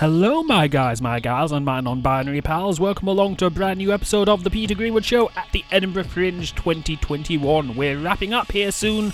Hello, 0.00 0.42
my 0.42 0.66
guys, 0.66 1.02
my 1.02 1.20
gals, 1.20 1.52
and 1.52 1.62
my 1.62 1.82
non 1.82 2.00
binary 2.00 2.40
pals. 2.40 2.80
Welcome 2.80 3.08
along 3.08 3.36
to 3.36 3.44
a 3.44 3.50
brand 3.50 3.76
new 3.76 3.92
episode 3.92 4.30
of 4.30 4.44
The 4.44 4.48
Peter 4.48 4.74
Greenwood 4.74 5.04
Show 5.04 5.28
at 5.36 5.52
the 5.52 5.62
Edinburgh 5.70 6.04
Fringe 6.04 6.54
2021. 6.54 7.76
We're 7.76 7.98
wrapping 7.98 8.32
up 8.32 8.50
here 8.50 8.72
soon, 8.72 9.12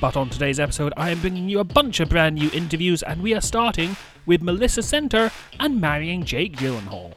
but 0.00 0.16
on 0.16 0.28
today's 0.28 0.58
episode, 0.58 0.92
I 0.96 1.10
am 1.10 1.20
bringing 1.20 1.48
you 1.48 1.60
a 1.60 1.64
bunch 1.64 2.00
of 2.00 2.08
brand 2.08 2.34
new 2.34 2.50
interviews, 2.52 3.04
and 3.04 3.22
we 3.22 3.34
are 3.34 3.40
starting 3.40 3.96
with 4.26 4.42
Melissa 4.42 4.82
Center 4.82 5.30
and 5.60 5.80
marrying 5.80 6.24
Jake 6.24 6.56
Gyllenhaal. 6.56 7.14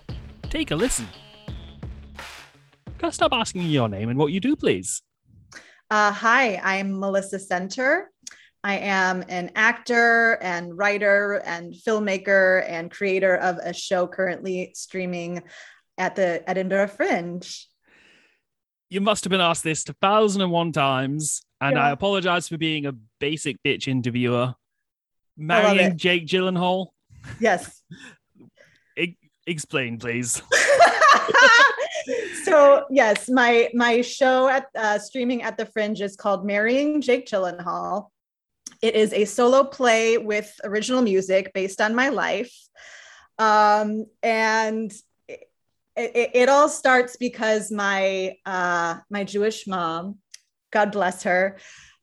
Take 0.51 0.69
a 0.69 0.75
listen. 0.75 1.07
Can 2.99 3.07
I 3.07 3.09
stop 3.09 3.33
asking 3.33 3.63
you 3.63 3.69
your 3.69 3.89
name 3.89 4.09
and 4.09 4.19
what 4.19 4.31
you 4.31 4.39
do, 4.39 4.55
please? 4.55 5.01
Uh, 5.89 6.11
hi, 6.11 6.57
I'm 6.57 6.99
Melissa 6.99 7.39
Center. 7.39 8.12
I 8.63 8.75
am 8.77 9.23
an 9.27 9.51
actor 9.55 10.37
and 10.41 10.77
writer 10.77 11.41
and 11.45 11.73
filmmaker 11.73 12.63
and 12.67 12.89
creator 12.89 13.35
of 13.35 13.57
a 13.57 13.73
show 13.73 14.07
currently 14.07 14.71
streaming 14.73 15.43
at 15.97 16.15
the 16.15 16.47
Edinburgh 16.49 16.87
Fringe. 16.87 17.67
You 18.89 19.01
must 19.01 19.25
have 19.25 19.31
been 19.31 19.41
asked 19.41 19.63
this 19.63 19.83
a 19.89 19.93
thousand 19.93 20.43
and 20.43 20.51
one 20.51 20.71
times, 20.71 21.41
and 21.59 21.75
Yeah. 21.75 21.87
I 21.87 21.91
apologize 21.91 22.47
for 22.47 22.57
being 22.57 22.85
a 22.85 22.93
basic 23.19 23.61
bitch 23.63 23.87
interviewer. 23.87 24.55
Marrying. 25.35 25.97
Jake 25.97 26.27
Gyllenhaal. 26.27 26.87
Yes. 27.39 27.81
E- 28.95 29.17
explain, 29.47 29.97
please. 29.97 30.39
so 32.43 32.85
yes, 32.91 33.27
my 33.27 33.69
my 33.73 34.01
show 34.01 34.47
at 34.47 34.67
uh, 34.77 34.99
streaming 34.99 35.41
at 35.41 35.57
the 35.57 35.65
Fringe 35.65 35.99
is 35.99 36.15
called 36.15 36.45
Marrying 36.45 37.01
Jake 37.01 37.25
Gyllenhaal. 37.25 38.09
It 38.83 38.95
is 38.95 39.13
a 39.13 39.23
solo 39.23 39.63
play 39.63 40.17
with 40.17 40.53
original 40.65 41.01
music 41.01 41.53
based 41.53 41.79
on 41.79 41.95
my 41.95 42.09
life, 42.09 42.53
um, 43.39 44.07
and 44.21 44.91
it, 45.29 45.47
it, 45.95 46.31
it 46.33 46.49
all 46.49 46.67
starts 46.67 47.15
because 47.15 47.71
my 47.71 48.35
uh, 48.45 48.97
my 49.09 49.23
Jewish 49.23 49.67
mom, 49.67 50.17
God 50.69 50.91
bless 50.91 51.23
her, 51.23 51.59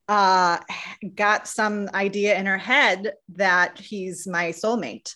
uh, 0.09 0.57
got 1.15 1.47
some 1.47 1.91
idea 1.93 2.35
in 2.39 2.47
her 2.47 2.57
head 2.57 3.13
that 3.35 3.79
he's 3.79 4.27
my 4.27 4.47
soulmate, 4.47 5.15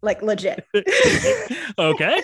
like 0.00 0.22
legit. 0.22 0.64
okay. 1.78 2.22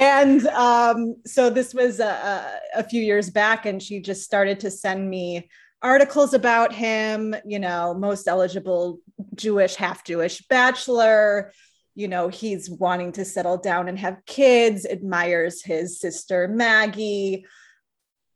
and 0.00 0.44
um, 0.48 1.14
so 1.24 1.50
this 1.50 1.72
was 1.72 2.00
a, 2.00 2.60
few 2.90 3.00
years 3.00 3.30
back 3.30 3.64
and 3.64 3.80
she 3.80 4.00
just 4.00 4.24
started 4.24 4.58
to 4.58 4.72
send 4.72 5.08
me 5.08 5.48
articles 5.84 6.32
about 6.32 6.72
him 6.72 7.36
you 7.44 7.58
know 7.58 7.94
most 7.94 8.26
eligible 8.26 8.98
jewish 9.34 9.76
half 9.76 10.04
jewish 10.04 10.42
bachelor. 10.48 11.52
You 11.94 12.08
know 12.08 12.28
he's 12.28 12.68
wanting 12.68 13.12
to 13.12 13.24
settle 13.24 13.58
down 13.58 13.88
and 13.88 13.98
have 13.98 14.24
kids 14.26 14.84
admires 14.84 15.62
his 15.62 16.00
sister 16.00 16.48
maggie. 16.48 17.46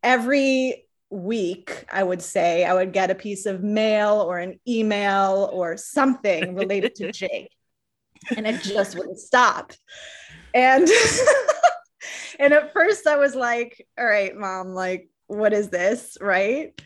Every 0.02 0.84
week 1.10 1.86
i 1.90 2.02
would 2.02 2.20
say 2.20 2.66
i 2.66 2.74
would 2.74 2.92
get 2.92 3.10
a 3.10 3.14
piece 3.14 3.46
of 3.46 3.62
mail 3.62 4.20
or 4.20 4.38
an 4.38 4.60
email 4.68 5.48
or 5.54 5.74
something 5.78 6.54
related 6.54 6.94
to 6.94 7.10
jake 7.20 7.50
and 8.36 8.46
it 8.46 8.60
just 8.62 8.94
wouldn't 8.94 9.18
stop. 9.18 9.72
And 10.52 10.86
and 12.38 12.52
at 12.52 12.74
first 12.74 13.06
i 13.06 13.16
was 13.16 13.34
like 13.34 13.86
all 13.98 14.04
right 14.04 14.36
mom 14.36 14.74
like 14.74 15.08
what 15.28 15.52
is 15.52 15.68
this? 15.68 16.18
Right 16.20 16.80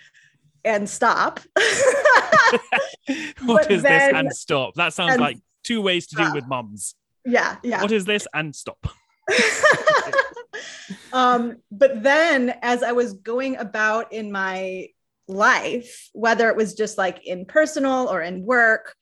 and 0.64 0.88
stop 0.88 1.40
what 3.44 3.70
is 3.70 3.82
then- 3.82 4.12
this 4.12 4.18
and 4.20 4.32
stop? 4.32 4.74
That 4.74 4.92
sounds 4.92 5.18
like 5.18 5.38
two 5.64 5.80
ways 5.82 6.06
to 6.08 6.16
do 6.16 6.32
with 6.32 6.46
mums. 6.46 6.94
yeah 7.24 7.56
yeah 7.62 7.82
What 7.82 7.92
is 7.92 8.04
this 8.04 8.26
and 8.34 8.54
stop? 8.54 8.86
um, 11.12 11.56
but 11.70 12.02
then 12.02 12.54
as 12.62 12.82
I 12.82 12.92
was 12.92 13.14
going 13.14 13.56
about 13.56 14.12
in 14.12 14.32
my 14.32 14.88
life, 15.28 16.10
whether 16.12 16.48
it 16.48 16.56
was 16.56 16.74
just 16.74 16.98
like 16.98 17.24
in 17.26 17.46
personal 17.46 18.08
or 18.08 18.20
in 18.20 18.44
work, 18.44 18.94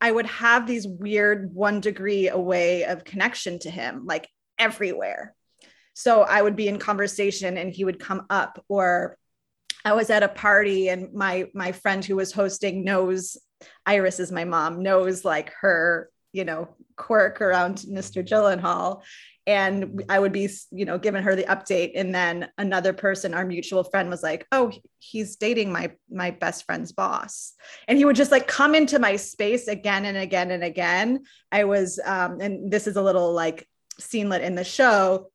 I 0.00 0.10
would 0.10 0.26
have 0.26 0.66
these 0.66 0.86
weird 0.86 1.54
one 1.54 1.80
degree 1.80 2.28
away 2.28 2.84
of 2.84 3.04
connection 3.04 3.60
to 3.60 3.70
him, 3.70 4.04
like 4.04 4.28
everywhere. 4.58 5.34
So 5.94 6.22
I 6.22 6.42
would 6.42 6.56
be 6.56 6.68
in 6.68 6.78
conversation 6.78 7.56
and 7.56 7.72
he 7.72 7.84
would 7.84 8.00
come 8.00 8.26
up, 8.28 8.62
or 8.68 9.16
I 9.84 9.92
was 9.94 10.10
at 10.10 10.22
a 10.22 10.28
party 10.28 10.88
and 10.88 11.12
my 11.12 11.48
my 11.54 11.72
friend 11.72 12.04
who 12.04 12.16
was 12.16 12.32
hosting 12.32 12.84
knows 12.84 13.36
Iris 13.86 14.20
is 14.20 14.32
my 14.32 14.44
mom, 14.44 14.82
knows 14.82 15.24
like 15.24 15.52
her, 15.60 16.10
you 16.32 16.44
know, 16.44 16.68
quirk 16.96 17.40
around 17.40 17.78
Mr. 17.78 18.26
Gyllenhaal 18.26 19.02
and 19.46 20.04
I 20.08 20.18
would 20.18 20.32
be, 20.32 20.48
you 20.70 20.84
know, 20.84 20.98
giving 20.98 21.22
her 21.22 21.34
the 21.34 21.44
update, 21.44 21.92
and 21.96 22.14
then 22.14 22.48
another 22.58 22.92
person, 22.92 23.34
our 23.34 23.44
mutual 23.44 23.82
friend, 23.82 24.08
was 24.08 24.22
like, 24.22 24.46
"Oh, 24.52 24.70
he's 25.00 25.36
dating 25.36 25.72
my 25.72 25.92
my 26.08 26.30
best 26.30 26.64
friend's 26.64 26.92
boss," 26.92 27.54
and 27.88 27.98
he 27.98 28.04
would 28.04 28.14
just 28.16 28.30
like 28.30 28.46
come 28.46 28.74
into 28.74 29.00
my 29.00 29.16
space 29.16 29.66
again 29.66 30.04
and 30.04 30.16
again 30.16 30.52
and 30.52 30.62
again. 30.62 31.24
I 31.50 31.64
was, 31.64 31.98
um, 32.04 32.40
and 32.40 32.70
this 32.70 32.86
is 32.86 32.96
a 32.96 33.02
little 33.02 33.32
like 33.32 33.66
scenelet 33.98 34.42
in 34.42 34.54
the 34.54 34.64
show. 34.64 35.31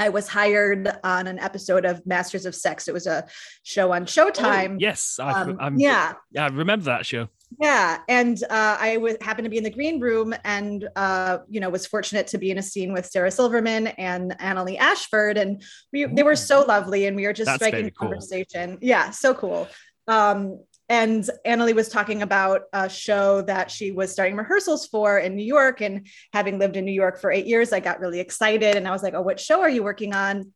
I 0.00 0.08
was 0.08 0.26
hired 0.28 0.90
on 1.04 1.26
an 1.26 1.38
episode 1.38 1.84
of 1.84 2.04
Masters 2.06 2.46
of 2.46 2.54
Sex. 2.54 2.88
It 2.88 2.94
was 2.94 3.06
a 3.06 3.26
show 3.62 3.92
on 3.92 4.06
Showtime. 4.06 4.72
Oh, 4.74 4.76
yes, 4.78 5.18
I, 5.20 5.42
Um, 5.42 5.76
yeah, 5.78 6.14
I 6.38 6.46
remember 6.46 6.86
that 6.86 7.04
show. 7.04 7.28
yeah, 7.60 7.98
and 8.08 8.42
uh, 8.44 8.76
I 8.80 8.94
w- 8.94 9.16
happened 9.20 9.44
to 9.44 9.50
be 9.50 9.58
in 9.58 9.64
the 9.64 9.70
green 9.70 10.00
room, 10.00 10.34
and 10.44 10.88
uh, 10.96 11.38
you 11.50 11.60
know 11.60 11.68
was 11.68 11.86
fortunate 11.86 12.26
to 12.28 12.38
be 12.38 12.50
in 12.50 12.56
a 12.58 12.62
scene 12.62 12.92
with 12.94 13.06
Sarah 13.06 13.30
Silverman 13.30 13.88
and 13.88 14.32
Annaleigh 14.38 14.78
Ashford, 14.78 15.36
and 15.36 15.62
we 15.92 16.06
they 16.06 16.22
were 16.22 16.36
so 16.36 16.62
lovely, 16.62 17.06
and 17.06 17.14
we 17.16 17.26
were 17.26 17.34
just 17.34 17.46
That's 17.46 17.56
striking 17.66 17.90
cool. 17.90 18.08
conversation. 18.08 18.78
Yeah, 18.80 19.10
so 19.10 19.34
cool. 19.34 19.68
Um, 20.08 20.60
and 20.90 21.24
Annaleigh 21.46 21.74
was 21.74 21.88
talking 21.88 22.20
about 22.20 22.62
a 22.72 22.88
show 22.88 23.42
that 23.42 23.70
she 23.70 23.92
was 23.92 24.10
starting 24.12 24.36
rehearsals 24.36 24.86
for 24.88 25.18
in 25.18 25.36
New 25.36 25.44
York, 25.44 25.80
and 25.80 26.08
having 26.32 26.58
lived 26.58 26.76
in 26.76 26.84
New 26.84 26.92
York 26.92 27.20
for 27.20 27.30
eight 27.30 27.46
years, 27.46 27.72
I 27.72 27.78
got 27.78 28.00
really 28.00 28.18
excited, 28.18 28.76
and 28.76 28.88
I 28.88 28.90
was 28.90 29.02
like, 29.02 29.14
"Oh, 29.14 29.22
what 29.22 29.38
show 29.38 29.60
are 29.60 29.70
you 29.70 29.84
working 29.84 30.14
on?" 30.14 30.52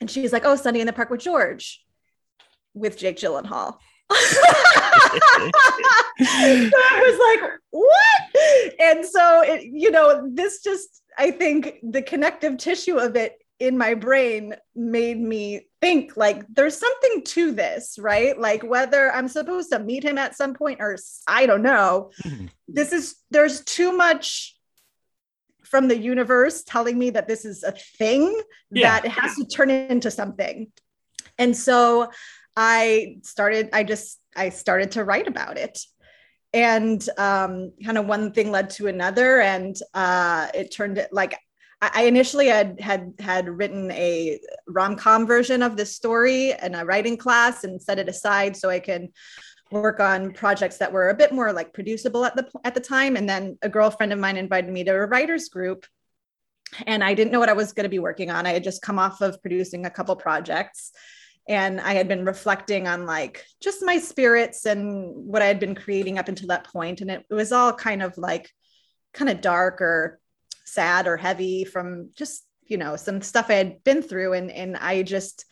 And 0.00 0.08
she's 0.08 0.32
like, 0.32 0.44
"Oh, 0.46 0.54
Sunday 0.54 0.80
in 0.80 0.86
the 0.86 0.92
Park 0.92 1.10
with 1.10 1.20
George, 1.20 1.84
with 2.72 2.96
Jake 2.96 3.16
Gyllenhaal." 3.16 3.78
so 4.10 4.40
I 6.20 7.02
was 7.02 7.40
like, 7.42 7.50
what? 7.70 8.80
And 8.80 9.04
so, 9.04 9.42
it, 9.42 9.64
you 9.64 9.90
know, 9.90 10.30
this 10.32 10.62
just, 10.62 11.02
I 11.18 11.30
think 11.30 11.74
the 11.82 12.00
connective 12.00 12.56
tissue 12.56 12.96
of 12.96 13.16
it 13.16 13.34
in 13.58 13.76
my 13.76 13.94
brain 13.94 14.54
made 14.76 15.18
me 15.20 15.66
think 15.80 16.16
like 16.16 16.44
there's 16.48 16.76
something 16.76 17.22
to 17.24 17.52
this, 17.52 17.98
right? 17.98 18.38
Like 18.38 18.62
whether 18.62 19.12
I'm 19.12 19.28
supposed 19.28 19.72
to 19.72 19.78
meet 19.80 20.04
him 20.04 20.16
at 20.16 20.36
some 20.36 20.54
point 20.54 20.80
or 20.80 20.96
I 21.26 21.46
don't 21.46 21.62
know. 21.62 22.10
Mhm. 22.22 22.50
This 22.68 22.92
is, 22.92 23.16
there's 23.30 23.62
too 23.64 23.92
much 23.92 24.56
from 25.64 25.88
the 25.88 25.98
universe 25.98 26.62
telling 26.62 26.98
me 26.98 27.10
that 27.10 27.28
this 27.28 27.44
is 27.44 27.62
a 27.64 27.72
thing 27.72 28.40
Yeah. 28.70 29.00
that 29.00 29.04
it 29.06 29.10
has 29.10 29.34
to 29.36 29.44
turn 29.44 29.70
into 29.70 30.10
something. 30.10 30.72
And 31.36 31.56
so 31.56 32.10
I 32.56 33.18
started, 33.22 33.70
I 33.72 33.82
just, 33.82 34.20
I 34.36 34.48
started 34.50 34.92
to 34.92 35.04
write 35.04 35.26
about 35.28 35.58
it. 35.58 35.80
And 36.54 37.06
um, 37.18 37.72
kind 37.84 37.98
of 37.98 38.06
one 38.06 38.32
thing 38.32 38.50
led 38.50 38.70
to 38.70 38.86
another. 38.86 39.40
And 39.40 39.76
uh, 39.94 40.48
it 40.54 40.72
turned 40.72 40.96
it 40.96 41.12
like, 41.12 41.38
I 41.80 42.04
initially 42.04 42.48
had 42.48 42.80
had 42.80 43.14
had 43.20 43.48
written 43.48 43.92
a 43.92 44.40
rom-com 44.66 45.26
version 45.26 45.62
of 45.62 45.76
this 45.76 45.94
story 45.94 46.52
in 46.60 46.74
a 46.74 46.84
writing 46.84 47.16
class 47.16 47.62
and 47.62 47.80
set 47.80 48.00
it 48.00 48.08
aside 48.08 48.56
so 48.56 48.68
I 48.68 48.80
could 48.80 49.08
work 49.70 50.00
on 50.00 50.32
projects 50.32 50.78
that 50.78 50.92
were 50.92 51.10
a 51.10 51.14
bit 51.14 51.30
more 51.30 51.52
like 51.52 51.72
producible 51.72 52.24
at 52.24 52.34
the 52.34 52.50
at 52.64 52.74
the 52.74 52.80
time. 52.80 53.16
And 53.16 53.28
then 53.28 53.58
a 53.62 53.68
girlfriend 53.68 54.12
of 54.12 54.18
mine 54.18 54.36
invited 54.36 54.72
me 54.72 54.82
to 54.84 54.90
a 54.90 55.06
writers 55.06 55.50
group, 55.50 55.86
and 56.86 57.04
I 57.04 57.14
didn't 57.14 57.32
know 57.32 57.38
what 57.38 57.48
I 57.48 57.54
was 57.54 57.72
going 57.72 57.84
to 57.84 57.90
be 57.90 58.00
working 58.00 58.30
on. 58.30 58.44
I 58.44 58.54
had 58.54 58.64
just 58.64 58.82
come 58.82 58.98
off 58.98 59.20
of 59.20 59.40
producing 59.40 59.86
a 59.86 59.90
couple 59.90 60.16
projects, 60.16 60.90
and 61.48 61.80
I 61.80 61.92
had 61.92 62.08
been 62.08 62.24
reflecting 62.24 62.88
on 62.88 63.06
like 63.06 63.44
just 63.62 63.84
my 63.84 63.98
spirits 63.98 64.66
and 64.66 65.14
what 65.14 65.42
I 65.42 65.46
had 65.46 65.60
been 65.60 65.76
creating 65.76 66.18
up 66.18 66.28
until 66.28 66.48
that 66.48 66.64
point, 66.64 67.02
and 67.02 67.10
it, 67.10 67.24
it 67.30 67.34
was 67.34 67.52
all 67.52 67.72
kind 67.72 68.02
of 68.02 68.18
like 68.18 68.50
kind 69.14 69.30
of 69.30 69.40
dark 69.40 69.80
or 69.80 70.18
sad 70.72 71.06
or 71.06 71.16
heavy 71.16 71.64
from 71.64 72.10
just 72.16 72.44
you 72.66 72.76
know 72.76 72.96
some 72.96 73.22
stuff 73.22 73.46
I 73.48 73.54
had 73.54 73.84
been 73.84 74.02
through, 74.02 74.34
and 74.34 74.50
and 74.50 74.76
I 74.76 75.02
just 75.02 75.44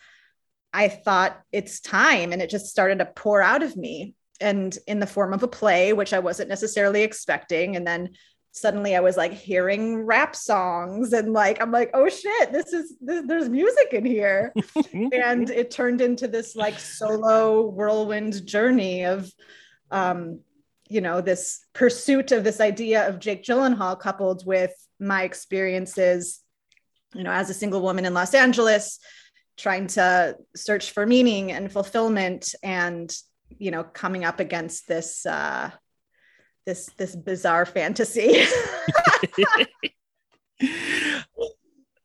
I 0.73 0.87
thought 0.89 1.39
it's 1.51 1.79
time, 1.79 2.33
and 2.33 2.41
it 2.41 2.49
just 2.49 2.67
started 2.67 2.99
to 2.99 3.05
pour 3.05 3.41
out 3.41 3.63
of 3.63 3.75
me, 3.75 4.15
and 4.39 4.77
in 4.87 4.99
the 4.99 5.07
form 5.07 5.33
of 5.33 5.43
a 5.43 5.47
play, 5.47 5.93
which 5.93 6.13
I 6.13 6.19
wasn't 6.19 6.49
necessarily 6.49 7.03
expecting, 7.03 7.75
and 7.75 7.85
then 7.85 8.09
suddenly 8.57 8.95
I 8.95 9.01
was 9.01 9.17
like 9.17 9.33
hearing 9.33 10.03
rap 10.03 10.35
songs 10.35 11.13
and 11.13 11.31
like 11.31 11.61
I'm 11.61 11.71
like 11.71 11.91
oh 11.93 12.09
shit 12.09 12.51
this 12.51 12.73
is 12.73 12.95
this, 12.99 13.23
there's 13.27 13.49
music 13.49 13.89
in 13.91 14.05
here. 14.05 14.53
And 15.13 15.49
it 15.49 15.69
turned 15.71 16.01
into 16.01 16.27
this 16.27 16.55
like 16.55 16.79
solo 16.79 17.67
whirlwind 17.67 18.45
journey 18.45 19.05
of 19.05 19.31
um 19.91 20.39
you 20.89 21.01
know, 21.01 21.21
this 21.21 21.59
pursuit 21.73 22.31
of 22.31 22.43
this 22.43 22.59
idea 22.59 23.07
of 23.07 23.19
Jake 23.19 23.43
Gyllenhaal 23.43 23.99
coupled 23.99 24.45
with 24.45 24.73
my 24.99 25.23
experiences, 25.23 26.39
you 27.13 27.23
know, 27.23 27.31
as 27.31 27.49
a 27.49 27.53
single 27.53 27.81
woman 27.81 28.05
in 28.05 28.13
Los 28.13 28.33
Angeles, 28.33 28.99
trying 29.57 29.87
to 29.87 30.35
search 30.55 30.91
for 30.91 31.05
meaning 31.05 31.51
and 31.51 31.71
fulfillment 31.71 32.53
and, 32.63 33.15
you 33.57 33.71
know, 33.71 33.83
coming 33.83 34.23
up 34.23 34.39
against 34.39 34.87
this, 34.87 35.25
uh, 35.25 35.71
this, 36.65 36.89
this 36.97 37.15
bizarre 37.15 37.65
fantasy. 37.65 38.45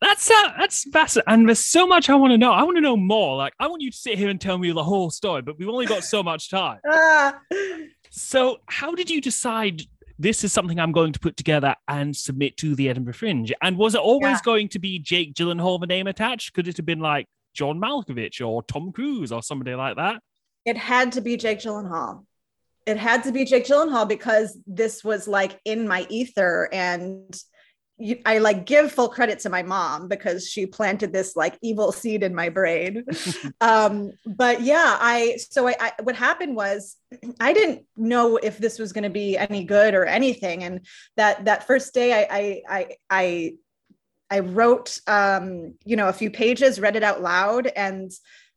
That's 0.03 0.29
uh, 0.29 0.51
that's 0.59 0.89
fascinating, 0.91 1.33
and 1.33 1.47
there's 1.47 1.65
so 1.65 1.87
much 1.87 2.09
I 2.09 2.15
want 2.15 2.31
to 2.31 2.37
know. 2.37 2.51
I 2.51 2.63
want 2.63 2.75
to 2.75 2.81
know 2.81 2.97
more. 2.97 3.37
Like, 3.37 3.53
I 3.57 3.67
want 3.67 3.81
you 3.81 3.89
to 3.89 3.97
sit 3.97 4.17
here 4.17 4.27
and 4.27 4.39
tell 4.39 4.57
me 4.57 4.69
the 4.71 4.83
whole 4.83 5.09
story, 5.09 5.41
but 5.41 5.57
we've 5.57 5.69
only 5.69 5.85
got 5.85 6.03
so 6.03 6.21
much 6.21 6.49
time. 6.49 6.79
Ah. 6.91 7.39
So, 8.15 8.59
how 8.67 8.93
did 8.93 9.09
you 9.09 9.19
decide 9.21 9.81
this 10.19 10.43
is 10.43 10.53
something 10.53 10.79
I'm 10.79 10.91
going 10.91 11.13
to 11.13 11.19
put 11.19 11.35
together 11.35 11.75
and 11.87 12.15
submit 12.15 12.57
to 12.57 12.75
the 12.75 12.87
Edinburgh 12.87 13.15
Fringe? 13.15 13.51
And 13.63 13.75
was 13.75 13.95
it 13.95 14.01
always 14.01 14.33
Yeah. 14.37 14.39
going 14.45 14.69
to 14.69 14.79
be 14.79 14.99
Jake 14.99 15.33
Gyllenhaal, 15.33 15.79
the 15.79 15.87
name 15.87 16.05
attached? 16.05 16.53
Could 16.53 16.67
it 16.67 16.77
have 16.77 16.85
been 16.85 16.99
like 16.99 17.25
John 17.55 17.79
Malkovich 17.79 18.39
or 18.47 18.61
Tom 18.61 18.91
Cruise 18.91 19.31
or 19.31 19.41
somebody 19.41 19.73
like 19.75 19.95
that? 19.95 20.21
it 20.65 20.77
had 20.77 21.11
to 21.13 21.21
be 21.21 21.35
Jake 21.37 21.59
Gyllenhaal. 21.59 22.23
It 22.85 22.95
had 22.97 23.23
to 23.23 23.31
be 23.33 23.43
Jake 23.45 23.65
Gyllenhaal 23.65 24.07
because 24.07 24.57
this 24.67 25.03
was 25.03 25.27
like 25.27 25.59
in 25.65 25.87
my 25.87 26.05
ether 26.09 26.69
and 26.71 27.35
I 28.25 28.39
like 28.39 28.65
give 28.65 28.91
full 28.91 29.09
credit 29.09 29.39
to 29.39 29.49
my 29.49 29.63
mom 29.63 30.07
because 30.07 30.47
she 30.47 30.65
planted 30.65 31.13
this 31.13 31.35
like 31.35 31.57
evil 31.61 31.91
seed 31.91 32.23
in 32.23 32.35
my 32.35 32.49
brain. 32.49 33.05
um, 33.61 34.11
but 34.25 34.61
yeah, 34.61 34.97
I 34.99 35.37
so 35.37 35.67
I, 35.67 35.75
I 35.79 35.91
what 36.01 36.15
happened 36.15 36.55
was 36.55 36.97
I 37.39 37.53
didn't 37.53 37.85
know 37.95 38.37
if 38.37 38.57
this 38.57 38.79
was 38.79 38.93
going 38.93 39.03
to 39.03 39.09
be 39.09 39.37
any 39.37 39.63
good 39.63 39.93
or 39.93 40.05
anything, 40.05 40.63
and 40.63 40.85
that 41.17 41.45
that 41.45 41.67
first 41.67 41.93
day 41.93 42.13
I 42.13 42.27
I 42.29 42.61
I, 42.69 42.87
I 43.09 43.53
I 44.29 44.39
wrote, 44.39 44.99
um, 45.07 45.75
you 45.85 45.95
know, 45.95 46.09
a 46.09 46.13
few 46.13 46.31
pages, 46.31 46.79
read 46.79 46.95
it 46.95 47.03
out 47.03 47.21
loud, 47.21 47.67
and 47.67 48.11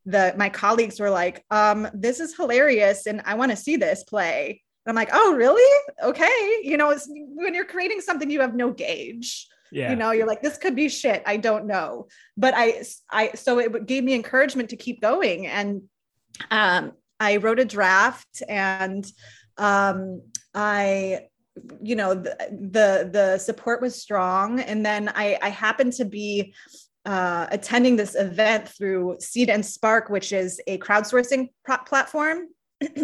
the 0.06 0.34
my 0.36 0.48
colleagues 0.48 0.98
were 0.98 1.10
like, 1.10 1.44
um, 1.50 1.88
"This 1.92 2.20
is 2.20 2.36
hilarious, 2.36 3.06
and 3.06 3.22
I 3.24 3.34
want 3.34 3.50
to 3.50 3.56
see 3.56 3.76
this 3.76 4.02
play." 4.04 4.62
And 4.86 4.90
I'm 4.90 4.94
like, 4.94 5.10
"Oh, 5.12 5.34
really? 5.34 5.82
Okay." 6.02 6.60
You 6.62 6.76
know, 6.76 6.90
it's, 6.90 7.08
when 7.10 7.54
you're 7.54 7.64
creating 7.64 8.00
something, 8.00 8.30
you 8.30 8.40
have 8.40 8.54
no 8.54 8.70
gauge. 8.70 9.48
Yeah. 9.72 9.90
You 9.90 9.96
know, 9.96 10.12
you're 10.12 10.26
like, 10.26 10.42
"This 10.42 10.58
could 10.58 10.76
be 10.76 10.88
shit. 10.88 11.22
I 11.26 11.36
don't 11.36 11.66
know." 11.66 12.06
But 12.36 12.54
I, 12.56 12.84
I, 13.10 13.32
so 13.34 13.58
it 13.58 13.86
gave 13.86 14.04
me 14.04 14.14
encouragement 14.14 14.70
to 14.70 14.76
keep 14.76 15.00
going, 15.00 15.46
and 15.48 15.82
um, 16.50 16.92
I 17.18 17.38
wrote 17.38 17.58
a 17.58 17.64
draft, 17.64 18.42
and 18.48 19.04
um, 19.58 20.22
I 20.54 21.26
you 21.82 21.96
know 21.96 22.14
the, 22.14 22.36
the 22.50 23.10
the 23.12 23.38
support 23.38 23.80
was 23.80 24.00
strong 24.00 24.60
and 24.60 24.84
then 24.84 25.08
i 25.14 25.38
i 25.40 25.48
happened 25.48 25.92
to 25.92 26.04
be 26.04 26.54
uh, 27.06 27.46
attending 27.52 27.94
this 27.94 28.16
event 28.16 28.68
through 28.68 29.16
seed 29.20 29.48
and 29.48 29.64
spark 29.64 30.10
which 30.10 30.32
is 30.32 30.60
a 30.66 30.76
crowdsourcing 30.78 31.48
pro- 31.64 31.78
platform 31.78 32.48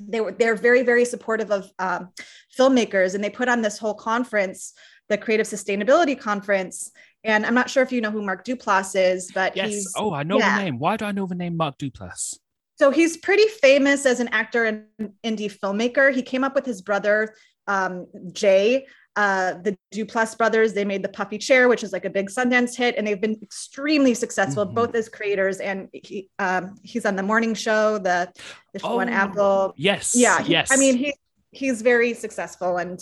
they 0.00 0.20
were 0.20 0.32
they're 0.32 0.56
very 0.56 0.82
very 0.82 1.04
supportive 1.04 1.50
of 1.50 1.70
um, 1.78 2.10
filmmakers 2.58 3.14
and 3.14 3.22
they 3.22 3.30
put 3.30 3.48
on 3.48 3.62
this 3.62 3.78
whole 3.78 3.94
conference 3.94 4.72
the 5.08 5.18
creative 5.18 5.46
sustainability 5.46 6.18
conference 6.18 6.90
and 7.24 7.44
i'm 7.46 7.54
not 7.54 7.68
sure 7.70 7.82
if 7.82 7.92
you 7.92 8.00
know 8.00 8.10
who 8.10 8.22
mark 8.22 8.44
duplass 8.44 8.94
is 8.96 9.30
but 9.32 9.56
yes. 9.56 9.68
he's 9.68 9.92
Oh, 9.96 10.12
I 10.12 10.22
know 10.22 10.38
yeah. 10.38 10.56
the 10.56 10.64
name. 10.64 10.78
Why 10.78 10.96
do 10.96 11.04
I 11.04 11.12
know 11.12 11.26
the 11.26 11.34
name 11.34 11.56
Mark 11.56 11.78
Duplass? 11.78 12.36
so 12.78 12.90
he's 12.90 13.16
pretty 13.16 13.46
famous 13.60 14.06
as 14.06 14.18
an 14.18 14.28
actor 14.28 14.64
and 14.64 14.84
indie 15.22 15.52
filmmaker. 15.52 16.12
He 16.12 16.22
came 16.22 16.42
up 16.42 16.54
with 16.54 16.66
his 16.66 16.82
brother, 16.82 17.34
um, 17.68 18.06
Jay, 18.32 18.86
uh, 19.16 19.54
the 19.54 19.76
Duplass 19.92 20.36
brothers. 20.38 20.72
They 20.72 20.84
made 20.84 21.02
the 21.02 21.08
Puffy 21.08 21.36
Chair, 21.38 21.68
which 21.68 21.82
is 21.84 21.92
like 21.92 22.04
a 22.04 22.10
big 22.10 22.30
Sundance 22.30 22.74
hit, 22.76 22.94
and 22.96 23.06
they've 23.06 23.20
been 23.20 23.38
extremely 23.42 24.14
successful, 24.14 24.66
Mhm. 24.66 24.74
both 24.74 24.94
as 24.94 25.08
creators 25.08 25.58
and 25.58 25.88
he, 25.92 26.30
um, 26.38 26.76
he's 26.82 27.04
on 27.04 27.16
the 27.16 27.22
morning 27.22 27.54
show, 27.54 27.98
the, 27.98 28.32
the 28.72 28.78
show 28.78 29.00
on 29.00 29.08
Oh, 29.08 29.12
Apple. 29.12 29.74
Yes. 29.76 30.14
Yeah, 30.14 30.42
he- 30.42 30.52
Yes. 30.52 30.70
I 30.72 30.76
mean, 30.76 30.96
he 30.96 31.14
he's 31.54 31.82
very 31.82 32.14
successful 32.14 32.78
and 32.78 32.98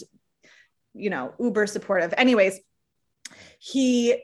you 0.94 1.08
know 1.10 1.32
uber 1.38 1.68
supportive. 1.68 2.12
Anyways, 2.16 2.58
he 3.60 4.22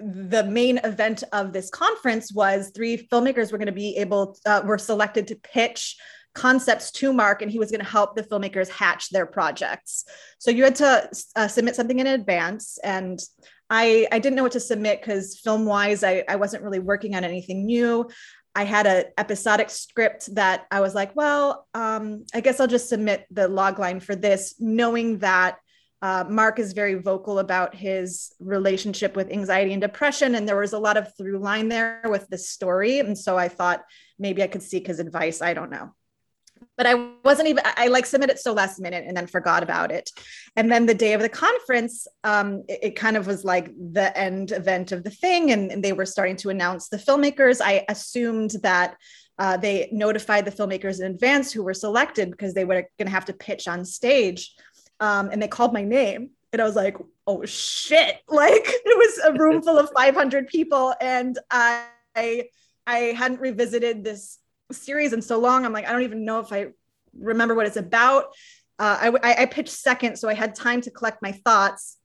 the 0.00 0.44
main 0.44 0.78
event 0.78 1.24
of 1.32 1.52
this 1.52 1.70
conference 1.70 2.32
was 2.32 2.70
three 2.74 2.96
filmmakers 3.12 3.50
were 3.50 3.58
going 3.58 3.66
to 3.66 3.72
be 3.72 3.96
able 3.96 4.36
uh, 4.46 4.62
were 4.64 4.78
selected 4.78 5.28
to 5.28 5.36
pitch 5.36 5.96
concepts 6.38 6.92
to 6.92 7.12
mark 7.12 7.42
and 7.42 7.50
he 7.50 7.58
was 7.58 7.70
going 7.70 7.80
to 7.80 7.90
help 7.90 8.14
the 8.14 8.22
filmmakers 8.22 8.68
hatch 8.68 9.10
their 9.10 9.26
projects 9.26 10.04
so 10.38 10.52
you 10.52 10.62
had 10.62 10.76
to 10.76 11.10
uh, 11.34 11.48
submit 11.48 11.74
something 11.74 11.98
in 11.98 12.06
advance 12.06 12.78
and 12.84 13.18
i 13.70 14.06
i 14.12 14.20
didn't 14.20 14.36
know 14.36 14.44
what 14.44 14.52
to 14.52 14.60
submit 14.60 15.00
because 15.00 15.40
film 15.40 15.64
wise 15.64 16.04
I, 16.04 16.24
I 16.28 16.36
wasn't 16.36 16.62
really 16.62 16.78
working 16.78 17.16
on 17.16 17.24
anything 17.24 17.66
new 17.66 18.08
i 18.54 18.62
had 18.62 18.86
a 18.86 19.06
episodic 19.18 19.68
script 19.68 20.32
that 20.36 20.66
i 20.70 20.80
was 20.80 20.94
like 20.94 21.16
well 21.16 21.66
um, 21.74 22.24
i 22.32 22.40
guess 22.40 22.60
i'll 22.60 22.68
just 22.68 22.88
submit 22.88 23.26
the 23.32 23.48
log 23.48 23.80
line 23.80 23.98
for 23.98 24.14
this 24.14 24.54
knowing 24.60 25.18
that 25.18 25.58
uh, 26.00 26.24
Mark 26.28 26.60
is 26.60 26.74
very 26.74 26.94
vocal 26.94 27.40
about 27.40 27.74
his 27.74 28.32
relationship 28.38 29.16
with 29.16 29.32
anxiety 29.32 29.72
and 29.72 29.82
depression, 29.82 30.36
and 30.36 30.46
there 30.46 30.56
was 30.56 30.72
a 30.72 30.78
lot 30.78 30.96
of 30.96 31.12
through 31.16 31.40
line 31.40 31.68
there 31.68 32.02
with 32.04 32.28
this 32.28 32.48
story. 32.48 33.00
And 33.00 33.18
so 33.18 33.36
I 33.36 33.48
thought 33.48 33.84
maybe 34.16 34.42
I 34.42 34.46
could 34.46 34.62
seek 34.62 34.86
his 34.86 35.00
advice. 35.00 35.42
I 35.42 35.54
don't 35.54 35.70
know, 35.70 35.92
but 36.78 36.86
I 36.86 36.94
wasn't 37.24 37.48
even. 37.48 37.64
I, 37.76 37.88
like 37.88 38.06
submitted 38.06 38.38
so 38.38 38.52
last 38.52 38.78
minute 38.78 39.04
and 39.06 39.16
then 39.16 39.26
forgot 39.26 39.62
about 39.64 39.90
it. 39.90 40.10
And 40.56 40.70
then 40.70 40.86
the 40.86 40.94
day 40.94 41.12
of 41.12 41.20
the 41.20 41.28
conference, 41.28 42.06
um, 42.22 42.62
it, 42.68 42.78
it 42.82 42.96
kind 42.96 43.16
of 43.16 43.26
was 43.26 43.44
like 43.44 43.66
the 43.92 44.16
end 44.16 44.52
event 44.52 44.92
of 44.92 45.02
the 45.02 45.10
thing, 45.10 45.50
and, 45.50 45.72
and 45.72 45.82
they 45.82 45.92
were 45.92 46.06
starting 46.06 46.36
to 46.36 46.50
announce 46.50 46.88
the 46.88 46.96
filmmakers. 46.96 47.60
I 47.62 47.84
assumed 47.88 48.52
that. 48.62 48.96
Uh, 49.40 49.56
they 49.56 49.88
notified 49.92 50.44
the 50.44 50.50
filmmakers 50.50 50.98
in 50.98 51.06
advance 51.06 51.52
who 51.52 51.62
were 51.62 51.72
selected 51.72 52.28
because 52.28 52.54
they 52.54 52.64
were 52.64 52.74
going 52.98 53.06
to 53.06 53.08
have 53.08 53.24
to 53.24 53.32
pitch 53.32 53.68
on 53.68 53.84
stage 53.84 54.52
um, 54.98 55.30
and 55.30 55.40
they 55.40 55.46
called 55.46 55.72
my 55.72 55.84
name 55.84 56.30
and 56.52 56.60
i 56.60 56.64
was 56.64 56.74
like 56.74 56.96
oh 57.28 57.44
shit 57.44 58.16
like 58.28 58.64
it 58.66 58.98
was 58.98 59.18
a 59.26 59.38
room 59.38 59.62
full 59.62 59.78
of 59.78 59.90
500 59.96 60.48
people 60.48 60.92
and 61.00 61.38
i 61.52 61.84
i 62.84 62.96
hadn't 63.16 63.40
revisited 63.40 64.02
this 64.02 64.38
series 64.72 65.12
in 65.12 65.22
so 65.22 65.38
long 65.38 65.64
i'm 65.64 65.72
like 65.72 65.86
i 65.86 65.92
don't 65.92 66.02
even 66.02 66.24
know 66.24 66.40
if 66.40 66.52
i 66.52 66.66
remember 67.18 67.54
what 67.54 67.66
it's 67.66 67.76
about. 67.76 68.26
Uh, 68.78 69.10
I, 69.22 69.42
I 69.42 69.46
pitched 69.46 69.70
second 69.70 70.16
so 70.16 70.28
i 70.28 70.34
had 70.34 70.54
time 70.54 70.80
to 70.82 70.90
collect 70.90 71.20
my 71.22 71.32
thoughts. 71.32 71.96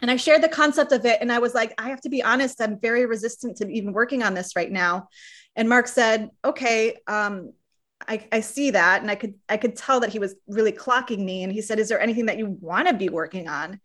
And 0.00 0.10
i 0.10 0.16
shared 0.16 0.42
the 0.42 0.48
concept 0.48 0.92
of 0.92 1.04
it 1.04 1.18
and 1.20 1.32
i 1.32 1.38
was 1.38 1.54
like 1.54 1.74
i 1.78 1.88
have 1.88 2.00
to 2.02 2.08
be 2.08 2.22
honest 2.22 2.60
i'm 2.60 2.78
very 2.80 3.06
resistant 3.06 3.56
to 3.58 3.68
even 3.68 3.92
working 3.92 4.22
on 4.22 4.34
this 4.34 4.54
right 4.56 4.70
now. 4.70 5.08
And 5.56 5.68
mark 5.68 5.88
said 5.88 6.30
okay 6.44 6.96
um, 7.06 7.52
I, 8.06 8.26
I 8.30 8.40
see 8.40 8.70
that 8.72 9.00
and 9.02 9.10
I 9.10 9.14
could 9.14 9.34
I 9.48 9.56
could 9.56 9.76
tell 9.76 10.00
that 10.00 10.10
he 10.10 10.18
was 10.18 10.34
really 10.46 10.72
clocking 10.72 11.24
me 11.24 11.42
and 11.42 11.52
he 11.52 11.62
said 11.62 11.78
is 11.78 11.88
there 11.88 12.00
anything 12.00 12.26
that 12.26 12.38
you 12.38 12.46
want 12.60 12.88
to 12.88 12.94
be 12.94 13.08
working 13.08 13.48
on? 13.48 13.80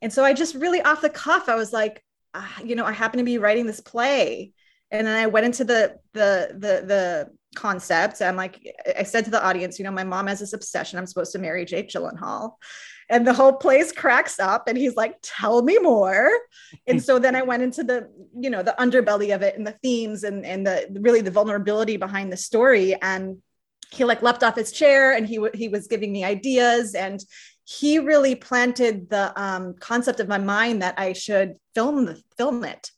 And 0.00 0.12
so 0.12 0.24
I 0.24 0.32
just 0.32 0.54
really 0.54 0.80
off 0.80 1.00
the 1.00 1.10
cuff 1.10 1.48
I 1.48 1.56
was 1.56 1.72
like 1.72 2.02
ah, 2.34 2.60
you 2.64 2.76
know 2.76 2.84
I 2.84 2.92
happen 2.92 3.18
to 3.18 3.24
be 3.24 3.38
writing 3.38 3.66
this 3.66 3.80
play. 3.80 4.52
And 4.90 5.06
then 5.06 5.16
I 5.16 5.26
went 5.26 5.46
into 5.46 5.64
the 5.64 5.96
the 6.12 6.50
the 6.52 6.86
the 6.86 7.30
concept. 7.54 8.20
I'm 8.20 8.36
like 8.36 8.60
I 8.98 9.02
said 9.02 9.24
to 9.24 9.30
the 9.30 9.44
audience 9.44 9.78
you 9.78 9.84
know 9.84 9.90
my 9.90 10.04
mom 10.04 10.26
has 10.26 10.40
this 10.40 10.52
obsession. 10.52 10.98
I'm 10.98 11.06
supposed 11.06 11.32
to 11.32 11.38
marry 11.38 11.64
Jake 11.64 11.88
Gyllenhaal. 11.88 12.52
And 13.10 13.26
the 13.26 13.34
whole 13.34 13.52
place 13.52 13.92
cracks 13.92 14.38
up 14.40 14.66
and 14.66 14.78
he's 14.78 14.96
like 14.96 15.16
tell 15.22 15.62
me 15.62 15.78
more. 15.78 16.30
And 16.86 17.02
so 17.02 17.18
then 17.18 17.36
I 17.36 17.42
went 17.42 17.62
into 17.62 17.84
the 17.84 18.08
you 18.38 18.50
know 18.50 18.62
the 18.62 18.74
underbelly 18.78 19.34
of 19.34 19.42
it 19.42 19.56
and 19.56 19.66
the 19.66 19.78
themes 19.82 20.24
and 20.24 20.44
and 20.44 20.66
the 20.66 20.88
really 21.00 21.20
the 21.20 21.30
vulnerability 21.30 21.96
behind 21.96 22.32
the 22.32 22.36
story. 22.36 22.94
And 23.00 23.42
he 23.90 24.04
like 24.04 24.22
leapt 24.22 24.42
off 24.42 24.56
his 24.56 24.72
chair 24.72 25.12
and 25.12 25.26
he 25.26 25.36
w- 25.36 25.52
he 25.54 25.68
was 25.68 25.86
giving 25.86 26.12
me 26.12 26.24
ideas. 26.24 26.94
And 26.94 27.22
he 27.64 27.98
really 27.98 28.34
planted 28.34 29.08
the 29.08 29.32
um, 29.40 29.74
concept 29.80 30.20
of 30.20 30.28
my 30.28 30.38
mind 30.38 30.82
that 30.82 30.98
I 30.98 31.14
should 31.14 31.54
film 31.74 32.04
the 32.04 32.20
film 32.36 32.64
it. 32.64 32.90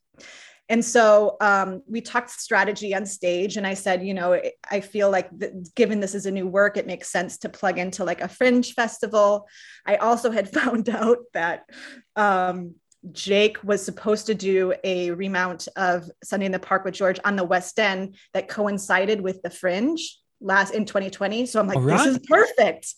And 0.68 0.84
so 0.84 1.36
um, 1.40 1.82
we 1.86 2.00
talked 2.00 2.30
strategy 2.30 2.94
on 2.94 3.06
stage, 3.06 3.56
and 3.56 3.66
I 3.66 3.74
said, 3.74 4.04
you 4.04 4.14
know, 4.14 4.40
I 4.68 4.80
feel 4.80 5.10
like 5.10 5.28
th- 5.38 5.52
given 5.76 6.00
this 6.00 6.14
is 6.14 6.26
a 6.26 6.30
new 6.30 6.46
work, 6.46 6.76
it 6.76 6.86
makes 6.86 7.08
sense 7.08 7.38
to 7.38 7.48
plug 7.48 7.78
into 7.78 8.04
like 8.04 8.20
a 8.20 8.28
fringe 8.28 8.74
festival. 8.74 9.46
I 9.84 9.96
also 9.96 10.30
had 10.30 10.52
found 10.52 10.88
out 10.88 11.18
that 11.34 11.70
um, 12.16 12.74
Jake 13.12 13.62
was 13.62 13.84
supposed 13.84 14.26
to 14.26 14.34
do 14.34 14.74
a 14.82 15.12
remount 15.12 15.68
of 15.76 16.10
Sunday 16.24 16.46
in 16.46 16.52
the 16.52 16.58
Park 16.58 16.84
with 16.84 16.94
George 16.94 17.20
on 17.24 17.36
the 17.36 17.44
West 17.44 17.78
End 17.78 18.16
that 18.34 18.48
coincided 18.48 19.20
with 19.20 19.42
the 19.42 19.50
Fringe 19.50 20.18
last 20.40 20.74
in 20.74 20.84
2020. 20.84 21.46
So 21.46 21.60
I'm 21.60 21.68
like, 21.68 21.78
right. 21.78 21.96
this 21.96 22.06
is 22.06 22.18
perfect. 22.26 22.92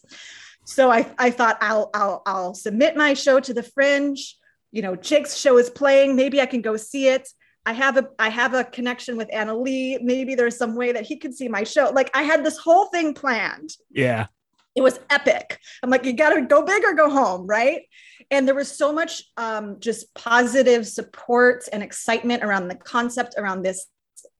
So 0.65 0.91
I, 0.91 1.07
I 1.19 1.31
thought 1.31 1.59
I'll, 1.61 1.91
I'll 1.95 2.23
I'll 2.27 2.55
submit 2.55 2.97
my 2.97 3.15
show 3.15 3.41
to 3.41 3.55
the 3.55 3.63
Fringe. 3.63 4.37
You 4.71 4.83
know, 4.83 4.97
Jake's 4.97 5.37
show 5.37 5.57
is 5.59 5.71
playing. 5.71 6.15
Maybe 6.17 6.41
I 6.41 6.47
can 6.47 6.61
go 6.61 6.77
see 6.77 7.09
it. 7.09 7.29
I 7.69 7.73
have 7.73 7.99
a 7.99 8.09
I 8.19 8.31
have 8.31 8.55
a 8.55 8.65
connection 8.65 9.19
with 9.19 9.29
Annaleigh. 9.29 10.01
Maybe 10.01 10.35
there's 10.35 10.57
some 10.57 10.75
way 10.75 10.91
that 10.93 11.05
he 11.05 11.19
could 11.19 11.35
see 11.35 11.49
my 11.49 11.65
show. 11.65 11.91
Like 11.95 12.11
I 12.15 12.23
had 12.23 12.43
this 12.43 12.57
whole 12.57 12.87
thing 12.87 13.13
planned. 13.13 13.77
Yeah. 13.91 14.29
it 14.75 14.81
was 14.81 14.99
epic. 15.11 15.59
I'm 15.83 15.91
like, 15.91 16.07
you 16.07 16.15
got 16.15 16.31
to 16.31 16.41
go 16.47 16.63
big 16.63 16.83
or 16.83 16.95
go 16.95 17.11
home, 17.11 17.47
right? 17.47 17.83
And 18.31 18.49
there 18.49 18.55
was 18.55 18.75
so 18.75 18.91
much 18.91 19.23
um, 19.37 19.81
just 19.81 20.15
positive 20.15 20.87
support 20.87 21.69
and 21.71 21.83
excitement 21.83 22.43
around 22.43 22.69
the 22.69 22.75
concept, 22.75 23.35
around 23.37 23.65
this 23.65 23.85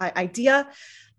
uh, 0.01 0.11
idea. 0.17 0.67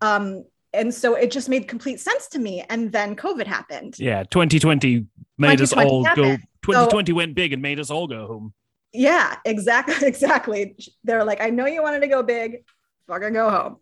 Um, 0.01 0.45
and 0.73 0.91
so 0.91 1.13
it 1.13 1.29
just 1.29 1.47
made 1.47 1.67
complete 1.67 1.99
sense 1.99 2.27
to 2.29 2.39
me. 2.39 2.65
And 2.69 2.91
then 2.91 3.15
COVID 3.15 3.45
happened. 3.45 3.99
Yeah, 3.99 4.23
2020 4.23 5.05
made 5.37 5.59
2020 5.59 5.61
us 5.61 5.73
all 5.73 6.03
happened. 6.03 6.39
go. 6.39 6.73
2020 6.73 7.11
so, 7.11 7.15
went 7.15 7.35
big 7.35 7.53
and 7.53 7.61
made 7.61 7.79
us 7.79 7.91
all 7.91 8.07
go 8.07 8.25
home. 8.25 8.53
Yeah, 8.93 9.37
exactly, 9.45 9.95
exactly. 10.07 10.75
They're 11.03 11.23
like, 11.23 11.41
I 11.41 11.49
know 11.49 11.65
you 11.65 11.81
wanted 11.81 12.01
to 12.01 12.07
go 12.07 12.23
big, 12.23 12.63
fucking 13.07 13.33
go 13.33 13.49
home. 13.49 13.77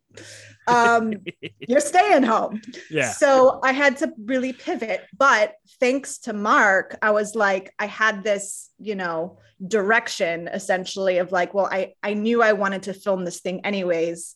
Um, 0.68 1.14
you're 1.60 1.80
staying 1.80 2.24
home. 2.24 2.62
Yeah. 2.90 3.12
So 3.12 3.60
I 3.64 3.72
had 3.72 3.98
to 3.98 4.12
really 4.18 4.54
pivot. 4.54 5.06
But 5.18 5.56
thanks 5.80 6.20
to 6.20 6.34
Mark, 6.34 6.98
I 7.02 7.12
was 7.12 7.36
like, 7.36 7.74
I 7.80 7.86
had 7.86 8.24
this, 8.24 8.70
you 8.80 8.96
know, 8.96 9.40
direction 9.66 10.48
essentially 10.48 11.18
of 11.18 11.32
like, 11.32 11.54
well, 11.54 11.68
I, 11.72 11.94
I 12.04 12.14
knew 12.14 12.42
I 12.42 12.54
wanted 12.54 12.84
to 12.84 12.94
film 12.94 13.26
this 13.26 13.40
thing 13.40 13.66
anyways. 13.66 14.36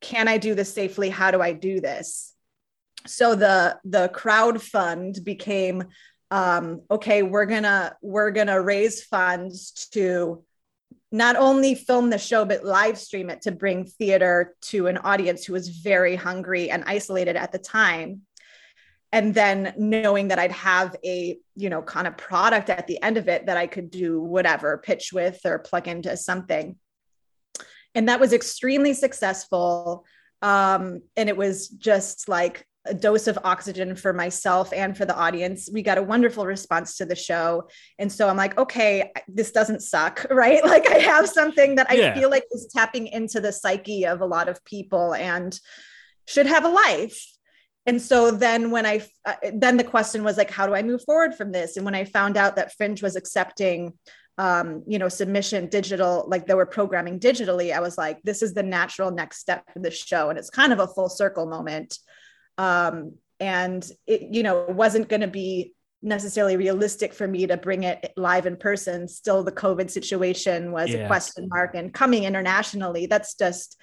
Can 0.00 0.28
I 0.28 0.38
do 0.38 0.54
this 0.54 0.72
safely? 0.72 1.10
How 1.10 1.30
do 1.30 1.40
I 1.40 1.52
do 1.52 1.80
this? 1.80 2.32
So 3.06 3.34
the 3.34 3.78
the 3.84 4.08
crowd 4.08 4.60
fund 4.60 5.18
became 5.22 5.84
um, 6.30 6.82
okay, 6.90 7.22
we're 7.22 7.46
gonna 7.46 7.96
we're 8.02 8.30
gonna 8.30 8.60
raise 8.60 9.02
funds 9.04 9.88
to 9.92 10.42
not 11.12 11.36
only 11.36 11.74
film 11.74 12.10
the 12.10 12.18
show 12.18 12.44
but 12.44 12.64
live 12.64 12.98
stream 12.98 13.30
it 13.30 13.42
to 13.42 13.52
bring 13.52 13.84
theater 13.84 14.56
to 14.60 14.88
an 14.88 14.98
audience 14.98 15.44
who 15.44 15.52
was 15.52 15.68
very 15.68 16.16
hungry 16.16 16.70
and 16.70 16.84
isolated 16.86 17.36
at 17.36 17.52
the 17.52 17.58
time. 17.58 18.22
And 19.12 19.32
then 19.32 19.72
knowing 19.78 20.28
that 20.28 20.40
i'd 20.40 20.52
have 20.52 20.96
a 21.04 21.38
you 21.54 21.70
know 21.70 21.80
kind 21.80 22.08
of 22.08 22.16
product 22.16 22.68
at 22.70 22.88
the 22.88 23.00
end 23.00 23.16
of 23.16 23.28
it 23.28 23.46
that 23.46 23.56
i 23.56 23.68
could 23.68 23.90
do 23.90 24.20
whatever 24.20 24.78
pitch 24.78 25.12
with 25.12 25.40
or 25.44 25.60
plug 25.60 25.86
into 25.86 26.16
something. 26.16 26.76
And 27.94 28.08
that 28.08 28.20
was 28.20 28.32
extremely 28.32 28.92
successful. 28.92 30.04
Um, 30.42 31.02
and 31.16 31.30
it 31.30 31.36
was 31.36 31.68
just 31.68 32.28
like 32.28 32.66
a 32.88 32.94
dose 32.94 33.26
of 33.26 33.38
oxygen 33.44 33.96
for 33.96 34.12
myself 34.12 34.72
and 34.72 34.96
for 34.96 35.04
the 35.04 35.16
audience. 35.16 35.68
We 35.72 35.82
got 35.82 35.98
a 35.98 36.02
wonderful 36.02 36.46
response 36.46 36.96
to 36.96 37.06
the 37.06 37.16
show. 37.16 37.68
And 37.98 38.10
so 38.10 38.28
I'm 38.28 38.36
like, 38.36 38.58
okay, 38.58 39.12
this 39.28 39.52
doesn't 39.52 39.82
suck, 39.82 40.26
right? 40.30 40.62
Like 40.76 40.90
I 40.90 40.98
have 40.98 41.28
something 41.28 41.76
that 41.76 41.90
I 41.90 41.94
yeah. 41.94 42.14
feel 42.14 42.28
like 42.28 42.44
is 42.50 42.68
tapping 42.74 43.06
into 43.06 43.40
the 43.40 43.52
psyche 43.52 44.04
of 44.04 44.20
a 44.20 44.26
lot 44.26 44.48
of 44.48 44.62
people 44.64 45.14
and 45.14 45.58
should 46.26 46.46
have 46.46 46.64
a 46.64 46.68
life. 46.68 47.24
And 47.86 48.02
so 48.02 48.32
then 48.32 48.70
when 48.72 48.84
I 48.84 49.06
uh, 49.24 49.34
then 49.54 49.76
the 49.76 49.84
question 49.84 50.24
was 50.24 50.36
like 50.36 50.50
how 50.50 50.66
do 50.66 50.74
I 50.74 50.82
move 50.82 51.02
forward 51.04 51.34
from 51.34 51.52
this? 51.52 51.76
And 51.76 51.84
when 51.84 51.94
I 51.94 52.04
found 52.04 52.36
out 52.36 52.56
that 52.56 52.74
Fringe 52.76 53.00
was 53.00 53.16
accepting 53.16 53.92
um, 54.38 54.82
you 54.86 54.98
know, 54.98 55.08
submission 55.08 55.68
digital, 55.68 56.26
like 56.28 56.46
they 56.46 56.54
were 56.54 56.66
programming 56.66 57.18
digitally, 57.18 57.72
I 57.72 57.80
was 57.80 57.96
like, 57.96 58.20
this 58.22 58.42
is 58.42 58.52
the 58.52 58.62
natural 58.62 59.10
next 59.10 59.38
step 59.38 59.64
for 59.72 59.78
the 59.78 59.90
show. 59.90 60.28
And 60.28 60.38
it's 60.38 60.50
kind 60.50 60.72
of 60.72 60.78
a 60.78 60.86
full 60.86 61.08
circle 61.08 61.46
moment 61.46 61.98
um, 62.58 63.14
and 63.40 63.88
it 64.06 64.22
you 64.34 64.42
know 64.42 64.64
wasn't 64.68 65.08
going 65.08 65.20
to 65.20 65.28
be 65.28 65.74
necessarily 66.02 66.56
realistic 66.56 67.12
for 67.12 67.26
me 67.26 67.46
to 67.46 67.56
bring 67.56 67.82
it 67.82 68.12
live 68.16 68.46
in 68.46 68.56
person. 68.56 69.08
Still 69.08 69.42
the 69.42 69.52
covid 69.52 69.90
situation 69.90 70.72
was 70.72 70.90
yeah. 70.90 70.98
a 70.98 71.06
question 71.06 71.48
mark 71.48 71.74
and 71.74 71.92
coming 71.92 72.24
internationally 72.24 73.06
that's 73.06 73.34
just 73.34 73.76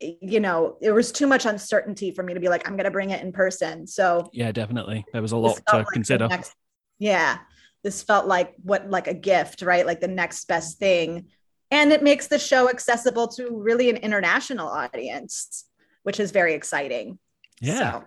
you 0.00 0.40
know 0.40 0.78
there 0.80 0.94
was 0.94 1.12
too 1.12 1.28
much 1.28 1.46
uncertainty 1.46 2.10
for 2.10 2.24
me 2.24 2.34
to 2.34 2.40
be 2.40 2.48
like 2.48 2.66
i'm 2.66 2.74
going 2.76 2.84
to 2.84 2.90
bring 2.90 3.10
it 3.10 3.22
in 3.22 3.32
person. 3.32 3.86
So 3.86 4.28
yeah 4.32 4.52
definitely. 4.52 5.04
There 5.12 5.22
was 5.22 5.32
a 5.32 5.36
lot 5.36 5.60
to 5.68 5.78
like 5.78 5.86
consider. 5.92 6.28
next, 6.28 6.54
yeah 6.98 7.38
this 7.84 8.02
felt 8.02 8.26
like 8.26 8.54
what 8.62 8.88
like 8.90 9.08
a 9.08 9.14
gift 9.14 9.62
right? 9.62 9.86
Like 9.86 10.00
the 10.00 10.08
next 10.08 10.46
best 10.46 10.78
thing. 10.78 11.26
And 11.70 11.90
it 11.90 12.02
makes 12.02 12.26
the 12.26 12.38
show 12.38 12.68
accessible 12.68 13.28
to 13.28 13.48
really 13.50 13.90
an 13.90 13.96
international 13.96 14.68
audience 14.68 15.66
which 16.04 16.18
is 16.18 16.32
very 16.32 16.54
exciting 16.54 17.18
yeah. 17.62 17.92
So 17.92 18.04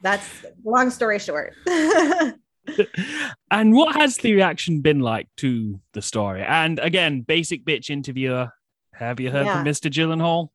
that's 0.00 0.28
long 0.64 0.90
story 0.90 1.18
short. 1.18 1.54
and 3.50 3.72
what 3.72 3.96
has 3.96 4.18
the 4.18 4.34
reaction 4.34 4.80
been 4.80 5.00
like 5.00 5.28
to 5.38 5.80
the 5.94 6.02
story? 6.02 6.42
And 6.42 6.78
again, 6.78 7.22
basic 7.22 7.64
bitch 7.64 7.90
interviewer. 7.90 8.52
Have 8.94 9.20
you 9.20 9.30
heard 9.30 9.46
yeah. 9.46 9.56
from 9.56 9.64
Mr. 9.64 9.90
Gyllenhaal? 9.90 10.48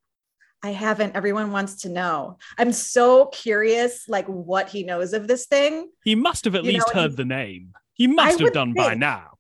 I 0.64 0.70
haven't. 0.70 1.16
Everyone 1.16 1.52
wants 1.52 1.82
to 1.82 1.90
know. 1.90 2.38
I'm 2.58 2.72
so 2.72 3.26
curious, 3.28 4.08
like 4.08 4.26
what 4.28 4.70
he 4.70 4.84
knows 4.84 5.14
of 5.14 5.28
this 5.28 5.46
thing. 5.46 5.90
He 6.06 6.16
must 6.16 6.46
have 6.46 6.56
at 6.56 6.64
you 6.64 6.74
least 6.74 6.88
know, 6.94 7.02
heard 7.02 7.12
he, 7.12 7.18
the 7.18 7.26
name. 7.26 7.74
He 7.94 8.08
must 8.08 8.40
I 8.40 8.44
have 8.44 8.54
done 8.54 8.74
think, 8.74 8.78
by 8.78 8.94
now. 8.94 9.32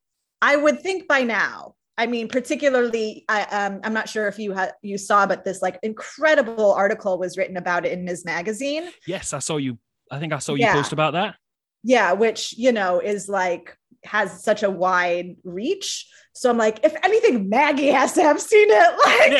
I 0.41 0.58
would 0.58 0.82
think 0.82 1.08
by 1.08 1.24
now. 1.24 1.75
I 1.97 2.07
mean, 2.07 2.27
particularly, 2.27 3.23
I, 3.29 3.43
um, 3.43 3.79
I'm 3.83 3.93
not 3.93 4.09
sure 4.09 4.27
if 4.27 4.39
you 4.39 4.53
had 4.53 4.73
you 4.81 4.97
saw, 4.97 5.27
but 5.27 5.43
this 5.43 5.62
like 5.62 5.77
incredible 5.83 6.73
article 6.73 7.19
was 7.19 7.38
written 7.38 7.57
about 7.57 7.85
it 7.85 7.91
in 7.91 8.03
Ms. 8.03 8.25
Magazine. 8.25 8.89
Yes, 9.05 9.31
I 9.33 9.39
saw 9.39 9.57
you. 9.57 9.77
I 10.09 10.19
think 10.19 10.33
I 10.33 10.39
saw 10.39 10.53
you 10.53 10.62
yeah. 10.62 10.73
post 10.73 10.91
about 10.91 11.13
that. 11.13 11.35
Yeah, 11.83 12.13
which 12.13 12.57
you 12.57 12.71
know 12.71 13.00
is 13.00 13.29
like 13.29 13.77
has 14.05 14.43
such 14.43 14.63
a 14.63 14.69
wide 14.71 15.35
reach. 15.43 16.07
So 16.33 16.50
I'm 16.50 16.57
like, 16.57 16.79
if 16.83 16.95
anything, 17.03 17.47
Maggie 17.47 17.89
has 17.89 18.13
to 18.13 18.23
have 18.23 18.41
seen 18.41 18.67
it. 18.69 18.93
Like, 19.05 19.31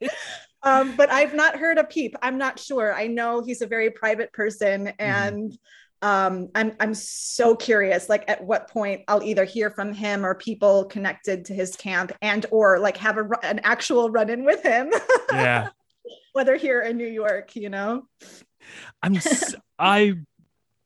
yeah. 0.00 0.08
um, 0.62 0.96
but 0.96 1.10
I've 1.10 1.34
not 1.34 1.56
heard 1.56 1.78
a 1.78 1.84
peep. 1.84 2.16
I'm 2.22 2.38
not 2.38 2.58
sure. 2.58 2.92
I 2.92 3.06
know 3.06 3.42
he's 3.42 3.62
a 3.62 3.66
very 3.66 3.90
private 3.90 4.32
person, 4.32 4.86
mm-hmm. 4.86 5.02
and. 5.02 5.52
Mm 5.52 5.58
um, 6.02 6.48
I'm 6.54 6.72
I'm 6.78 6.94
so 6.94 7.56
curious, 7.56 8.08
like 8.08 8.24
at 8.28 8.44
what 8.44 8.68
point 8.68 9.02
I'll 9.08 9.22
either 9.22 9.44
hear 9.44 9.70
from 9.70 9.92
him 9.92 10.24
or 10.24 10.34
people 10.34 10.84
connected 10.84 11.46
to 11.46 11.54
his 11.54 11.74
camp, 11.76 12.12
and 12.22 12.46
or 12.50 12.78
like 12.78 12.96
have 12.98 13.18
a, 13.18 13.28
an 13.42 13.60
actual 13.64 14.10
run 14.10 14.30
in 14.30 14.44
with 14.44 14.62
him. 14.62 14.90
Yeah. 15.32 15.68
Whether 16.32 16.56
here 16.56 16.82
in 16.82 16.96
New 16.96 17.06
York, 17.06 17.56
you 17.56 17.68
know. 17.68 18.06
I'm 19.02 19.18
I 19.78 20.14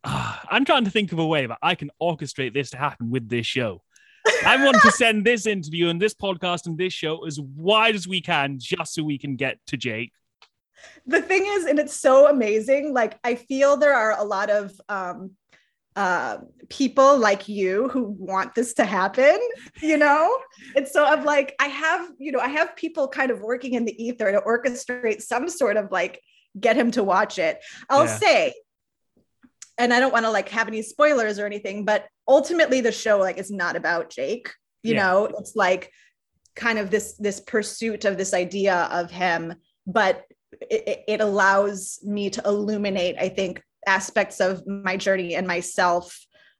uh, 0.04 0.36
I'm 0.50 0.64
trying 0.64 0.84
to 0.84 0.90
think 0.90 1.12
of 1.12 1.18
a 1.18 1.26
way 1.26 1.46
that 1.46 1.58
I 1.62 1.74
can 1.74 1.90
orchestrate 2.00 2.54
this 2.54 2.70
to 2.70 2.78
happen 2.78 3.10
with 3.10 3.28
this 3.28 3.46
show. 3.46 3.82
I 4.46 4.64
want 4.64 4.80
to 4.82 4.92
send 4.92 5.24
this 5.24 5.46
interview 5.46 5.88
and 5.88 6.00
this 6.00 6.14
podcast 6.14 6.66
and 6.66 6.78
this 6.78 6.92
show 6.92 7.26
as 7.26 7.40
wide 7.40 7.96
as 7.96 8.06
we 8.06 8.20
can, 8.20 8.58
just 8.58 8.94
so 8.94 9.02
we 9.02 9.18
can 9.18 9.36
get 9.36 9.58
to 9.66 9.76
Jake 9.76 10.12
the 11.06 11.22
thing 11.22 11.44
is, 11.46 11.64
and 11.64 11.78
it's 11.78 11.96
so 11.96 12.28
amazing. 12.28 12.92
Like 12.92 13.18
I 13.24 13.34
feel 13.34 13.76
there 13.76 13.94
are 13.94 14.18
a 14.18 14.24
lot 14.24 14.50
of 14.50 14.72
um, 14.88 15.32
uh, 15.94 16.38
people 16.68 17.18
like 17.18 17.48
you 17.48 17.88
who 17.88 18.16
want 18.18 18.54
this 18.54 18.74
to 18.74 18.84
happen, 18.84 19.38
you 19.82 19.96
know? 19.96 20.38
And 20.74 20.88
so 20.88 21.04
I'm 21.04 21.24
like, 21.24 21.54
I 21.60 21.66
have, 21.66 22.08
you 22.18 22.32
know, 22.32 22.38
I 22.38 22.48
have 22.48 22.76
people 22.76 23.08
kind 23.08 23.30
of 23.30 23.40
working 23.40 23.74
in 23.74 23.84
the 23.84 24.02
ether 24.02 24.32
to 24.32 24.40
orchestrate 24.40 25.22
some 25.22 25.48
sort 25.48 25.76
of 25.76 25.90
like 25.90 26.20
get 26.58 26.76
him 26.76 26.90
to 26.92 27.04
watch 27.04 27.38
it. 27.38 27.60
I'll 27.90 28.06
yeah. 28.06 28.16
say, 28.16 28.54
and 29.78 29.92
I 29.92 30.00
don't 30.00 30.12
want 30.12 30.24
to 30.24 30.30
like 30.30 30.48
have 30.50 30.68
any 30.68 30.82
spoilers 30.82 31.38
or 31.38 31.46
anything, 31.46 31.84
but 31.84 32.06
ultimately 32.26 32.80
the 32.80 32.92
show 32.92 33.18
like 33.18 33.38
is 33.38 33.50
not 33.50 33.76
about 33.76 34.10
Jake. 34.10 34.50
You 34.82 34.94
yeah. 34.94 35.02
know, 35.02 35.24
it's 35.38 35.56
like 35.56 35.90
kind 36.54 36.78
of 36.78 36.90
this 36.90 37.16
this 37.18 37.40
pursuit 37.40 38.04
of 38.04 38.16
this 38.16 38.34
idea 38.34 38.88
of 38.90 39.10
him, 39.10 39.54
but 39.86 40.24
it, 40.60 41.04
it 41.08 41.20
allows 41.20 41.98
me 42.02 42.30
to 42.30 42.42
illuminate, 42.44 43.16
I 43.18 43.28
think, 43.28 43.62
aspects 43.86 44.40
of 44.40 44.66
my 44.66 44.96
journey 44.96 45.34
and 45.34 45.46
myself 45.46 46.18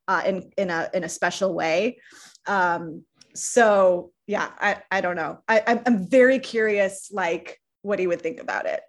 uh, 0.09 0.23
in 0.27 0.51
in 0.57 0.71
a 0.71 0.91
in 0.93 1.05
a 1.05 1.09
special 1.09 1.55
way. 1.55 1.99
Um, 2.47 3.05
so 3.35 4.13
yeah, 4.27 4.51
I 4.61 4.83
I 4.91 5.01
don't 5.01 5.17
know. 5.17 5.39
I 5.49 5.63
I'm, 5.67 5.81
I'm 5.87 6.09
very 6.09 6.39
curious, 6.39 7.11
like 7.13 7.61
what 7.83 7.99
he 7.99 8.07
would 8.07 8.21
think 8.21 8.41
about 8.41 8.67
it. 8.67 8.81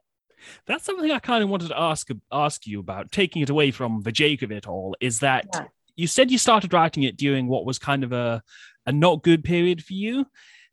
That's 0.65 0.83
something 0.83 1.09
I 1.09 1.19
kind 1.19 1.43
of 1.43 1.49
wanted 1.49 1.69
to 1.69 1.79
ask 1.79 2.09
ask 2.31 2.67
you 2.67 2.79
about. 2.79 3.11
Taking 3.11 3.41
it 3.41 3.49
away 3.49 3.71
from 3.71 4.01
the 4.01 4.11
Jake 4.11 4.41
of 4.41 4.51
it 4.51 4.67
all, 4.67 4.95
is 4.99 5.19
that 5.19 5.45
yeah. 5.53 5.65
you 5.95 6.07
said 6.07 6.31
you 6.31 6.37
started 6.37 6.73
writing 6.73 7.03
it 7.03 7.17
during 7.17 7.47
what 7.47 7.65
was 7.65 7.79
kind 7.79 8.03
of 8.03 8.11
a 8.11 8.41
a 8.85 8.91
not 8.91 9.23
good 9.23 9.43
period 9.43 9.83
for 9.83 9.93
you, 9.93 10.25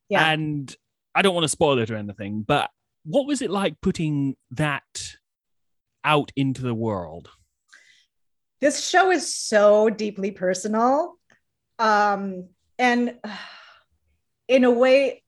yeah. 0.09 0.33
and 0.33 0.75
I 1.15 1.23
don't 1.23 1.35
want 1.35 1.45
to 1.45 1.49
spoil 1.49 1.79
it 1.79 1.91
or 1.91 1.97
anything, 1.97 2.43
but 2.43 2.71
what 3.11 3.27
was 3.27 3.43
it 3.43 3.51
like 3.51 3.81
putting 3.81 4.37
that 4.53 5.17
out 6.05 6.33
into 6.37 6.63
the 6.63 6.75
world? 6.75 7.29
This 8.61 8.87
show 8.87 9.11
is 9.11 9.35
so 9.35 9.91
deeply 9.91 10.31
personal. 10.31 11.17
Um, 11.79 12.49
and 12.79 13.19
in 14.49 14.65
a 14.65 14.71
way, 14.71 15.23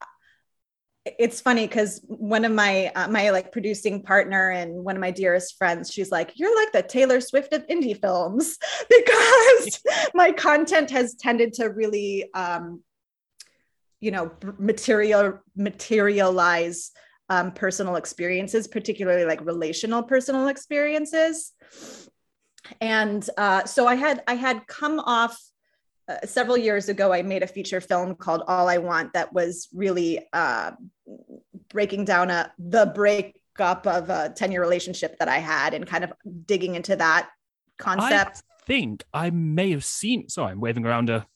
it's 1.05 1.41
funny 1.41 1.67
because 1.67 2.01
one 2.07 2.45
of 2.45 2.53
my 2.53 2.87
uh, 2.95 3.09
my 3.09 3.31
like 3.31 3.51
producing 3.51 4.03
partner 4.03 4.51
and 4.51 4.73
one 4.85 4.95
of 4.95 5.01
my 5.01 5.11
dearest 5.11 5.59
friends 5.59 5.91
she's 5.91 6.13
like 6.13 6.31
you're 6.37 6.55
like 6.55 6.71
the 6.71 6.81
taylor 6.81 7.21
swift 7.21 7.53
of 7.53 7.67
indie 7.67 8.01
films 8.01 8.57
because 8.89 9.83
my 10.15 10.31
content 10.31 10.91
has 10.91 11.17
tended 11.17 11.53
to 11.55 11.65
really 11.65 12.33
um 12.35 12.85
you 13.99 14.13
know 14.13 14.31
material 14.59 15.41
materialize 15.57 16.93
um, 17.33 17.51
personal 17.53 17.97
experiences, 17.97 18.69
particularly 18.69 19.25
like 19.25 19.41
relational 19.45 20.03
personal 20.03 20.49
experiences. 20.49 21.53
and 22.81 23.29
uh, 23.39 23.65
so 23.65 23.87
I 23.87 23.95
had 23.95 24.23
I 24.27 24.35
had 24.35 24.67
come 24.67 25.01
off 25.01 25.41
uh, 26.09 26.19
several 26.25 26.59
years 26.59 26.91
ago. 26.91 27.11
I 27.13 27.23
made 27.23 27.43
a 27.43 27.47
feature 27.47 27.81
film 27.81 28.17
called 28.17 28.43
All 28.47 28.69
I 28.69 28.79
Want 28.79 29.15
that 29.15 29.33
was 29.33 29.69
really 29.73 30.29
uh, 30.35 30.73
breaking 31.71 32.05
down 32.05 32.31
a 32.31 32.53
the 32.59 32.93
breakup 32.95 33.87
of 33.87 34.11
a 34.11 34.33
ten 34.37 34.53
year 34.53 34.61
relationship 34.61 35.19
that 35.19 35.29
I 35.29 35.39
had 35.39 35.73
and 35.73 35.87
kind 35.87 36.05
of 36.05 36.13
digging 36.47 36.75
into 36.75 36.97
that 36.97 37.31
concept. 37.79 38.43
I 38.61 38.65
think 38.67 39.05
I 39.15 39.31
may 39.31 39.71
have 39.71 39.85
seen. 39.85 40.29
Sorry, 40.29 40.53
I'm 40.53 40.61
waving 40.61 40.85
around 40.85 41.09
a, 41.09 41.27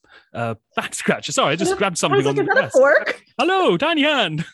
back 0.77 0.95
scratcher. 0.95 1.33
Sorry, 1.33 1.53
I 1.53 1.57
just 1.57 1.77
grabbed 1.79 1.97
something 1.97 2.23
like, 2.23 2.39
on 2.39 2.45
the 2.45 2.55
desk. 2.55 2.73
fork? 2.75 3.23
Hello, 3.39 3.79
tiny 3.79 4.03
hand. 4.03 4.45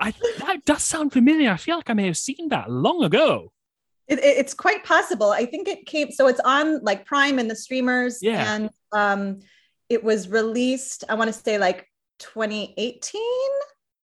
I 0.00 0.10
think 0.10 0.36
that 0.38 0.64
does 0.64 0.82
sound 0.82 1.12
familiar. 1.12 1.50
I 1.50 1.56
feel 1.56 1.76
like 1.76 1.90
I 1.90 1.94
may 1.94 2.06
have 2.06 2.16
seen 2.16 2.48
that 2.50 2.70
long 2.70 3.02
ago. 3.04 3.52
It, 4.06 4.20
it's 4.20 4.54
quite 4.54 4.84
possible. 4.84 5.30
I 5.30 5.44
think 5.44 5.68
it 5.68 5.86
came 5.86 6.10
so 6.12 6.28
it's 6.28 6.40
on 6.40 6.82
like 6.82 7.04
Prime 7.04 7.38
and 7.38 7.50
the 7.50 7.56
streamers, 7.56 8.20
Yeah. 8.22 8.54
and 8.54 8.70
um, 8.92 9.40
it 9.88 10.02
was 10.04 10.28
released. 10.28 11.04
I 11.08 11.14
want 11.14 11.28
to 11.32 11.38
say 11.38 11.58
like 11.58 11.86
2018, 12.20 13.20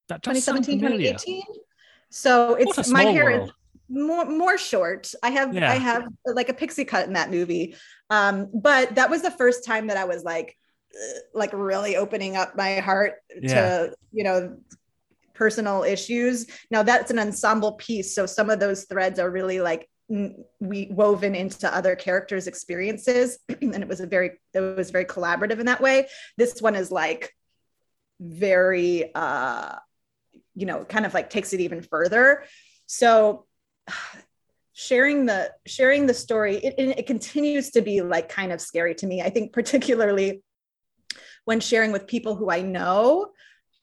That 0.10 0.22
does 0.22 0.46
2017, 0.46 0.80
familiar. 0.80 1.12
2018. 1.14 1.44
So 2.12 2.56
it's 2.56 2.90
my 2.90 3.04
hair 3.04 3.25
world. 3.25 3.50
is 3.50 3.54
more 3.90 4.25
more 4.25 4.58
short. 4.58 5.12
I 5.24 5.30
have 5.32 5.54
Yeah. 5.54 5.72
I 5.72 5.75
have 5.75 6.04
like 6.25 6.50
a 6.50 6.54
pixie 6.54 6.86
cut 6.86 7.08
in 7.08 7.14
that 7.14 7.30
movie. 7.32 7.75
Um, 8.10 8.50
but 8.54 8.96
that 8.96 9.10
was 9.10 9.22
the 9.22 9.32
first 9.32 9.66
time 9.66 9.88
that 9.88 9.98
I 9.98 10.06
was 10.06 10.24
like 10.24 10.56
uh, 10.96 11.20
like 11.34 11.52
really 11.54 11.96
opening 11.98 12.36
up 12.36 12.56
my 12.56 12.75
heart 12.80 13.14
Yeah. 13.42 13.54
to 13.88 13.96
you 14.12 14.24
know 14.24 14.58
personal 15.36 15.84
issues. 15.84 16.48
Now 16.72 16.84
that's 16.84 17.12
an 17.12 17.20
ensemble 17.20 17.74
piece, 17.74 18.15
so 18.15 18.25
some 18.25 18.50
of 18.50 18.60
those 18.60 18.86
threads 18.86 19.20
are 19.20 19.30
really 19.30 19.60
like 19.60 19.89
we 20.08 20.88
woven 20.92 21.34
into 21.34 21.74
other 21.75 21.96
characters' 21.96 22.48
experiences, 22.48 23.39
and 23.62 23.75
it 23.75 23.88
was 23.88 24.00
a 24.00 24.08
very 24.08 24.32
it 24.54 24.60
was 24.60 24.92
very 24.92 25.06
collaborative 25.06 25.60
in 25.60 25.65
that 25.65 25.82
way. 25.82 26.08
This 26.38 26.62
one 26.62 26.75
is 26.75 26.92
like 26.92 27.34
very 28.20 29.13
uh 29.13 29.75
you 30.56 30.65
know 30.65 30.84
kind 30.86 31.06
of 31.06 31.13
like 31.13 31.30
takes 31.30 31.54
it 31.54 31.60
even 31.60 31.82
further 31.82 32.44
so 32.86 33.46
sharing 34.77 35.25
the 35.25 35.51
sharing 35.65 36.06
the 36.06 36.13
story 36.13 36.58
it, 36.58 36.75
it, 36.77 37.08
continues 37.08 37.72
to 37.72 37.82
be 37.82 38.01
like 38.01 38.27
kind 38.27 38.51
of 38.51 38.60
scary 38.60 38.94
to 38.94 39.08
me 39.08 39.22
i 39.22 39.30
think 39.30 39.54
particularly 39.54 40.44
when 41.46 41.62
sharing 41.62 41.94
with 41.94 42.08
people 42.08 42.36
who 42.36 42.50
i 42.50 42.62
know 42.62 43.32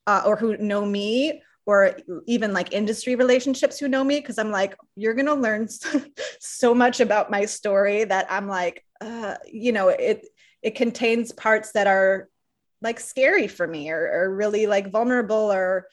uh, 0.06 0.23
or 0.26 0.37
who 0.37 0.56
know 0.56 0.85
me 0.85 1.42
or 1.64 1.97
even 2.26 2.52
like 2.52 2.73
industry 2.73 3.14
relationships 3.14 3.78
who 3.78 3.88
know 3.88 4.02
me 4.02 4.18
because 4.18 4.38
i'm 4.38 4.50
like 4.50 4.76
you're 4.97 5.14
going 5.14 5.26
to 5.26 5.35
learn 5.35 5.68
so, 6.40 6.75
much 6.75 7.00
about 7.00 7.30
my 7.30 7.44
story 7.44 8.04
that 8.04 8.26
i'm 8.30 8.49
like 8.49 8.85
uh, 9.00 9.37
you 9.50 9.73
know 9.73 9.88
it 9.88 10.26
it 10.62 10.75
contains 10.75 11.32
parts 11.32 11.73
that 11.73 11.87
are 11.87 12.28
like 12.80 12.99
scary 12.99 13.47
for 13.47 13.66
me 13.66 13.90
or, 13.90 14.11
or 14.12 14.35
really 14.35 14.66
like 14.66 14.90
vulnerable 14.90 15.52
or 15.52 15.87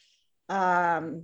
um 0.48 1.22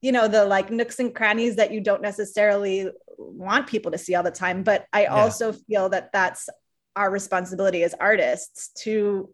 you 0.00 0.12
know 0.12 0.28
the 0.28 0.44
like 0.44 0.70
nooks 0.70 0.98
and 0.98 1.14
crannies 1.14 1.56
that 1.56 1.72
you 1.72 1.80
don't 1.80 2.02
necessarily 2.02 2.88
want 3.16 3.66
people 3.66 3.90
to 3.92 3.98
see 3.98 4.14
all 4.14 4.22
the 4.22 4.30
time 4.30 4.62
but 4.62 4.86
i 4.92 5.04
Yeah. 5.04 5.22
also 5.22 5.52
feel 5.52 5.88
that 5.88 6.10
that's 6.12 6.48
our 6.96 7.10
responsibility 7.10 7.82
as 7.84 7.94
artists 7.94 8.70
to 8.82 9.32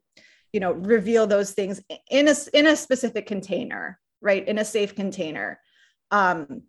you 0.54 0.60
know 0.60 0.72
reveal 0.72 1.26
those 1.26 1.50
things 1.52 1.82
in 2.10 2.28
a 2.28 2.34
in 2.54 2.66
a 2.66 2.76
specific 2.76 3.26
container 3.26 3.98
right? 4.24 4.48
In 4.48 4.58
a 4.58 4.64
safe 4.64 4.94
container. 4.94 5.60
Um 6.10 6.62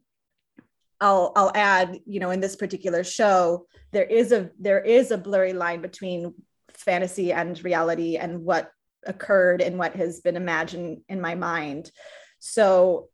i'll 1.02 1.34
i'll 1.36 1.52
add 1.56 2.00
you 2.06 2.22
know 2.22 2.30
in 2.30 2.40
this 2.40 2.56
particular 2.56 3.04
show 3.04 3.68
there 3.92 4.06
is 4.06 4.32
a 4.32 4.50
there 4.58 4.80
is 4.80 5.12
a 5.12 5.18
blurry 5.18 5.52
line 5.52 5.82
between 5.82 6.34
fantasy 6.70 7.34
and 7.34 7.62
reality 7.66 8.16
and 8.16 8.46
what 8.46 8.72
occurred 9.06 9.62
and 9.62 9.78
what 9.78 9.94
has 9.96 10.22
been 10.22 10.38
imagined 10.38 11.02
in 11.10 11.20
my 11.20 11.36
mind. 11.36 11.92
So 12.40 13.10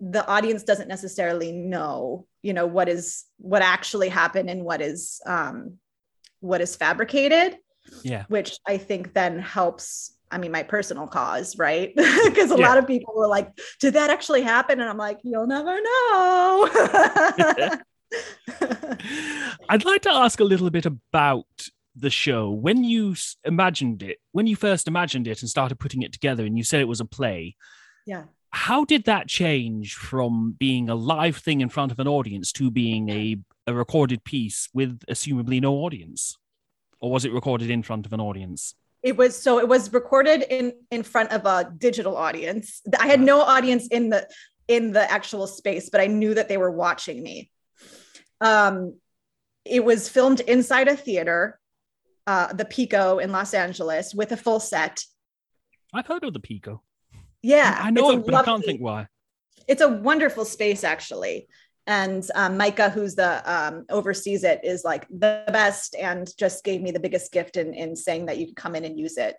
the 0.00 0.26
audience 0.26 0.64
doesn't 0.64 0.88
necessarily 0.88 1.52
know 1.52 2.26
you 2.42 2.52
know 2.52 2.66
what 2.66 2.88
is 2.88 3.24
what 3.36 3.62
actually 3.62 4.08
happened 4.08 4.48
and 4.48 4.64
what 4.64 4.80
is 4.80 5.20
um 5.26 5.78
what 6.40 6.60
is 6.60 6.74
fabricated 6.74 7.58
Yeah. 8.02 8.24
which 8.28 8.56
i 8.66 8.76
think 8.78 9.14
then 9.14 9.38
helps 9.38 10.12
i 10.30 10.38
mean 10.38 10.52
my 10.52 10.62
personal 10.62 11.06
cause 11.06 11.56
right 11.58 11.94
because 12.24 12.50
a 12.50 12.56
Yeah. 12.58 12.68
lot 12.68 12.78
of 12.78 12.86
people 12.86 13.14
were 13.16 13.26
like 13.28 13.50
did 13.80 13.94
that 13.94 14.10
actually 14.10 14.42
happen 14.42 14.80
and 14.80 14.88
i'm 14.88 14.96
like 14.98 15.18
you'll 15.24 15.46
never 15.46 15.74
know 15.80 16.68
I'd 19.68 19.84
like 19.84 20.02
to 20.02 20.10
ask 20.10 20.40
a 20.40 20.44
little 20.44 20.70
bit 20.70 20.84
about 20.84 21.46
the 21.94 22.10
show. 22.10 22.50
When 22.50 22.82
you 22.82 23.14
imagined 23.44 24.02
it, 24.02 24.18
when 24.32 24.46
you 24.48 24.56
first 24.56 24.88
imagined 24.88 25.28
it 25.28 25.42
and 25.42 25.48
started 25.50 25.78
putting 25.78 26.02
it 26.02 26.12
together, 26.12 26.44
and 26.44 26.56
you 26.58 26.64
said 26.64 26.80
it 26.80 26.88
was 26.88 27.00
a 27.00 27.04
play, 27.04 27.56
yeah 28.06 28.24
how 28.52 28.84
did 28.84 29.04
that 29.04 29.28
change 29.28 29.94
from 29.94 30.56
being 30.58 30.88
a 30.88 30.94
live 30.96 31.36
thing 31.36 31.60
in 31.60 31.68
front 31.68 31.92
of 31.92 32.00
an 32.00 32.08
audience 32.08 32.50
to 32.50 32.68
being 32.68 33.08
a, 33.08 33.36
a 33.68 33.72
recorded 33.72 34.24
piece 34.24 34.68
with 34.74 34.98
assumably 35.08 35.60
no 35.60 35.74
audience? 35.74 36.36
Or 37.00 37.10
was 37.10 37.24
it 37.24 37.32
recorded 37.32 37.70
in 37.70 37.82
front 37.82 38.06
of 38.06 38.12
an 38.12 38.20
audience? 38.20 38.74
it 39.02 39.16
was 39.16 39.34
so 39.40 39.58
it 39.58 39.66
was 39.68 39.92
recorded 39.92 40.42
in 40.50 40.72
in 40.90 41.02
front 41.02 41.32
of 41.32 41.46
a 41.46 41.72
digital 41.78 42.16
audience 42.16 42.82
i 42.98 43.06
had 43.06 43.18
no 43.20 43.40
audience 43.40 43.86
in 43.88 44.10
the 44.10 44.28
in 44.68 44.92
the 44.92 45.10
actual 45.10 45.46
space 45.46 45.88
but 45.88 46.00
i 46.00 46.06
knew 46.06 46.34
that 46.34 46.48
they 46.48 46.58
were 46.58 46.70
watching 46.70 47.22
me 47.22 47.50
um 48.42 48.94
it 49.64 49.82
was 49.84 50.08
filmed 50.08 50.40
inside 50.40 50.86
a 50.88 50.96
theater 50.96 51.58
uh 52.26 52.52
the 52.52 52.64
pico 52.64 53.18
in 53.18 53.32
los 53.32 53.54
angeles 53.54 54.14
with 54.14 54.32
a 54.32 54.36
full 54.36 54.60
set 54.60 55.02
I've 55.94 56.06
heard 56.06 56.22
of 56.24 56.34
the 56.34 56.40
Pico. 56.40 56.82
yeah 57.42 57.76
I 57.82 57.90
know 57.90 58.10
it, 58.12 58.26
but 58.26 58.34
I 58.34 58.42
can't 58.44 58.64
think 58.64 58.80
why. 58.80 59.06
it's 59.66 59.80
a 59.82 59.88
wonderful 59.88 60.44
space 60.44 60.84
actually 60.84 61.48
and 61.90 62.24
um, 62.34 62.56
micah 62.56 62.88
who's 62.90 63.14
the 63.14 63.32
um, 63.52 63.84
oversees 63.90 64.44
it 64.44 64.60
is 64.62 64.84
like 64.84 65.06
the 65.08 65.44
best 65.48 65.94
and 65.96 66.34
just 66.36 66.64
gave 66.64 66.80
me 66.80 66.90
the 66.90 67.00
biggest 67.00 67.32
gift 67.32 67.56
in, 67.56 67.74
in 67.74 67.96
saying 67.96 68.26
that 68.26 68.38
you 68.38 68.46
could 68.46 68.56
come 68.56 68.74
in 68.76 68.84
and 68.84 68.98
use 68.98 69.16
it. 69.16 69.36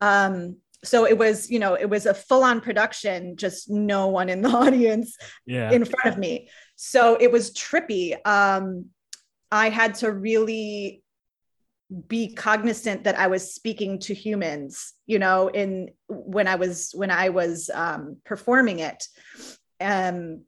Um, 0.00 0.56
so 0.82 1.06
it 1.06 1.18
was 1.18 1.50
you 1.50 1.58
know 1.58 1.74
it 1.74 1.90
was 1.90 2.06
a 2.06 2.14
full-on 2.14 2.60
production 2.62 3.36
just 3.36 3.68
no 3.68 4.08
one 4.08 4.28
in 4.30 4.40
the 4.40 4.48
audience 4.64 5.18
Yeah. 5.46 5.70
in 5.70 5.84
front 5.84 6.06
of 6.14 6.18
me. 6.18 6.48
So 6.76 7.16
it 7.20 7.30
was 7.30 7.52
trippy. 7.52 8.16
Um, 8.26 8.86
i 9.52 9.68
had 9.68 9.96
to 9.96 10.12
really 10.12 11.02
be 12.06 12.32
cognizant 12.34 13.02
that 13.02 13.18
i 13.18 13.26
was 13.26 13.52
speaking 13.52 13.98
to 13.98 14.14
humans 14.14 14.92
you 15.06 15.18
know 15.18 15.48
in 15.48 15.90
when 16.06 16.46
i 16.46 16.54
was 16.54 16.92
when 16.94 17.10
i 17.10 17.30
was 17.30 17.68
um, 17.74 18.16
performing 18.24 18.78
it. 18.78 19.08
Um, 19.80 20.44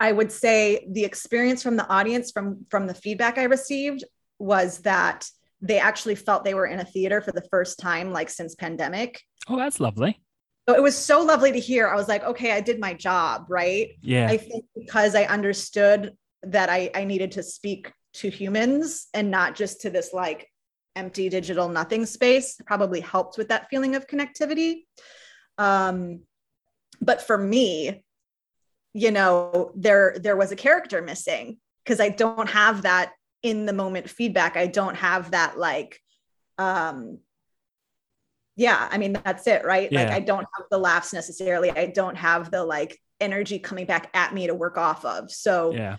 i 0.00 0.10
would 0.10 0.30
say 0.30 0.86
the 0.90 1.04
experience 1.04 1.62
from 1.62 1.76
the 1.76 1.88
audience 1.88 2.30
from 2.30 2.64
from 2.70 2.86
the 2.86 2.94
feedback 2.94 3.38
i 3.38 3.44
received 3.44 4.04
was 4.38 4.78
that 4.80 5.28
they 5.60 5.78
actually 5.78 6.14
felt 6.14 6.44
they 6.44 6.54
were 6.54 6.66
in 6.66 6.80
a 6.80 6.84
theater 6.84 7.20
for 7.20 7.32
the 7.32 7.46
first 7.50 7.78
time 7.78 8.12
like 8.12 8.28
since 8.28 8.54
pandemic 8.54 9.20
oh, 9.48 9.56
that's 9.56 9.80
lovely. 9.80 10.20
so 10.68 10.74
it 10.74 10.82
was 10.82 10.96
so 10.96 11.22
lovely 11.22 11.52
to 11.52 11.60
hear 11.60 11.88
i 11.88 11.94
was 11.94 12.08
like 12.08 12.24
okay 12.24 12.52
i 12.52 12.60
did 12.60 12.78
my 12.80 12.92
job 12.94 13.46
right 13.48 13.90
Yeah. 14.02 14.28
I 14.28 14.36
think 14.36 14.64
because 14.74 15.14
I 15.14 15.24
understood 15.24 16.12
that 16.42 16.68
I, 16.68 16.90
I 16.94 17.04
needed 17.04 17.32
to 17.32 17.42
speak 17.42 17.90
to 18.14 18.30
humans 18.30 19.08
and 19.14 19.30
not 19.30 19.54
just 19.54 19.80
to 19.82 19.90
this 19.90 20.12
like 20.12 20.48
empty 20.96 21.28
digital 21.28 21.68
nothing 21.68 22.06
space 22.06 22.60
probably 22.66 23.00
helped 23.00 23.36
with 23.36 23.48
that 23.48 23.68
feeling 23.68 23.96
of 23.96 24.06
connectivity. 24.06 24.84
Um, 25.58 26.20
but 27.00 27.22
for 27.22 27.36
me, 27.36 28.02
you 28.94 29.10
know, 29.10 29.72
there 29.74 30.16
there 30.18 30.36
was 30.36 30.52
a 30.52 30.56
character 30.56 31.02
missing 31.02 31.58
because 31.84 32.00
I 32.00 32.08
don't 32.08 32.48
have 32.48 32.82
that 32.82 33.12
in 33.42 33.66
the 33.66 33.72
moment 33.72 34.08
feedback. 34.08 34.56
I 34.56 34.68
don't 34.68 34.96
have 34.96 35.32
that 35.32 35.58
like 35.58 36.00
um 36.56 37.18
yeah, 38.56 38.88
I 38.90 38.98
mean 38.98 39.14
that's 39.24 39.46
it, 39.48 39.64
right? 39.64 39.92
Like 39.92 40.08
I 40.08 40.20
don't 40.20 40.46
have 40.56 40.66
the 40.70 40.78
laughs 40.78 41.12
necessarily. 41.12 41.72
I 41.72 41.86
don't 41.86 42.16
have 42.16 42.52
the 42.52 42.64
like 42.64 42.96
energy 43.20 43.58
coming 43.58 43.84
back 43.84 44.10
at 44.14 44.32
me 44.32 44.46
to 44.46 44.54
work 44.54 44.78
off 44.78 45.04
of. 45.04 45.32
So 45.32 45.72
yeah. 45.72 45.96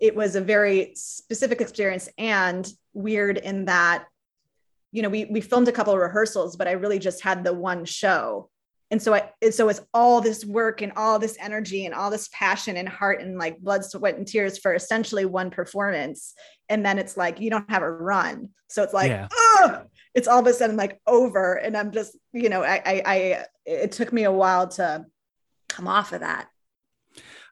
it 0.00 0.16
was 0.16 0.34
a 0.34 0.40
very 0.40 0.92
specific 0.96 1.60
experience 1.60 2.08
and 2.18 2.68
weird 2.92 3.38
in 3.38 3.66
that 3.66 4.06
you 4.90 5.02
know 5.02 5.08
we 5.08 5.24
we 5.26 5.40
filmed 5.40 5.68
a 5.68 5.72
couple 5.72 5.94
of 5.94 5.98
rehearsals 5.98 6.56
but 6.56 6.68
i 6.68 6.72
really 6.72 6.98
just 6.98 7.22
had 7.22 7.42
the 7.42 7.52
one 7.52 7.84
show 7.84 8.50
and 8.92 9.02
so 9.02 9.14
i 9.14 9.50
so 9.50 9.68
it's 9.68 9.80
all 9.92 10.20
this 10.20 10.44
work 10.44 10.82
and 10.82 10.92
all 10.94 11.18
this 11.18 11.36
energy 11.40 11.86
and 11.86 11.94
all 11.94 12.10
this 12.10 12.28
passion 12.32 12.76
and 12.76 12.88
heart 12.88 13.20
and 13.20 13.38
like 13.38 13.58
blood 13.58 13.84
sweat 13.84 14.16
and 14.16 14.28
tears 14.28 14.58
for 14.58 14.74
essentially 14.74 15.24
one 15.24 15.50
performance 15.50 16.34
and 16.68 16.84
then 16.86 16.98
it's 16.98 17.16
like 17.16 17.40
you 17.40 17.50
don't 17.50 17.68
have 17.68 17.82
a 17.82 17.90
run 17.90 18.50
so 18.68 18.82
it's 18.84 18.94
like 18.94 19.08
Yeah. 19.10 19.28
"Ugh!" 19.62 19.86
it's 20.14 20.28
all 20.28 20.40
of 20.40 20.46
a 20.46 20.52
sudden 20.52 20.76
like 20.76 21.00
over 21.06 21.54
and 21.54 21.76
i'm 21.76 21.90
just 21.90 22.16
you 22.32 22.48
know 22.50 22.62
i 22.62 22.80
i, 22.84 23.02
I 23.04 23.44
it 23.64 23.92
took 23.92 24.12
me 24.12 24.24
a 24.24 24.32
while 24.32 24.68
to 24.68 25.06
come 25.68 25.88
off 25.88 26.12
of 26.12 26.20
that 26.20 26.48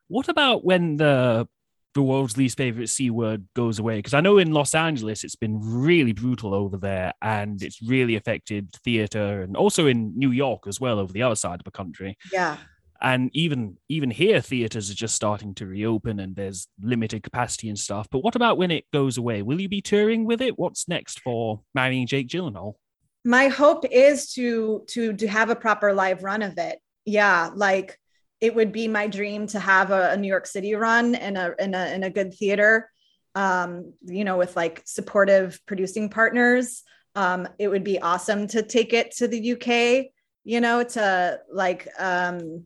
What 0.08 0.28
about 0.28 0.62
when 0.64 0.96
the 0.96 1.48
the 1.94 2.02
world's 2.02 2.36
least 2.36 2.56
favorite 2.56 2.88
C 2.88 3.10
word 3.10 3.46
goes 3.54 3.78
away. 3.78 3.96
Because 3.96 4.14
I 4.14 4.20
know 4.20 4.38
in 4.38 4.52
Los 4.52 4.74
Angeles, 4.74 5.24
it's 5.24 5.36
been 5.36 5.60
really 5.60 6.12
brutal 6.12 6.54
over 6.54 6.76
there 6.76 7.12
and 7.20 7.62
it's 7.62 7.82
really 7.82 8.16
affected 8.16 8.72
theater 8.84 9.42
and 9.42 9.56
also 9.56 9.86
in 9.86 10.16
New 10.16 10.30
York 10.30 10.66
as 10.66 10.80
well, 10.80 10.98
over 10.98 11.12
the 11.12 11.22
other 11.22 11.34
side 11.34 11.60
of 11.60 11.64
the 11.64 11.70
country. 11.70 12.16
Yeah. 12.32 12.56
And 13.02 13.30
even 13.32 13.78
even 13.88 14.10
here, 14.10 14.40
theaters 14.40 14.90
are 14.90 14.94
just 14.94 15.14
starting 15.14 15.54
to 15.54 15.66
reopen 15.66 16.20
and 16.20 16.36
there's 16.36 16.68
limited 16.82 17.22
capacity 17.22 17.68
and 17.68 17.78
stuff. 17.78 18.06
But 18.10 18.22
what 18.22 18.36
about 18.36 18.58
when 18.58 18.70
it 18.70 18.84
goes 18.92 19.16
away? 19.16 19.40
Will 19.42 19.60
you 19.60 19.70
be 19.70 19.80
touring 19.80 20.26
with 20.26 20.42
it? 20.42 20.58
What's 20.58 20.86
next 20.86 21.20
for 21.20 21.62
marrying 21.74 22.06
Jake 22.06 22.28
Gyllenhaal? 22.28 22.74
My 23.24 23.48
hope 23.48 23.86
is 23.90 24.32
to 24.34 24.84
to 24.88 25.14
to 25.14 25.26
have 25.26 25.48
a 25.48 25.56
proper 25.56 25.94
live 25.94 26.22
run 26.22 26.42
of 26.42 26.58
it. 26.58 26.78
Yeah, 27.06 27.50
like 27.54 27.98
it 28.40 28.54
would 28.54 28.72
be 28.72 28.88
my 28.88 29.06
dream 29.06 29.46
to 29.48 29.60
have 29.60 29.90
a, 29.90 30.12
a 30.12 30.16
New 30.16 30.28
York 30.28 30.46
City 30.46 30.74
run 30.74 31.14
in 31.14 31.36
a 31.36 31.54
in 31.58 31.74
a 31.74 31.94
in 31.94 32.02
a 32.04 32.10
good 32.10 32.34
theater, 32.34 32.90
um, 33.34 33.92
you 34.02 34.24
know, 34.24 34.38
with 34.38 34.56
like 34.56 34.82
supportive 34.86 35.60
producing 35.66 36.08
partners. 36.08 36.82
Um, 37.14 37.48
it 37.58 37.68
would 37.68 37.84
be 37.84 38.00
awesome 38.00 38.46
to 38.48 38.62
take 38.62 38.92
it 38.92 39.12
to 39.16 39.28
the 39.28 39.52
UK, 39.52 40.12
you 40.44 40.60
know, 40.60 40.82
to 40.84 41.40
like 41.52 41.88
um, 41.98 42.64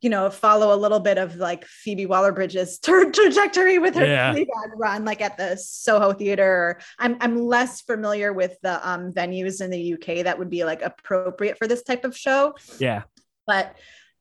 you 0.00 0.10
know, 0.10 0.28
follow 0.28 0.74
a 0.74 0.76
little 0.76 1.00
bit 1.00 1.16
of 1.16 1.36
like 1.36 1.64
Phoebe 1.64 2.04
Waller-Bridge's 2.04 2.78
tra- 2.78 3.10
trajectory 3.10 3.78
with 3.78 3.94
her 3.94 4.04
Yeah. 4.04 4.36
Run, 4.76 5.06
like 5.06 5.22
at 5.22 5.38
the 5.38 5.56
Soho 5.56 6.12
Theater. 6.12 6.78
I'm 6.98 7.16
I'm 7.20 7.38
less 7.38 7.80
familiar 7.80 8.30
with 8.34 8.54
the 8.62 8.86
um, 8.86 9.12
venues 9.12 9.62
in 9.62 9.70
the 9.70 9.94
UK 9.94 10.24
that 10.24 10.38
would 10.38 10.50
be 10.50 10.64
like 10.64 10.82
appropriate 10.82 11.56
for 11.56 11.66
this 11.66 11.82
type 11.82 12.04
of 12.04 12.14
show, 12.14 12.54
Yeah. 12.78 13.04
but 13.46 13.74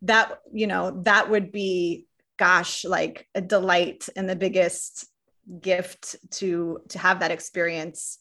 that 0.03 0.39
you 0.51 0.67
know 0.67 1.01
that 1.03 1.29
would 1.29 1.51
be 1.51 2.05
gosh 2.37 2.85
like 2.85 3.27
a 3.35 3.41
delight 3.41 4.07
and 4.15 4.29
the 4.29 4.35
biggest 4.35 5.05
gift 5.61 6.15
to 6.31 6.79
to 6.89 6.99
have 6.99 7.19
that 7.19 7.31
experience 7.31 8.19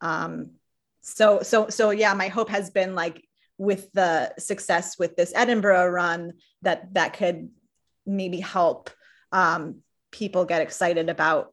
um 0.00 0.52
so 1.00 1.40
so 1.42 1.68
so 1.68 1.90
yeah 1.90 2.14
my 2.14 2.28
hope 2.28 2.48
has 2.48 2.70
been 2.70 2.94
like 2.94 3.26
with 3.58 3.90
the 3.92 4.32
success 4.38 4.98
with 4.98 5.16
this 5.16 5.32
edinburgh 5.34 5.88
run 5.88 6.32
that 6.62 6.92
that 6.94 7.12
could 7.12 7.50
maybe 8.06 8.40
help 8.40 8.90
um 9.32 9.76
people 10.10 10.44
get 10.44 10.62
excited 10.62 11.08
about 11.08 11.52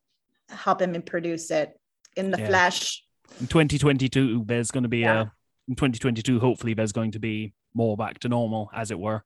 helping 0.50 0.91
me 0.91 1.00
produce 1.00 1.52
it 1.52 1.80
in 2.15 2.32
the 2.32 2.39
Yeah. 2.39 2.48
flesh 2.48 3.04
In 3.39 3.48
2022, 3.48 4.46
there's 4.46 4.72
going 4.72 4.84
to 4.84 4.89
be 4.89 5.02
Yeah. 5.02 5.22
a, 5.22 5.32
in 5.67 5.76
2022, 5.76 6.39
hopefully, 6.39 6.74
there's 6.74 6.93
going 6.93 7.12
to 7.12 7.20
be 7.20 7.54
more 7.76 7.96
back 7.98 8.20
to 8.20 8.30
normal, 8.30 8.72
as 8.74 8.89
it 8.89 8.98
were. 8.98 9.24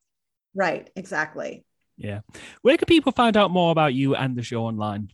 Right 0.53 0.89
exactly 0.95 1.63
Yeah. 1.97 2.21
Where 2.63 2.77
can 2.77 2.87
people 2.87 3.11
find 3.11 3.37
out 3.37 3.51
more 3.51 3.71
about 3.71 3.93
you 3.93 4.15
and 4.15 4.35
the 4.35 4.41
show 4.41 4.63
online? 4.63 5.11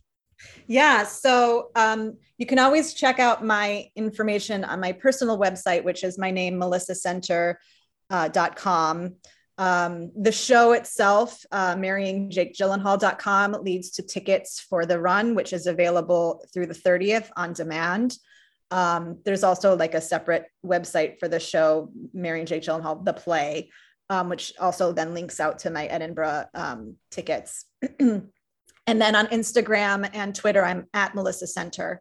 Yeah, 0.66 1.04
so 1.04 1.70
um, 1.74 2.16
you 2.36 2.46
can 2.46 2.58
always 2.58 2.94
check 2.94 3.18
out 3.18 3.44
my 3.44 3.90
information 3.96 4.64
on 4.64 4.80
my 4.80 4.92
personal 4.92 5.38
website, 5.38 5.84
which 5.84 6.04
is 6.04 6.18
my 6.18 6.30
name, 6.30 6.54
melissacenter.com. 6.54 9.14
Um, 9.58 10.12
the 10.16 10.30
show 10.30 10.72
itself, 10.72 11.44
uh, 11.50 11.74
marryingjakegyllenhaal.com, 11.74 13.52
leads 13.62 13.90
to 13.90 14.02
tickets 14.02 14.60
for 14.60 14.86
the 14.86 15.00
run, 15.00 15.34
which 15.34 15.52
is 15.52 15.66
available 15.66 16.44
through 16.54 16.66
the 16.66 16.74
30th 16.74 17.28
on 17.36 17.54
demand. 17.54 18.16
Um, 18.70 19.18
there's 19.24 19.42
also 19.42 19.76
like 19.76 19.94
a 19.94 20.00
separate 20.00 20.44
website 20.64 21.18
for 21.18 21.26
the 21.26 21.40
show, 21.40 21.90
Marrying 22.12 22.46
Jake 22.46 22.62
Gyllenhaal, 22.62 23.04
the 23.04 23.14
play, 23.14 23.70
um, 24.10 24.28
which 24.28 24.52
also 24.58 24.92
then 24.92 25.14
links 25.14 25.40
out 25.40 25.58
to 25.60 25.70
my 25.70 25.86
Edinburgh 25.86 26.46
um, 26.54 26.96
tickets. 27.10 27.66
And 28.86 28.98
then 29.02 29.14
on 29.14 29.26
Instagram 29.26 30.08
and 30.14 30.34
Twitter, 30.34 30.64
I'm 30.64 30.86
at 30.94 31.14
Melissa 31.14 31.46
Center. 31.46 32.00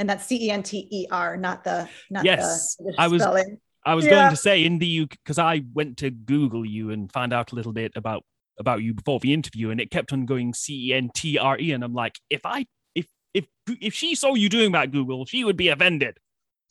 And 0.00 0.10
that's 0.10 0.26
C 0.26 0.46
E 0.48 0.50
N 0.50 0.64
T 0.64 0.88
E 0.90 1.06
R, 1.08 1.36
not 1.36 1.62
the 1.62 1.88
not 2.10 2.24
Yes, 2.24 2.74
the 2.74 2.92
I 2.98 3.06
was- 3.06 3.22
spelling. 3.22 3.58
I 3.86 3.94
was 3.94 4.04
Yeah. 4.04 4.10
going 4.10 4.30
to 4.30 4.36
say 4.36 4.64
in 4.64 4.80
the 4.80 5.02
UK 5.02 5.10
because 5.22 5.38
I 5.38 5.62
went 5.74 5.98
to 5.98 6.10
Google 6.10 6.66
you 6.66 6.90
and 6.90 7.12
find 7.12 7.32
out 7.32 7.52
a 7.52 7.54
little 7.54 7.72
bit 7.72 7.92
about 7.94 8.24
about 8.58 8.82
you 8.82 8.94
before 8.94 9.20
the 9.20 9.32
interview, 9.32 9.70
and 9.70 9.80
it 9.80 9.92
kept 9.92 10.12
on 10.12 10.26
going 10.26 10.54
C 10.54 10.88
E 10.90 10.94
N 10.94 11.10
T 11.14 11.38
R 11.38 11.56
E, 11.56 11.70
and 11.70 11.84
I'm 11.84 11.94
like, 11.94 12.18
if 12.30 12.40
I 12.44 12.66
if 12.96 13.06
if 13.32 13.46
if 13.68 13.94
she 13.94 14.16
saw 14.16 14.34
you 14.34 14.48
doing 14.48 14.72
that, 14.72 14.90
Google, 14.90 15.26
she 15.26 15.44
would 15.44 15.56
be 15.56 15.68
offended. 15.68 16.18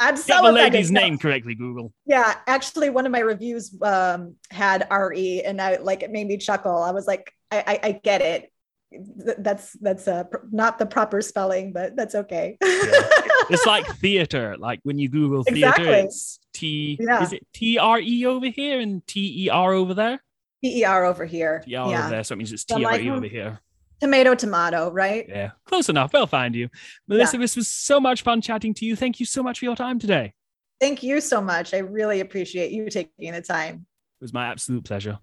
I'm 0.08 0.16
Get 0.16 0.24
so 0.24 0.42
the 0.44 0.52
lady's 0.52 0.92
name 0.92 1.18
correctly, 1.18 1.56
Google. 1.56 1.94
Yeah, 2.06 2.36
actually, 2.48 2.90
one 2.90 3.06
of 3.06 3.12
my 3.12 3.20
reviews 3.20 3.76
um, 3.82 4.36
had 4.52 4.88
R 4.90 5.14
E, 5.14 5.42
and 5.44 5.62
I 5.62 5.78
like 5.78 6.04
it 6.04 6.12
made 6.12 6.28
me 6.28 6.38
chuckle. 6.38 6.78
I 6.78 6.92
was 6.92 7.08
like, 7.08 7.32
I, 7.52 7.58
I, 7.68 7.80
I 7.88 7.92
get 8.04 8.22
it. 8.22 8.50
Th- 8.92 9.38
That's 9.40 9.74
that's 9.74 10.08
uh, 10.08 10.26
pr- 10.26 10.46
not 10.52 10.78
the 10.80 10.86
proper 10.86 11.22
spelling, 11.22 11.74
but 11.74 11.96
that's 11.96 12.16
okay. 12.16 12.58
It's 12.62 13.66
like 13.66 13.86
theater. 13.98 14.56
Like 14.58 14.80
when 14.84 15.00
you 15.00 15.10
Google 15.10 15.44
theater, 15.44 15.68
Exactly. 15.70 15.94
it's 15.94 16.40
T. 16.54 16.98
Yeah. 17.02 17.24
Is 17.24 17.34
it 17.34 17.46
T 17.54 17.78
R 17.78 18.00
E 18.00 18.26
over 18.26 18.46
here 18.48 18.80
and 18.80 19.06
T 19.08 19.46
E 19.46 19.50
R 19.50 19.74
over 19.74 19.94
there? 19.94 20.22
P 20.64 20.80
E 20.82 20.84
R 20.86 21.06
over 21.06 21.26
here. 21.26 21.62
T 21.66 21.72
E 21.72 21.76
R 21.76 21.88
over 22.00 22.10
there, 22.10 22.24
so 22.24 22.34
it 22.34 22.38
means 22.38 22.52
it's 22.54 22.66
T 22.66 22.84
R 22.86 23.00
E 23.00 23.10
over 23.10 23.26
here. 23.26 23.60
Tomato, 24.04 24.36
tomato, 24.36 24.92
right? 24.92 25.26
Yeah, 25.30 25.52
close 25.66 25.88
enough. 25.88 26.12
They'll 26.12 26.28
find 26.28 26.54
you. 26.54 26.68
Melissa, 27.08 27.38
this 27.38 27.56
was 27.56 27.70
so 27.70 28.02
much 28.02 28.22
fun 28.22 28.42
chatting 28.42 28.74
to 28.76 28.86
you. 28.86 28.98
Thank 28.98 29.22
you 29.22 29.26
so 29.26 29.42
much 29.42 29.60
for 29.60 29.66
your 29.66 29.78
time 29.78 29.98
today. 29.98 30.34
Thank 30.82 31.04
you 31.04 31.22
so 31.22 31.40
much. 31.42 31.74
I 31.74 31.78
really 31.78 32.20
appreciate 32.20 32.72
you 32.72 32.90
taking 32.90 33.32
the 33.32 33.42
time. 33.42 33.86
It 34.20 34.24
was 34.24 34.34
my 34.34 34.48
absolute 34.48 34.84
pleasure. 34.84 35.20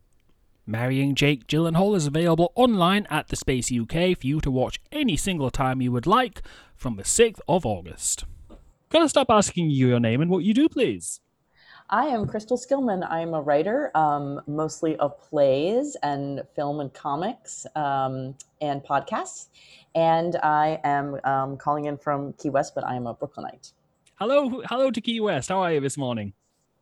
Marrying 0.67 1.15
Jake 1.15 1.47
Gyllenhaal 1.47 1.95
is 1.95 2.07
available 2.07 2.53
online 2.55 3.07
at 3.11 3.29
the 3.29 3.37
Space 3.37 3.71
UK 3.71 4.17
for 4.19 4.27
you 4.27 4.41
to 4.41 4.51
watch 4.51 4.81
any 4.91 5.17
single 5.17 5.51
time 5.51 5.83
you 5.83 5.93
would 5.93 6.07
like 6.07 6.41
from 6.75 6.97
the 6.97 7.03
6th 7.03 7.41
of 7.47 7.67
August. 7.67 8.25
Can 8.89 9.03
I 9.03 9.07
stop 9.09 9.29
asking 9.29 9.69
you 9.69 9.89
your 9.89 10.01
name 10.01 10.23
and 10.23 10.31
what 10.31 10.45
you 10.45 10.55
do, 10.55 10.71
please? 10.71 11.21
I 11.93 12.07
am 12.07 12.25
Crystal 12.25 12.57
Skillman. 12.57 13.05
I'm 13.11 13.35
a 13.35 13.43
writer, 13.43 13.91
um, 13.97 14.41
mostly 14.47 14.97
of 14.99 15.21
plays 15.21 15.97
and 16.05 16.41
film 16.55 16.79
and 16.79 16.95
comics 16.95 17.67
um, 17.75 18.37
and 18.61 18.81
podcasts. 18.85 19.49
And 19.97 20.37
I 20.37 20.81
am 20.85 21.19
um, 21.25 21.57
calling 21.57 21.87
in 21.87 21.99
from 21.99 22.33
Key 22.35 22.51
West, 22.51 22.77
but 22.77 22.85
I 22.85 22.95
am 22.95 23.09
a 23.09 23.15
Brooklynite. 23.15 23.73
Hello, 24.21 24.63
hello 24.69 24.93
to 24.93 25.01
Key 25.01 25.19
West. 25.19 25.49
How 25.49 25.59
are 25.63 25.73
you 25.73 25.81
this 25.81 25.97
morning? 25.97 26.33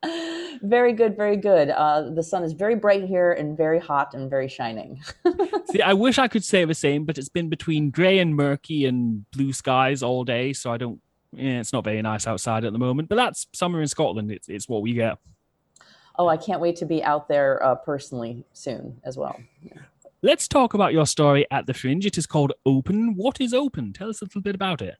Very 0.61 0.93
good, 0.93 1.15
very 1.15 1.37
good. 1.37 1.69
Uh, 1.69 2.09
the 2.09 2.23
sun 2.23 2.43
is 2.43 2.51
very 2.51 2.75
bright 2.75 3.05
here 3.05 3.31
and 3.31 3.55
very 3.55 3.79
hot 3.79 4.13
and 4.13 4.29
very 4.29 4.49
shining. 4.49 5.01
See, 5.71 5.81
I 5.81 5.93
wish 5.93 6.19
I 6.19 6.27
could 6.27 6.43
say 6.43 6.65
the 6.65 6.75
same, 6.75 7.05
but 7.05 7.17
it's 7.17 7.29
been 7.29 7.47
between 7.47 7.91
grey 7.91 8.19
and 8.19 8.35
murky 8.35 8.85
and 8.85 9.25
blue 9.31 9.53
skies 9.53 10.03
all 10.03 10.25
day, 10.25 10.51
so 10.51 10.69
I 10.69 10.75
don't. 10.75 10.99
Yeah, 11.31 11.59
it's 11.59 11.73
not 11.73 11.83
very 11.83 12.01
nice 12.01 12.25
outside 12.25 12.65
at 12.65 12.73
the 12.73 12.79
moment, 12.79 13.09
but 13.09 13.15
that's 13.15 13.47
summer 13.53 13.81
in 13.81 13.87
Scotland. 13.87 14.31
It's 14.31 14.49
it's 14.49 14.67
what 14.67 14.81
we 14.81 14.93
get. 14.93 15.17
oh, 16.17 16.27
I 16.27 16.37
can't 16.37 16.59
wait 16.59 16.75
to 16.77 16.85
be 16.85 17.03
out 17.03 17.27
there 17.27 17.63
uh, 17.63 17.75
personally 17.75 18.43
soon 18.53 18.99
as 19.03 19.17
well. 19.17 19.39
Let's 20.21 20.49
talk 20.49 20.73
about 20.73 20.91
your 20.91 21.05
story 21.05 21.45
at 21.49 21.65
the 21.65 21.73
Fringe. 21.73 22.05
It 22.05 22.17
is 22.17 22.27
called 22.27 22.51
Open. 22.65 23.15
What 23.15 23.39
is 23.39 23.53
Open? 23.53 23.93
Tell 23.93 24.09
us 24.09 24.21
a 24.21 24.25
little 24.25 24.41
bit 24.41 24.53
about 24.55 24.81
it. 24.81 24.95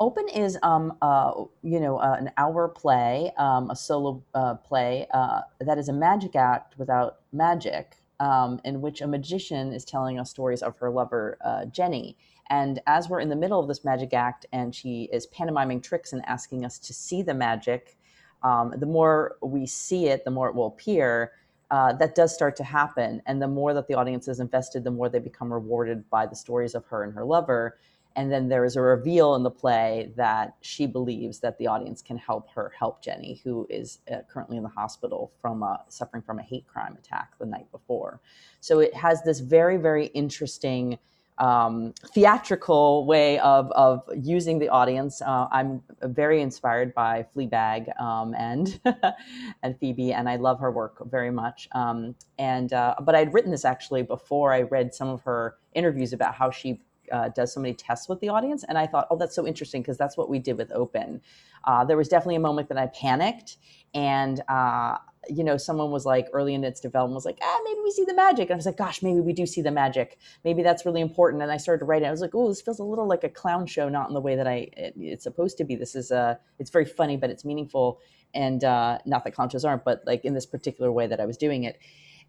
Open 0.00 0.26
is, 0.28 0.58
um, 0.64 0.96
uh, 1.02 1.44
you 1.62 1.78
know, 1.78 1.98
uh, 1.98 2.16
an 2.18 2.32
hour 2.36 2.66
play, 2.66 3.32
um, 3.36 3.70
a 3.70 3.76
solo 3.76 4.24
uh, 4.34 4.54
play 4.54 5.06
uh, 5.14 5.42
that 5.60 5.78
is 5.78 5.88
a 5.88 5.92
magic 5.92 6.34
act 6.34 6.76
without 6.78 7.18
magic, 7.32 7.96
um, 8.18 8.60
in 8.64 8.80
which 8.80 9.02
a 9.02 9.06
magician 9.06 9.72
is 9.72 9.84
telling 9.84 10.18
us 10.18 10.30
stories 10.30 10.62
of 10.62 10.76
her 10.78 10.90
lover, 10.90 11.38
uh, 11.44 11.66
Jenny. 11.66 12.16
And 12.50 12.80
as 12.86 13.08
we're 13.08 13.20
in 13.20 13.28
the 13.28 13.36
middle 13.36 13.58
of 13.58 13.68
this 13.68 13.84
magic 13.84 14.12
act 14.12 14.46
and 14.52 14.74
she 14.74 15.08
is 15.12 15.26
pantomiming 15.26 15.80
tricks 15.80 16.12
and 16.12 16.22
asking 16.26 16.64
us 16.64 16.78
to 16.80 16.92
see 16.92 17.22
the 17.22 17.34
magic, 17.34 17.96
um, 18.42 18.74
the 18.76 18.86
more 18.86 19.36
we 19.42 19.66
see 19.66 20.06
it, 20.06 20.24
the 20.24 20.30
more 20.30 20.48
it 20.48 20.54
will 20.54 20.66
appear. 20.66 21.32
Uh, 21.70 21.92
that 21.94 22.14
does 22.14 22.34
start 22.34 22.54
to 22.56 22.64
happen. 22.64 23.22
And 23.26 23.40
the 23.40 23.48
more 23.48 23.72
that 23.74 23.88
the 23.88 23.94
audience 23.94 24.28
is 24.28 24.38
invested, 24.38 24.84
the 24.84 24.90
more 24.90 25.08
they 25.08 25.18
become 25.18 25.52
rewarded 25.52 26.08
by 26.10 26.26
the 26.26 26.36
stories 26.36 26.74
of 26.74 26.84
her 26.86 27.02
and 27.02 27.14
her 27.14 27.24
lover 27.24 27.78
and 28.16 28.30
then 28.30 28.48
there 28.48 28.64
is 28.64 28.76
a 28.76 28.80
reveal 28.80 29.34
in 29.34 29.42
the 29.42 29.50
play 29.50 30.12
that 30.16 30.54
she 30.60 30.86
believes 30.86 31.40
that 31.40 31.58
the 31.58 31.66
audience 31.66 32.00
can 32.00 32.16
help 32.16 32.48
her 32.50 32.72
help 32.78 33.02
Jenny, 33.02 33.40
who 33.42 33.66
is 33.68 33.98
uh, 34.12 34.18
currently 34.28 34.56
in 34.56 34.62
the 34.62 34.68
hospital 34.68 35.32
from 35.40 35.62
a, 35.62 35.84
suffering 35.88 36.22
from 36.22 36.38
a 36.38 36.42
hate 36.42 36.66
crime 36.66 36.96
attack 36.96 37.32
the 37.38 37.46
night 37.46 37.70
before. 37.72 38.20
So 38.60 38.78
it 38.78 38.94
has 38.94 39.22
this 39.22 39.40
very 39.40 39.76
very 39.76 40.06
interesting 40.06 40.98
um, 41.38 41.92
theatrical 42.08 43.06
way 43.06 43.38
of 43.40 43.70
of 43.72 44.02
using 44.16 44.58
the 44.58 44.68
audience. 44.68 45.20
Uh, 45.20 45.48
I'm 45.50 45.82
very 46.02 46.40
inspired 46.40 46.94
by 46.94 47.26
Fleabag 47.34 48.00
um, 48.00 48.34
and 48.36 48.80
and 49.62 49.78
Phoebe, 49.78 50.12
and 50.12 50.28
I 50.28 50.36
love 50.36 50.60
her 50.60 50.70
work 50.70 50.98
very 51.10 51.30
much. 51.30 51.68
Um, 51.72 52.14
and 52.38 52.72
uh, 52.72 52.94
but 53.02 53.14
I'd 53.14 53.34
written 53.34 53.50
this 53.50 53.64
actually 53.64 54.02
before 54.02 54.52
I 54.52 54.62
read 54.62 54.94
some 54.94 55.08
of 55.08 55.22
her 55.22 55.56
interviews 55.74 56.12
about 56.12 56.34
how 56.34 56.50
she 56.50 56.80
uh, 57.12 57.28
does 57.28 57.52
so 57.52 57.60
many 57.60 57.74
tests 57.74 58.08
with 58.08 58.20
the 58.20 58.28
audience. 58.28 58.64
And 58.64 58.78
I 58.78 58.86
thought, 58.86 59.06
oh, 59.10 59.16
that's 59.16 59.34
so 59.34 59.46
interesting 59.46 59.82
because 59.82 59.98
that's 59.98 60.16
what 60.16 60.28
we 60.28 60.38
did 60.38 60.56
with 60.56 60.72
Open. 60.72 61.20
Uh, 61.64 61.84
there 61.84 61.96
was 61.96 62.08
definitely 62.08 62.36
a 62.36 62.40
moment 62.40 62.68
that 62.68 62.78
I 62.78 62.86
panicked 62.86 63.56
and 63.94 64.40
uh, 64.48 64.96
you 65.28 65.44
know, 65.44 65.56
someone 65.56 65.90
was 65.90 66.04
like 66.04 66.28
early 66.32 66.54
in 66.54 66.64
its 66.64 66.80
development 66.80 67.14
was 67.14 67.24
like, 67.24 67.38
ah, 67.42 67.60
maybe 67.64 67.80
we 67.82 67.90
see 67.90 68.04
the 68.04 68.14
magic. 68.14 68.48
And 68.48 68.54
I 68.54 68.56
was 68.56 68.66
like, 68.66 68.76
gosh, 68.76 69.02
maybe 69.02 69.20
we 69.20 69.32
do 69.32 69.46
see 69.46 69.62
the 69.62 69.70
magic. 69.70 70.18
Maybe 70.44 70.62
that's 70.62 70.86
really 70.86 71.00
important. 71.00 71.42
And 71.42 71.50
I 71.52 71.56
started 71.56 71.80
to 71.80 71.84
write 71.84 72.02
it. 72.02 72.06
I 72.06 72.10
was 72.10 72.20
like, 72.20 72.34
oh, 72.34 72.48
this 72.48 72.60
feels 72.60 72.78
a 72.78 72.84
little 72.84 73.06
like 73.06 73.24
a 73.24 73.28
clown 73.28 73.66
show, 73.66 73.88
not 73.88 74.08
in 74.08 74.14
the 74.14 74.20
way 74.20 74.36
that 74.36 74.46
I 74.46 74.68
it, 74.76 74.94
it's 74.96 75.24
supposed 75.24 75.58
to 75.58 75.64
be. 75.64 75.76
This 75.76 75.94
is 75.94 76.10
a, 76.10 76.38
it's 76.58 76.70
very 76.70 76.84
funny, 76.84 77.16
but 77.16 77.30
it's 77.30 77.44
meaningful. 77.44 78.00
And 78.34 78.64
uh, 78.64 78.98
not 79.06 79.24
that 79.24 79.34
clown 79.34 79.48
shows 79.48 79.64
aren't, 79.64 79.84
but 79.84 80.02
like 80.06 80.24
in 80.24 80.34
this 80.34 80.46
particular 80.46 80.90
way 80.90 81.06
that 81.06 81.20
I 81.20 81.26
was 81.26 81.36
doing 81.36 81.64
it 81.64 81.78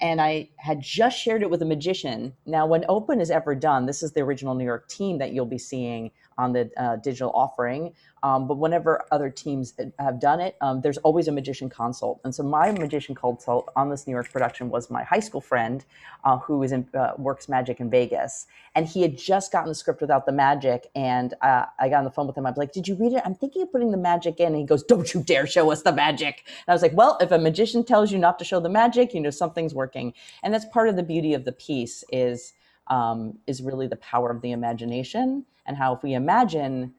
and 0.02 0.20
I 0.22 0.50
had 0.58 0.82
just 0.82 1.18
shared 1.18 1.42
it 1.42 1.50
with 1.50 1.62
a 1.62 1.66
magician. 1.66 2.34
Now, 2.46 2.66
when 2.66 2.84
Open 2.90 3.22
is 3.22 3.32
ever 3.32 3.56
done, 3.56 3.86
this 3.86 4.04
is 4.04 4.12
the 4.12 4.22
original 4.22 4.56
New 4.56 4.66
York 4.66 4.88
team 4.90 5.20
that 5.20 5.32
you'll 5.32 5.46
be 5.46 5.58
seeing 5.58 6.12
on 6.38 6.54
the 6.54 6.69
uh, 6.78 6.98
digital 6.98 7.32
offering. 7.34 7.93
Um, 8.24 8.48
but 8.48 8.58
whenever 8.58 9.06
other 9.12 9.30
teams 9.30 9.74
have 10.00 10.19
done 10.19 10.39
it, 10.39 10.56
um, 10.60 10.82
there's 10.82 10.98
always 11.00 11.28
a 11.28 11.32
magician 11.32 11.69
consult. 11.69 12.19
And 12.24 12.34
so 12.34 12.41
my 12.41 12.71
magician 12.71 13.13
consult 13.13 13.69
on 13.76 13.89
this 13.91 14.08
New 14.08 14.13
York 14.13 14.32
production 14.32 14.71
was 14.71 14.89
my 14.89 15.04
high 15.04 15.19
school 15.19 15.41
friend 15.41 15.86
uh, 16.24 16.39
who 16.39 16.63
is 16.63 16.71
in, 16.71 16.88
uh, 16.95 17.12
works 17.19 17.48
magic 17.48 17.80
in 17.80 17.91
Vegas. 17.91 18.48
And 18.74 18.88
he 18.88 19.04
had 19.04 19.15
just 19.15 19.52
gotten 19.52 19.69
the 19.69 19.76
script 19.76 20.02
without 20.02 20.26
the 20.26 20.32
magic. 20.32 20.89
And 20.95 21.36
uh, 21.41 21.65
I 21.80 21.88
got 21.88 22.00
on 22.00 22.04
the 22.04 22.10
phone 22.10 22.26
with 22.26 22.36
him. 22.36 22.48
I 22.48 22.50
was 22.50 22.58
like, 22.58 22.71
Did 22.71 22.88
you 22.88 22.95
read 22.95 23.13
it? 23.13 23.21
I'm 23.24 23.36
thinking 23.36 23.62
of 23.62 23.71
putting 23.71 23.91
the 23.91 23.98
magic 23.98 24.39
in. 24.39 24.48
And 24.48 24.56
he 24.56 24.63
goes, 24.63 24.82
Don't 24.84 25.13
you 25.13 25.21
dare 25.24 25.45
show 25.45 25.71
us 25.71 25.84
the 25.84 25.93
magic. 25.93 26.43
And 26.48 26.69
I 26.69 26.74
was 26.74 26.82
like, 26.82 26.93
Well, 26.93 27.19
if 27.21 27.32
a 27.32 27.38
magician 27.38 27.84
tells 27.84 28.12
you 28.12 28.17
not 28.17 28.39
to 28.39 28.45
show 28.45 28.60
the 28.60 28.69
magic, 28.69 29.13
you 29.13 29.21
know 29.21 29.30
something's 29.30 29.76
working. 29.76 30.13
And 30.41 30.52
that's 30.52 30.65
part 30.65 30.89
of 30.89 30.95
the 30.95 31.04
beauty 31.04 31.36
of 31.36 31.45
the 31.45 31.52
piece 31.52 32.04
is 32.12 32.54
um, 32.88 33.38
is 33.48 33.62
really 33.62 33.88
the 33.88 33.95
power 33.98 34.30
of 34.32 34.41
the 34.41 34.52
imagination 34.52 35.45
and 35.65 35.78
how 35.78 35.93
if 35.93 36.04
we 36.04 36.13
imagine 36.13 36.93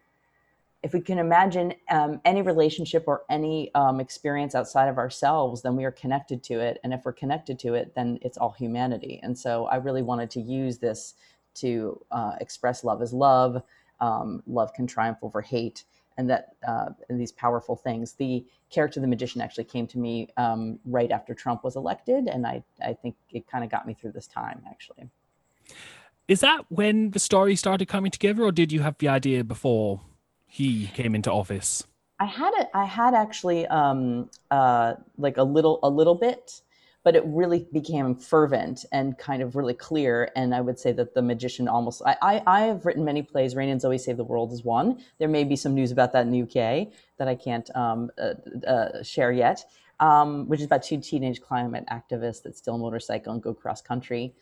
if 0.83 0.93
we 0.93 1.01
can 1.01 1.19
imagine 1.19 1.75
um, 1.91 2.21
any 2.25 2.43
relationship 2.43 3.05
or 3.09 3.25
any 3.29 3.75
um, 3.75 3.99
experience 3.99 4.55
outside 4.55 4.89
of 4.89 4.99
ourselves, 4.99 5.63
then 5.63 5.75
we 5.75 5.85
are 5.85 5.91
connected 5.91 6.45
to 6.45 6.61
it. 6.61 6.79
And 6.85 6.95
if 6.95 7.05
we're 7.05 7.13
connected 7.13 7.59
to 7.61 7.75
it, 7.75 7.93
then 7.97 8.21
it's 8.23 8.39
all 8.39 8.53
humanity. 8.53 9.19
And 9.23 9.37
so 9.37 9.67
I 9.67 9.77
really 9.77 10.03
wanted 10.03 10.31
to 10.31 10.41
use 10.41 10.79
this 10.79 11.15
to 11.57 12.01
uh, 12.13 12.35
express 12.41 12.85
love 12.85 13.03
as 13.03 13.13
love. 13.13 13.63
Um, 14.01 14.45
love 14.47 14.73
can 14.75 14.87
triumph 14.87 15.19
over 15.23 15.41
hate, 15.41 15.85
and 16.19 16.29
that 16.31 16.55
uh, 16.69 16.91
and 17.09 17.19
these 17.19 17.33
powerful 17.33 17.75
things. 17.75 18.13
The 18.13 18.45
character, 18.71 19.01
of 19.01 19.03
the 19.03 19.09
magician, 19.09 19.41
actually 19.41 19.65
came 19.65 19.87
to 19.89 19.99
me 19.99 20.29
um, 20.37 20.79
right 20.85 21.11
after 21.11 21.35
Trump 21.35 21.65
was 21.65 21.77
elected, 21.77 22.29
and 22.29 22.47
I 22.47 22.63
I 22.85 22.93
think 22.93 23.17
it 23.33 23.49
kind 23.49 23.65
of 23.65 23.71
got 23.71 23.87
me 23.87 23.95
through 23.95 24.13
this 24.13 24.27
time 24.27 24.63
actually. 24.69 25.09
Is 26.29 26.41
that 26.41 26.65
when 26.69 27.11
the 27.11 27.19
story 27.19 27.55
started 27.55 27.87
coming 27.87 28.11
together, 28.11 28.43
or 28.43 28.53
did 28.53 28.73
you 28.73 28.81
have 28.81 28.99
the 28.99 29.09
idea 29.09 29.45
before 29.45 30.01
he 30.47 30.89
came 30.89 31.15
into 31.15 31.31
office? 31.31 31.87
I 32.19 32.25
had 32.25 32.53
it. 32.57 32.69
I 32.75 32.85
had 32.85 33.15
actually 33.15 33.67
um, 33.67 34.31
uh, 34.51 34.95
like 35.19 35.37
a 35.37 35.43
little, 35.43 35.79
a 35.83 35.91
little 35.91 36.15
bit, 36.15 36.63
but 37.05 37.15
it 37.15 37.23
really 37.27 37.69
became 37.73 38.17
fervent 38.17 38.85
and 38.91 39.17
kind 39.19 39.43
of 39.43 39.55
really 39.55 39.75
clear. 39.75 40.33
And 40.35 40.53
I 40.55 40.63
would 40.63 40.81
say 40.81 40.91
that 40.93 41.15
the 41.15 41.23
magician 41.23 41.69
almost. 41.69 42.03
I, 42.05 42.17
I, 42.23 42.43
I 42.47 42.61
have 42.63 42.85
written 42.85 43.05
many 43.05 43.23
plays. 43.23 43.55
Rain 43.55 43.69
and 43.69 43.81
Zoe 43.81 43.99
Save 43.99 44.17
the 44.17 44.25
World 44.25 44.53
is 44.53 44.65
one. 44.65 44.99
There 45.19 45.29
may 45.29 45.45
be 45.45 45.55
some 45.55 45.75
news 45.75 45.93
about 45.93 46.13
that 46.15 46.27
in 46.27 46.33
the 46.33 46.43
UK 46.43 46.89
that 47.19 47.29
I 47.29 47.37
can't 47.37 47.71
um, 47.77 48.11
uh, 48.19 48.35
uh, 48.67 49.03
share 49.03 49.31
yet. 49.31 49.65
Um, 49.99 50.47
which 50.47 50.61
is 50.61 50.67
about 50.67 50.83
two 50.83 51.01
teenage 51.01 51.41
climate 51.41 51.87
activists 51.91 52.43
that 52.43 52.55
steal 52.55 52.75
a 52.75 52.79
motorcycle 52.79 53.33
and 53.33 53.43
go 53.43 53.55
cross 53.55 53.81
country 53.81 54.35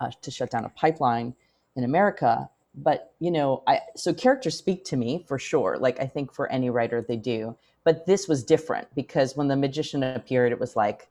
uh, 0.00 0.10
to 0.22 0.30
shut 0.30 0.50
down 0.50 0.64
a 0.64 0.68
pipeline 0.70 1.34
in 1.76 1.84
America. 1.84 2.48
But 2.74 3.14
you 3.18 3.30
know, 3.30 3.62
I 3.66 3.80
so 3.96 4.14
characters 4.14 4.56
speak 4.56 4.84
to 4.86 4.96
me 4.96 5.24
for 5.26 5.38
sure. 5.38 5.76
Like 5.78 6.00
I 6.00 6.06
think 6.06 6.32
for 6.32 6.50
any 6.50 6.70
writer 6.70 7.04
they 7.06 7.16
do. 7.16 7.56
But 7.84 8.06
this 8.06 8.28
was 8.28 8.44
different 8.44 8.88
because 8.94 9.36
when 9.36 9.48
the 9.48 9.56
magician 9.56 10.02
appeared, 10.02 10.52
it 10.52 10.60
was 10.60 10.76
like 10.76 11.08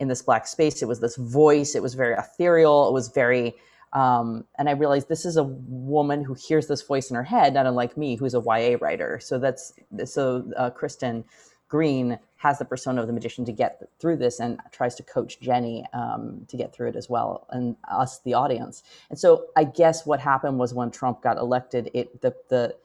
in 0.00 0.08
this 0.08 0.22
black 0.22 0.46
space. 0.46 0.82
It 0.82 0.88
was 0.88 1.00
this 1.00 1.16
voice. 1.16 1.74
It 1.74 1.82
was 1.82 1.94
very 1.94 2.14
ethereal. 2.14 2.88
It 2.88 2.92
was 2.92 3.08
very 3.08 3.54
um, 3.92 4.44
and 4.58 4.68
I 4.68 4.72
realized 4.72 5.08
this 5.08 5.26
is 5.26 5.36
a 5.36 5.44
woman 5.44 6.24
who 6.24 6.34
hears 6.34 6.66
this 6.66 6.80
voice 6.82 7.10
in 7.10 7.16
her 7.16 7.22
head, 7.22 7.54
not 7.54 7.66
unlike 7.66 7.96
me, 7.96 8.16
who's 8.16 8.34
a 8.34 8.40
YA 8.40 8.78
writer. 8.80 9.20
So 9.20 9.38
that's 9.38 9.74
so 10.06 10.50
uh, 10.56 10.70
Kristen 10.70 11.24
Green 11.72 12.18
has 12.36 12.58
the 12.58 12.66
persona 12.66 13.00
of 13.00 13.06
the 13.06 13.14
magician 13.14 13.46
to 13.46 13.52
get 13.52 13.88
through 13.98 14.18
this 14.18 14.40
and 14.40 14.60
tries 14.72 14.94
to 14.96 15.02
coach 15.02 15.40
Jenny 15.40 15.86
um, 15.94 16.44
to 16.48 16.58
get 16.58 16.74
through 16.74 16.90
it 16.90 16.96
as 16.96 17.08
well, 17.08 17.46
and 17.48 17.76
us, 17.90 18.18
the 18.18 18.34
audience. 18.34 18.82
And 19.08 19.18
so 19.18 19.46
I 19.56 19.64
guess 19.64 20.04
what 20.04 20.20
happened 20.20 20.58
was 20.58 20.74
when 20.74 20.90
Trump 20.90 21.22
got 21.22 21.38
elected, 21.38 21.90
it 21.94 22.20
the 22.20 22.34
the 22.50 22.76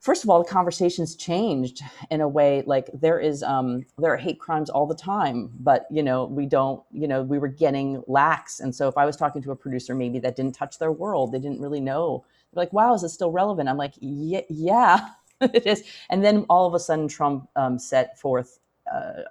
first 0.00 0.24
of 0.24 0.30
all 0.30 0.42
the 0.42 0.48
conversations 0.48 1.14
changed 1.14 1.82
in 2.10 2.22
a 2.22 2.28
way 2.28 2.62
like 2.66 2.88
there 2.94 3.20
is 3.20 3.42
um, 3.42 3.84
there 3.98 4.14
are 4.14 4.16
hate 4.16 4.40
crimes 4.40 4.70
all 4.70 4.86
the 4.86 4.94
time, 4.94 5.50
but 5.60 5.86
you 5.90 6.02
know 6.02 6.24
we 6.24 6.46
don't 6.46 6.82
you 6.92 7.06
know 7.06 7.20
we 7.22 7.38
were 7.38 7.48
getting 7.48 8.02
lax, 8.06 8.60
and 8.60 8.74
so 8.74 8.88
if 8.88 8.96
I 8.96 9.04
was 9.04 9.14
talking 9.14 9.42
to 9.42 9.50
a 9.50 9.56
producer 9.56 9.94
maybe 9.94 10.18
that 10.20 10.36
didn't 10.36 10.54
touch 10.54 10.78
their 10.78 10.92
world, 10.92 11.32
they 11.32 11.38
didn't 11.38 11.60
really 11.60 11.80
know. 11.80 12.24
They're 12.54 12.62
like, 12.62 12.72
wow, 12.72 12.94
is 12.94 13.02
this 13.02 13.12
still 13.12 13.30
relevant? 13.30 13.68
I'm 13.68 13.76
like, 13.76 13.92
yeah, 14.00 14.40
yeah. 14.48 15.10
it 15.54 15.66
is. 15.66 15.84
And 16.10 16.24
then 16.24 16.46
all 16.48 16.66
of 16.66 16.74
a 16.74 16.80
sudden, 16.80 17.08
Trump 17.08 17.48
um, 17.56 17.78
set 17.78 18.18
forth 18.18 18.60
uh, 18.92 19.22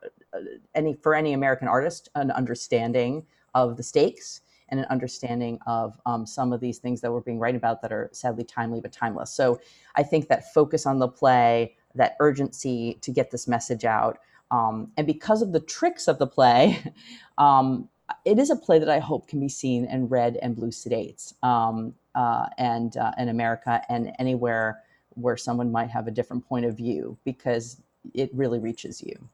any 0.76 0.94
for 0.96 1.16
any 1.16 1.34
American 1.34 1.68
artist 1.68 2.10
an 2.16 2.32
understanding 2.32 3.26
of 3.56 3.78
the 3.78 3.84
stakes 3.84 4.42
and 4.70 4.80
an 4.80 4.86
understanding 4.90 5.60
of 5.68 6.00
um, 6.06 6.26
some 6.26 6.54
of 6.54 6.62
these 6.62 6.78
things 6.80 7.02
that 7.02 7.12
we're 7.12 7.22
being 7.22 7.40
written 7.40 7.56
about 7.58 7.82
that 7.82 7.92
are 7.92 8.10
sadly 8.14 8.44
timely 8.44 8.82
but 8.82 8.92
timeless. 8.92 9.32
So 9.32 9.60
I 9.96 10.04
think 10.04 10.28
that 10.30 10.54
focus 10.54 10.86
on 10.86 11.00
the 11.00 11.08
play, 11.08 11.76
that 11.96 12.16
urgency 12.20 13.00
to 13.02 13.12
get 13.12 13.32
this 13.32 13.48
message 13.48 13.86
out, 13.86 14.20
um, 14.52 14.92
and 14.98 15.08
because 15.08 15.42
of 15.42 15.52
the 15.54 15.60
tricks 15.60 16.08
of 16.08 16.20
the 16.20 16.28
play. 16.28 16.82
Um, 17.40 17.90
it 18.26 18.40
is 18.40 18.50
a 18.50 18.56
play 18.56 18.80
that 18.80 18.90
I 18.90 19.00
hope 19.00 19.28
can 19.28 19.40
be 19.40 19.50
seen 19.50 19.86
in 19.86 20.08
red 20.10 20.38
and 20.42 20.56
blue 20.56 20.72
states 20.72 21.34
um, 21.44 21.94
uh, 22.16 22.48
and 22.58 22.98
uh, 22.98 23.12
in 23.18 23.30
America 23.30 23.82
and 23.90 24.12
anywhere 24.20 24.82
where 25.22 25.38
someone 25.38 25.72
might 25.72 25.90
have 25.90 26.08
a 26.08 26.12
different 26.12 26.48
point 26.48 26.66
of 26.66 26.76
view 26.78 27.18
because 27.24 27.82
it 28.14 28.30
really 28.34 28.60
reaches 28.60 29.02
you. 29.02 29.30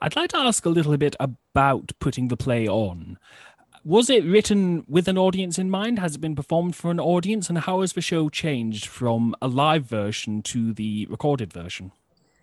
I'd 0.00 0.16
like 0.16 0.30
to 0.30 0.38
ask 0.38 0.64
a 0.64 0.70
little 0.70 0.96
bit 0.96 1.16
about 1.20 1.92
putting 1.98 2.28
the 2.28 2.36
play 2.36 2.66
on. 2.66 3.18
Was 3.84 4.10
it 4.10 4.24
written 4.24 4.84
with 4.88 5.08
an 5.08 5.16
audience 5.16 5.58
in 5.58 5.70
mind? 5.70 5.98
Has 5.98 6.16
it 6.16 6.20
been 6.20 6.34
performed 6.34 6.76
for 6.76 6.90
an 6.90 7.00
audience? 7.00 7.48
And 7.48 7.58
how 7.58 7.80
has 7.80 7.92
the 7.92 8.00
show 8.00 8.28
changed 8.28 8.86
from 8.86 9.34
a 9.40 9.48
live 9.48 9.84
version 9.84 10.42
to 10.42 10.72
the 10.72 11.06
recorded 11.08 11.52
version? 11.52 11.92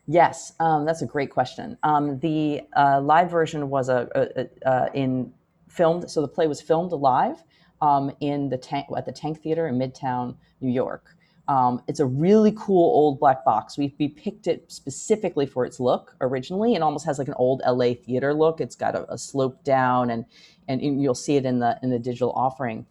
Yes, 0.08 0.54
um, 0.60 0.86
that's 0.86 1.02
a 1.02 1.06
great 1.06 1.32
question. 1.32 1.78
Um, 1.84 2.20
the 2.20 2.62
uh, 2.76 3.02
live 3.02 3.30
version 3.30 3.70
was 3.70 3.90
a, 3.90 4.08
a, 4.16 4.42
a, 4.42 4.70
uh, 4.70 4.90
in 4.94 5.34
filmed, 5.68 6.10
so 6.10 6.22
the 6.22 6.28
play 6.28 6.48
was 6.48 6.62
filmed 6.62 6.92
live 6.92 7.44
um, 7.82 8.12
in 8.20 8.50
the 8.50 8.58
tank 8.58 8.88
at 8.96 9.06
the 9.06 9.12
Tank 9.12 9.42
Theater 9.42 9.68
in 9.68 9.78
Midtown, 9.78 10.36
New 10.62 10.72
York. 10.72 11.15
Um, 11.48 11.82
it's 11.88 12.00
a 12.00 12.06
really 12.06 12.52
cool 12.58 12.84
old 12.84 13.20
black 13.20 13.46
box. 13.46 13.78
We, 13.78 13.94
we 14.00 14.08
picked 14.08 14.48
it 14.48 14.72
specifically 14.72 15.46
for 15.46 15.66
its 15.66 15.80
look 15.80 16.16
originally. 16.22 16.74
It 16.74 16.82
almost 16.82 17.06
has 17.06 17.20
like 17.20 17.28
an 17.28 17.36
old 17.38 17.62
LA 17.68 17.94
theater 17.94 18.34
look. 18.34 18.62
It's 18.62 18.76
got 18.76 18.96
a, 18.96 19.12
a 19.14 19.18
slope 19.18 19.64
down, 19.64 20.10
and 20.10 20.26
and 20.68 20.82
you'll 21.02 21.14
see 21.14 21.36
it 21.36 21.46
in 21.46 21.60
the 21.60 21.78
in 21.84 21.92
the 21.92 22.00
digital 22.00 22.32
offering. 22.32 22.86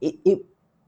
It, 0.00 0.16
it 0.24 0.38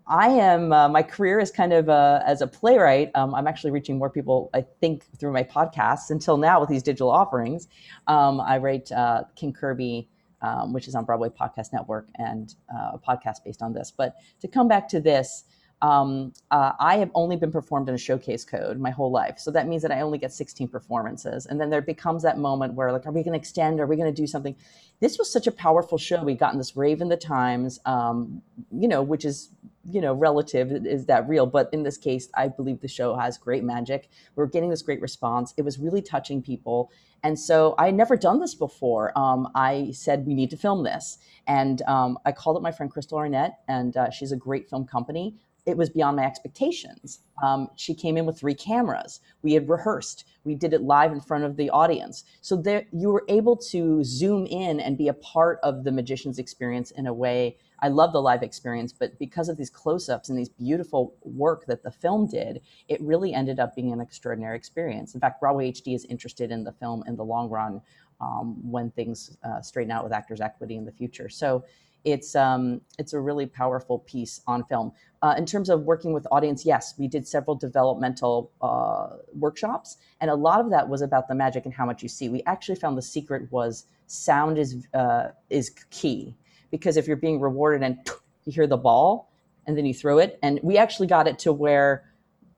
I 0.07 0.29
am 0.29 0.73
uh, 0.73 0.89
my 0.89 1.03
career 1.03 1.41
is 1.41 1.51
kind 1.51 1.73
of 1.73 1.89
uh, 1.89 2.21
as 2.27 2.43
a 2.43 2.47
playwright. 2.47 3.11
Um, 3.15 3.35
I'm 3.35 3.47
actually 3.47 3.71
reaching 3.71 3.99
more 3.99 4.11
people, 4.11 4.51
I 4.53 4.65
think, 4.81 5.05
through 5.19 5.33
my 5.33 5.43
podcasts 5.43 6.11
until 6.11 6.37
now 6.37 6.61
with 6.61 6.69
these 6.69 6.83
digital 6.83 7.11
offerings. 7.11 7.69
Um, 8.07 8.41
I 8.41 8.59
write 8.59 8.93
uh, 8.93 9.25
King 9.35 9.53
Kirby. 9.53 10.09
Um, 10.41 10.73
which 10.73 10.87
is 10.87 10.95
on 10.95 11.05
Broadway 11.05 11.31
Podcast 11.31 11.73
Network 11.73 12.07
and 12.15 12.55
uh, 12.73 12.93
a 12.93 12.99
podcast 13.01 13.43
based 13.45 13.61
on 13.61 13.73
this. 13.73 13.91
But 13.91 14.15
to 14.41 14.47
come 14.47 14.69
back 14.69 14.87
to 14.91 15.01
this, 15.01 15.43
um, 15.81 16.33
uh, 16.51 16.73
I 16.81 16.97
have 16.97 17.11
only 17.15 17.37
been 17.37 17.53
performed 17.53 17.89
in 17.89 17.95
a 17.95 17.99
showcase 17.99 18.45
code 18.45 18.81
my 18.81 18.91
whole 18.91 19.13
life. 19.13 19.39
So 19.39 19.51
that 19.53 19.69
means 19.69 19.83
that 19.83 19.93
I 19.93 20.01
only 20.01 20.19
get 20.19 20.33
16 20.33 20.69
performances. 20.69 21.47
And 21.47 21.61
then 21.61 21.71
there 21.71 21.83
becomes 21.83 22.23
that 22.25 22.39
moment 22.39 22.75
where, 22.75 22.93
like, 22.93 23.07
are 23.07 23.13
we 23.13 23.23
going 23.23 23.35
to 23.35 23.39
extend? 23.39 23.79
Are 23.79 23.87
we 23.87 23.97
going 23.97 24.13
to 24.13 24.23
do 24.23 24.27
something? 24.27 24.57
This 25.01 25.19
was 25.19 25.33
such 25.33 25.47
a 25.47 25.53
powerful 25.53 25.97
show. 25.97 26.25
We 26.25 26.35
got 26.35 26.53
in 26.53 26.59
this 26.59 26.77
rave 26.77 27.01
in 27.01 27.09
the 27.09 27.17
times, 27.17 27.79
um, 27.87 28.43
you 28.73 28.89
know, 28.89 29.03
which 29.03 29.25
is, 29.25 29.51
you 29.85 30.01
know, 30.01 30.15
relative. 30.15 30.73
Is 30.85 31.07
that 31.07 31.29
real? 31.29 31.47
But 31.47 31.69
in 31.73 31.85
this 31.85 31.97
case, 31.97 32.29
I 32.35 32.49
believe 32.49 32.81
the 32.81 32.89
show 32.89 33.15
has 33.15 33.39
great 33.39 33.63
magic. 33.63 34.09
We're 34.35 34.47
getting 34.47 34.71
this 34.71 34.83
great 34.83 35.01
response. 35.01 35.55
It 35.57 35.63
was 35.63 35.79
really 35.79 36.03
touching 36.03 36.43
people. 36.43 36.91
And 37.23 37.39
so 37.39 37.77
I 37.79 37.87
had 37.87 37.95
never 37.95 38.17
done 38.17 38.41
this 38.41 38.57
before. 38.57 39.17
Um, 39.17 39.49
I 39.55 39.91
said, 39.93 40.27
we 40.27 40.35
need 40.35 40.51
to 40.51 40.57
film 40.57 40.83
this. 40.83 41.19
And 41.47 41.83
um, 41.83 42.19
I 42.25 42.33
called 42.33 42.57
up 42.57 42.63
my 42.63 42.73
friend 42.73 42.91
Crystal 42.91 43.19
Arnett, 43.19 43.59
and 43.69 43.97
uh, 43.97 44.11
she's 44.11 44.33
a 44.33 44.37
great 44.37 44.69
film 44.69 44.85
company 44.85 45.37
it 45.69 45.77
was 45.77 45.91
beyond 45.91 46.17
my 46.17 46.25
expectations. 46.25 47.21
Um, 47.43 47.69
she 47.77 47.95
came 47.95 48.17
in 48.17 48.25
with 48.25 48.39
three 48.39 48.55
cameras. 48.55 49.21
We 49.43 49.53
had 49.53 49.69
rehearsed. 49.69 50.25
We 50.45 50.55
did 50.55 50.73
it 50.73 50.81
live 50.81 51.13
in 51.13 51.21
front 51.21 51.45
of 51.45 51.57
the 51.57 51.69
audience. 51.69 52.25
So 52.41 52.57
there, 52.57 52.87
you 52.91 53.11
were 53.11 53.25
able 53.29 53.55
to 53.71 54.03
zoom 54.03 54.47
in 54.47 54.81
and 54.81 54.97
be 54.97 55.09
a 55.09 55.13
part 55.13 55.61
of 55.63 55.85
the 55.85 55.93
magician's 55.93 56.39
experience 56.39 56.91
in 56.93 57.07
a 57.07 57.13
way. 57.13 57.59
I 57.81 57.89
love 57.89 58.15
the 58.15 58.23
live 58.23 58.43
experience, 58.43 58.93
but 58.93 59.19
because 59.19 59.51
of 59.51 59.59
these 59.59 59.69
close-ups 59.69 60.31
and 60.31 60.39
these 60.39 60.49
beautiful 60.49 61.15
work 61.23 61.67
that 61.67 61.83
the 61.83 61.91
film 61.91 62.29
did, 62.29 62.63
it 62.89 62.99
really 63.03 63.35
ended 63.35 63.61
up 63.61 63.77
being 63.77 63.93
an 63.93 64.01
extraordinary 64.01 64.57
experience. 64.57 65.15
In 65.15 65.21
fact, 65.21 65.39
Broadway 65.39 65.71
HD 65.71 65.95
is 65.95 66.07
interested 66.07 66.51
in 66.51 66.65
the 66.65 66.73
film 66.73 67.05
in 67.07 67.15
the 67.15 67.25
long 67.25 67.51
run 67.51 67.83
um, 68.23 68.57
when 68.69 68.91
things 68.91 69.37
uh, 69.45 69.61
straighten 69.61 69.93
out 69.93 70.03
with 70.03 70.15
actors' 70.15 70.41
equity 70.41 70.77
in 70.77 70.87
the 70.87 70.93
future. 70.93 71.29
So 71.29 71.65
it's 72.05 72.35
um, 72.35 72.81
it's 72.99 73.13
a 73.13 73.21
really 73.21 73.47
powerful 73.47 74.01
piece 74.01 74.41
on 74.47 74.65
film. 74.65 74.93
Uh, 75.21 75.35
in 75.37 75.45
terms 75.45 75.69
of 75.69 75.83
working 75.83 76.13
with 76.13 76.27
audience, 76.31 76.65
yes, 76.65 76.95
we 76.99 77.09
did 77.09 77.27
several 77.27 77.57
developmental 77.57 78.53
uh, 78.63 79.17
workshops, 79.35 79.97
and 80.21 80.31
a 80.31 80.35
lot 80.35 80.61
of 80.61 80.71
that 80.71 80.89
was 80.89 81.03
about 81.03 81.29
the 81.29 81.35
magic 81.35 81.65
and 81.65 81.75
how 81.75 81.85
much 81.85 82.03
you 82.03 82.09
see. 82.09 82.29
We 82.29 82.43
actually 82.47 82.77
found 82.77 82.97
the 82.97 83.03
secret 83.03 83.51
was 83.51 83.87
sound 84.07 84.59
is 84.59 84.87
uh, 84.95 85.29
is 85.51 85.71
key 85.91 86.37
because 86.71 86.97
if 86.97 87.07
you're 87.07 87.17
being 87.17 87.41
rewarded 87.41 87.83
and 87.83 87.99
you 88.45 88.53
hear 88.53 88.67
the 88.67 88.77
ball 88.77 89.31
and 89.67 89.77
then 89.77 89.85
you 89.85 89.95
throw 89.95 90.19
it, 90.19 90.39
and 90.43 90.61
we 90.63 90.79
actually 90.79 91.09
got 91.09 91.27
it 91.27 91.39
to 91.41 91.53
where 91.53 92.05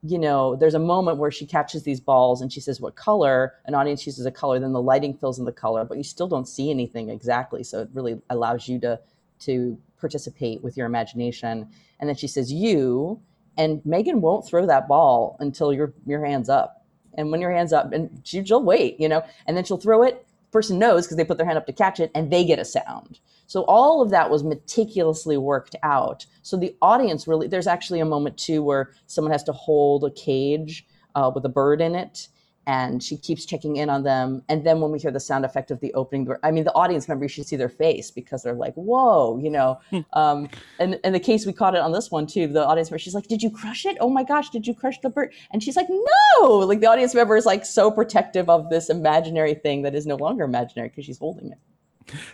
you 0.02 0.18
know, 0.18 0.56
there's 0.56 0.74
a 0.74 0.78
moment 0.78 1.18
where 1.18 1.30
she 1.30 1.44
catches 1.44 1.82
these 1.82 2.00
balls 2.00 2.40
and 2.40 2.52
she 2.52 2.60
says, 2.60 2.80
What 2.80 2.96
color? 2.96 3.54
An 3.66 3.74
audience 3.74 4.06
uses 4.06 4.24
a 4.24 4.30
color, 4.30 4.58
then 4.58 4.72
the 4.72 4.80
lighting 4.80 5.14
fills 5.14 5.38
in 5.38 5.44
the 5.44 5.52
color, 5.52 5.84
but 5.84 5.98
you 5.98 6.04
still 6.04 6.28
don't 6.28 6.48
see 6.48 6.70
anything 6.70 7.10
exactly. 7.10 7.62
So 7.62 7.82
it 7.82 7.90
really 7.92 8.20
allows 8.30 8.66
you 8.66 8.80
to 8.80 8.98
to 9.40 9.78
participate 9.98 10.62
with 10.62 10.76
your 10.76 10.86
imagination. 10.86 11.68
And 11.98 12.08
then 12.08 12.16
she 12.16 12.26
says, 12.26 12.52
You, 12.52 13.20
and 13.56 13.84
Megan 13.84 14.20
won't 14.20 14.46
throw 14.46 14.66
that 14.66 14.88
ball 14.88 15.36
until 15.40 15.72
your 15.72 15.92
your 16.06 16.24
hand's 16.24 16.48
up. 16.48 16.84
And 17.14 17.30
when 17.30 17.40
your 17.40 17.50
hand's 17.50 17.72
up, 17.72 17.92
and 17.92 18.20
she, 18.24 18.44
she'll 18.44 18.62
wait, 18.62 18.98
you 19.00 19.08
know, 19.08 19.24
and 19.46 19.56
then 19.56 19.64
she'll 19.64 19.76
throw 19.76 20.02
it. 20.02 20.26
Person 20.52 20.78
knows 20.78 21.06
because 21.06 21.16
they 21.16 21.24
put 21.24 21.36
their 21.36 21.46
hand 21.46 21.58
up 21.58 21.66
to 21.66 21.72
catch 21.72 22.00
it, 22.00 22.10
and 22.14 22.32
they 22.32 22.44
get 22.44 22.58
a 22.58 22.64
sound. 22.64 23.20
So 23.46 23.64
all 23.64 24.00
of 24.00 24.10
that 24.10 24.30
was 24.30 24.44
meticulously 24.44 25.36
worked 25.36 25.74
out. 25.82 26.24
So 26.42 26.56
the 26.56 26.76
audience 26.80 27.26
really, 27.26 27.48
there's 27.48 27.66
actually 27.66 27.98
a 27.98 28.04
moment 28.04 28.38
too 28.38 28.62
where 28.62 28.92
someone 29.06 29.32
has 29.32 29.42
to 29.44 29.52
hold 29.52 30.04
a 30.04 30.10
cage 30.12 30.86
uh, 31.16 31.32
with 31.34 31.44
a 31.44 31.48
bird 31.48 31.80
in 31.80 31.96
it, 31.96 32.28
and 32.70 33.02
she 33.02 33.16
keeps 33.16 33.44
checking 33.44 33.76
in 33.78 33.90
on 33.90 34.04
them. 34.04 34.44
And 34.48 34.64
then 34.64 34.80
when 34.80 34.92
we 34.92 35.00
hear 35.00 35.10
the 35.10 35.18
sound 35.18 35.44
effect 35.44 35.72
of 35.72 35.80
the 35.80 35.92
opening 35.94 36.24
door, 36.24 36.38
I 36.44 36.52
mean, 36.52 36.62
the 36.62 36.72
audience 36.74 37.08
member, 37.08 37.24
you 37.24 37.28
should 37.28 37.48
see 37.48 37.56
their 37.56 37.68
face 37.68 38.12
because 38.12 38.44
they're 38.44 38.54
like, 38.54 38.74
whoa, 38.74 39.38
you 39.38 39.50
know. 39.50 39.80
Hmm. 39.90 40.00
um, 40.12 40.48
and 40.78 41.00
in 41.02 41.12
the 41.12 41.18
case 41.18 41.44
we 41.44 41.52
caught 41.52 41.74
it 41.74 41.80
on 41.80 41.90
this 41.90 42.12
one 42.12 42.28
too, 42.28 42.46
the 42.46 42.64
audience 42.64 42.88
member, 42.88 43.00
she's 43.00 43.14
like, 43.14 43.26
did 43.26 43.42
you 43.42 43.50
crush 43.50 43.84
it? 43.86 43.96
Oh 44.00 44.08
my 44.08 44.22
gosh, 44.22 44.50
did 44.50 44.68
you 44.68 44.74
crush 44.74 45.00
the 45.00 45.10
bird? 45.10 45.34
And 45.50 45.64
she's 45.64 45.74
like, 45.74 45.88
no. 45.90 46.58
Like 46.58 46.78
the 46.78 46.86
audience 46.86 47.12
member 47.12 47.36
is 47.36 47.44
like 47.44 47.66
so 47.66 47.90
protective 47.90 48.48
of 48.48 48.70
this 48.70 48.88
imaginary 48.88 49.54
thing 49.54 49.82
that 49.82 49.96
is 49.96 50.06
no 50.06 50.14
longer 50.14 50.44
imaginary 50.44 50.90
because 50.90 51.06
she's 51.06 51.18
holding 51.18 51.50
it. 51.50 51.58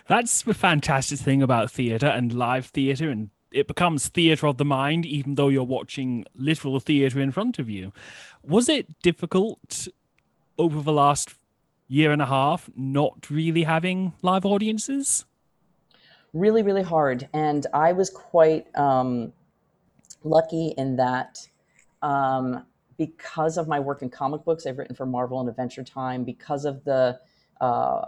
That's 0.07 0.43
the 0.43 0.53
fantastic 0.53 1.17
thing 1.17 1.41
about 1.41 1.71
theatre 1.71 2.07
and 2.07 2.31
live 2.31 2.67
theatre, 2.67 3.09
and 3.09 3.31
it 3.51 3.67
becomes 3.67 4.07
theatre 4.07 4.47
of 4.47 4.57
the 4.57 4.65
mind, 4.65 5.05
even 5.05 5.35
though 5.35 5.49
you're 5.49 5.63
watching 5.63 6.25
literal 6.35 6.79
theatre 6.79 7.19
in 7.19 7.31
front 7.31 7.57
of 7.59 7.69
you. 7.69 7.91
Was 8.43 8.69
it 8.69 9.01
difficult 9.01 9.87
over 10.57 10.81
the 10.81 10.93
last 10.93 11.35
year 11.87 12.11
and 12.11 12.21
a 12.21 12.25
half 12.25 12.69
not 12.75 13.29
really 13.29 13.63
having 13.63 14.13
live 14.21 14.45
audiences? 14.45 15.25
Really, 16.33 16.61
really 16.61 16.83
hard. 16.83 17.29
And 17.33 17.65
I 17.73 17.93
was 17.93 18.09
quite 18.09 18.67
um, 18.77 19.31
lucky 20.23 20.73
in 20.77 20.95
that 20.97 21.39
um, 22.01 22.65
because 22.97 23.57
of 23.57 23.67
my 23.67 23.79
work 23.79 24.01
in 24.01 24.09
comic 24.09 24.43
books, 24.43 24.65
I've 24.65 24.77
written 24.77 24.95
for 24.95 25.05
Marvel 25.05 25.39
and 25.39 25.49
Adventure 25.49 25.83
Time, 25.83 26.23
because 26.23 26.65
of 26.65 26.83
the 26.83 27.19
uh, 27.61 28.01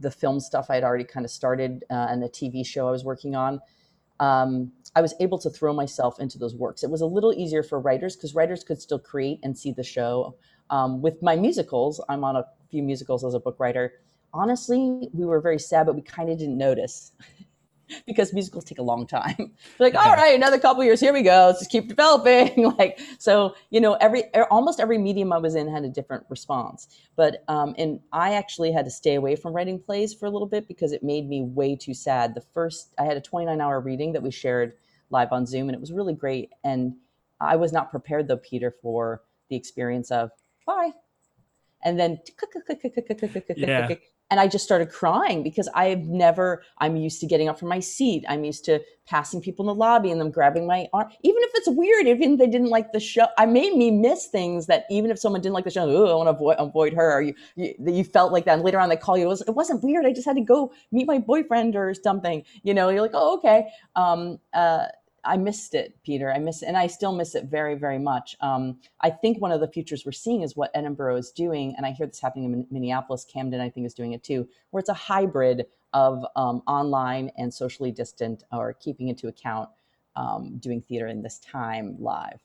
the 0.00 0.10
film 0.10 0.40
stuff 0.40 0.66
I 0.70 0.76
had 0.76 0.84
already 0.84 1.04
kind 1.04 1.24
of 1.24 1.30
started 1.30 1.84
uh, 1.90 2.06
and 2.10 2.22
the 2.22 2.28
TV 2.28 2.64
show 2.66 2.88
I 2.88 2.90
was 2.90 3.04
working 3.04 3.36
on, 3.36 3.60
um, 4.18 4.72
I 4.96 5.00
was 5.00 5.14
able 5.20 5.38
to 5.38 5.50
throw 5.50 5.72
myself 5.72 6.18
into 6.20 6.38
those 6.38 6.54
works. 6.54 6.82
It 6.82 6.90
was 6.90 7.00
a 7.00 7.06
little 7.06 7.32
easier 7.34 7.62
for 7.62 7.80
writers 7.80 8.16
because 8.16 8.34
writers 8.34 8.64
could 8.64 8.80
still 8.80 8.98
create 8.98 9.40
and 9.42 9.56
see 9.56 9.72
the 9.72 9.82
show. 9.82 10.36
Um, 10.74 11.00
with 11.00 11.22
my 11.22 11.36
musicals, 11.36 12.00
I'm 12.08 12.24
on 12.24 12.34
a 12.34 12.44
few 12.68 12.82
musicals 12.82 13.24
as 13.24 13.34
a 13.34 13.38
book 13.38 13.60
writer. 13.60 13.92
Honestly, 14.32 15.08
we 15.12 15.24
were 15.24 15.40
very 15.40 15.60
sad, 15.60 15.86
but 15.86 15.94
we 15.94 16.02
kind 16.02 16.28
of 16.28 16.36
didn't 16.36 16.58
notice. 16.58 17.12
because 18.06 18.32
musicals 18.32 18.64
take 18.64 18.78
a 18.78 18.82
long 18.82 19.06
time. 19.06 19.52
like, 19.78 19.94
all 19.94 20.14
right, 20.14 20.34
another 20.34 20.58
couple 20.58 20.82
years, 20.82 20.98
here 20.98 21.12
we 21.12 21.22
go. 21.22 21.46
Let's 21.46 21.60
just 21.60 21.70
keep 21.70 21.86
developing. 21.86 22.72
like, 22.78 22.98
so 23.18 23.54
you 23.70 23.80
know, 23.80 23.94
every 23.94 24.24
almost 24.50 24.80
every 24.80 24.98
medium 24.98 25.32
I 25.32 25.38
was 25.38 25.54
in 25.54 25.68
had 25.68 25.84
a 25.84 25.88
different 25.88 26.24
response. 26.28 26.88
But 27.14 27.44
um, 27.46 27.76
and 27.78 28.00
I 28.12 28.34
actually 28.34 28.72
had 28.72 28.84
to 28.86 28.90
stay 28.90 29.14
away 29.14 29.36
from 29.36 29.52
writing 29.52 29.78
plays 29.78 30.12
for 30.12 30.26
a 30.26 30.30
little 30.30 30.48
bit 30.48 30.66
because 30.66 30.90
it 30.90 31.04
made 31.04 31.28
me 31.28 31.42
way 31.42 31.76
too 31.76 31.94
sad. 31.94 32.34
The 32.34 32.40
first, 32.40 32.94
I 32.98 33.04
had 33.04 33.16
a 33.16 33.20
29 33.20 33.60
hour 33.60 33.78
reading 33.78 34.12
that 34.14 34.22
we 34.24 34.32
shared 34.32 34.72
live 35.10 35.30
on 35.30 35.46
Zoom, 35.46 35.68
and 35.68 35.76
it 35.76 35.80
was 35.80 35.92
really 35.92 36.14
great. 36.14 36.50
And 36.64 36.96
I 37.40 37.54
was 37.54 37.72
not 37.72 37.92
prepared 37.92 38.26
though, 38.26 38.38
Peter, 38.38 38.74
for 38.82 39.22
the 39.50 39.56
experience 39.56 40.10
of 40.10 40.30
bye. 40.66 40.92
And 41.84 41.98
then 41.98 42.18
yeah 43.56 43.88
and 44.30 44.40
I 44.40 44.48
just 44.48 44.64
started 44.64 44.90
crying 44.90 45.42
because 45.42 45.68
I've 45.74 46.06
never, 46.06 46.62
I'm 46.78 46.96
used 46.96 47.20
to 47.20 47.26
getting 47.26 47.48
up 47.48 47.58
from 47.58 47.68
my 47.68 47.80
seat. 47.80 48.24
I'm 48.28 48.42
used 48.42 48.64
to 48.64 48.80
passing 49.06 49.40
people 49.40 49.64
in 49.64 49.66
the 49.68 49.74
lobby 49.78 50.10
and 50.10 50.20
them 50.20 50.30
grabbing 50.30 50.66
my 50.66 50.88
arm. 50.92 51.08
Even 51.22 51.42
if 51.42 51.50
it's 51.54 51.68
weird, 51.68 52.06
even 52.06 52.32
if 52.32 52.38
they 52.38 52.46
didn't 52.46 52.70
like 52.70 52.90
the 52.92 53.00
show, 53.00 53.26
I 53.36 53.46
made 53.46 53.76
me 53.76 53.90
miss 53.90 54.26
things 54.26 54.66
that 54.66 54.86
even 54.90 55.10
if 55.10 55.18
someone 55.18 55.42
didn't 55.42 55.54
like 55.54 55.64
the 55.64 55.70
show, 55.70 55.88
oh, 55.88 56.10
I 56.10 56.14
want 56.14 56.26
to 56.26 56.30
avoid, 56.30 56.56
avoid 56.58 56.94
her. 56.94 57.12
Or 57.12 57.20
you, 57.22 57.34
you, 57.54 57.74
you 57.78 58.04
felt 58.04 58.32
like 58.32 58.46
that. 58.46 58.54
And 58.54 58.62
later 58.62 58.80
on 58.80 58.88
they 58.88 58.96
call 58.96 59.18
you, 59.18 59.26
it, 59.26 59.28
was, 59.28 59.42
it 59.42 59.54
wasn't 59.54 59.84
weird. 59.84 60.06
I 60.06 60.12
just 60.12 60.26
had 60.26 60.36
to 60.36 60.42
go 60.42 60.72
meet 60.90 61.06
my 61.06 61.18
boyfriend 61.18 61.76
or 61.76 61.92
something. 61.94 62.44
You 62.62 62.72
know, 62.72 62.88
you're 62.88 63.02
like, 63.02 63.12
oh, 63.14 63.36
okay. 63.38 63.68
Um, 63.94 64.40
uh, 64.54 64.86
I 65.24 65.36
missed 65.36 65.74
it, 65.74 65.96
Peter. 66.04 66.32
I 66.32 66.38
miss 66.38 66.62
it, 66.62 66.66
and 66.66 66.76
I 66.76 66.86
still 66.86 67.14
miss 67.14 67.34
it 67.34 67.44
very, 67.44 67.74
very 67.74 67.98
much. 67.98 68.36
Um, 68.40 68.78
I 69.00 69.10
think 69.10 69.40
one 69.40 69.52
of 69.52 69.60
the 69.60 69.68
futures 69.68 70.04
we're 70.04 70.12
seeing 70.12 70.42
is 70.42 70.56
what 70.56 70.70
Edinburgh 70.74 71.16
is 71.16 71.30
doing, 71.30 71.74
and 71.76 71.86
I 71.86 71.90
hear 71.90 72.06
this 72.06 72.20
happening 72.20 72.52
in 72.52 72.66
Minneapolis. 72.70 73.24
Camden, 73.24 73.60
I 73.60 73.70
think, 73.70 73.86
is 73.86 73.94
doing 73.94 74.12
it 74.12 74.22
too, 74.22 74.48
where 74.70 74.80
it's 74.80 74.88
a 74.88 74.94
hybrid 74.94 75.66
of 75.92 76.24
um, 76.36 76.62
online 76.66 77.30
and 77.36 77.52
socially 77.52 77.92
distant, 77.92 78.44
or 78.52 78.72
keeping 78.74 79.08
into 79.08 79.28
account 79.28 79.68
um, 80.16 80.58
doing 80.58 80.80
theater 80.80 81.06
in 81.06 81.22
this 81.22 81.38
time 81.38 81.96
live. 81.98 82.40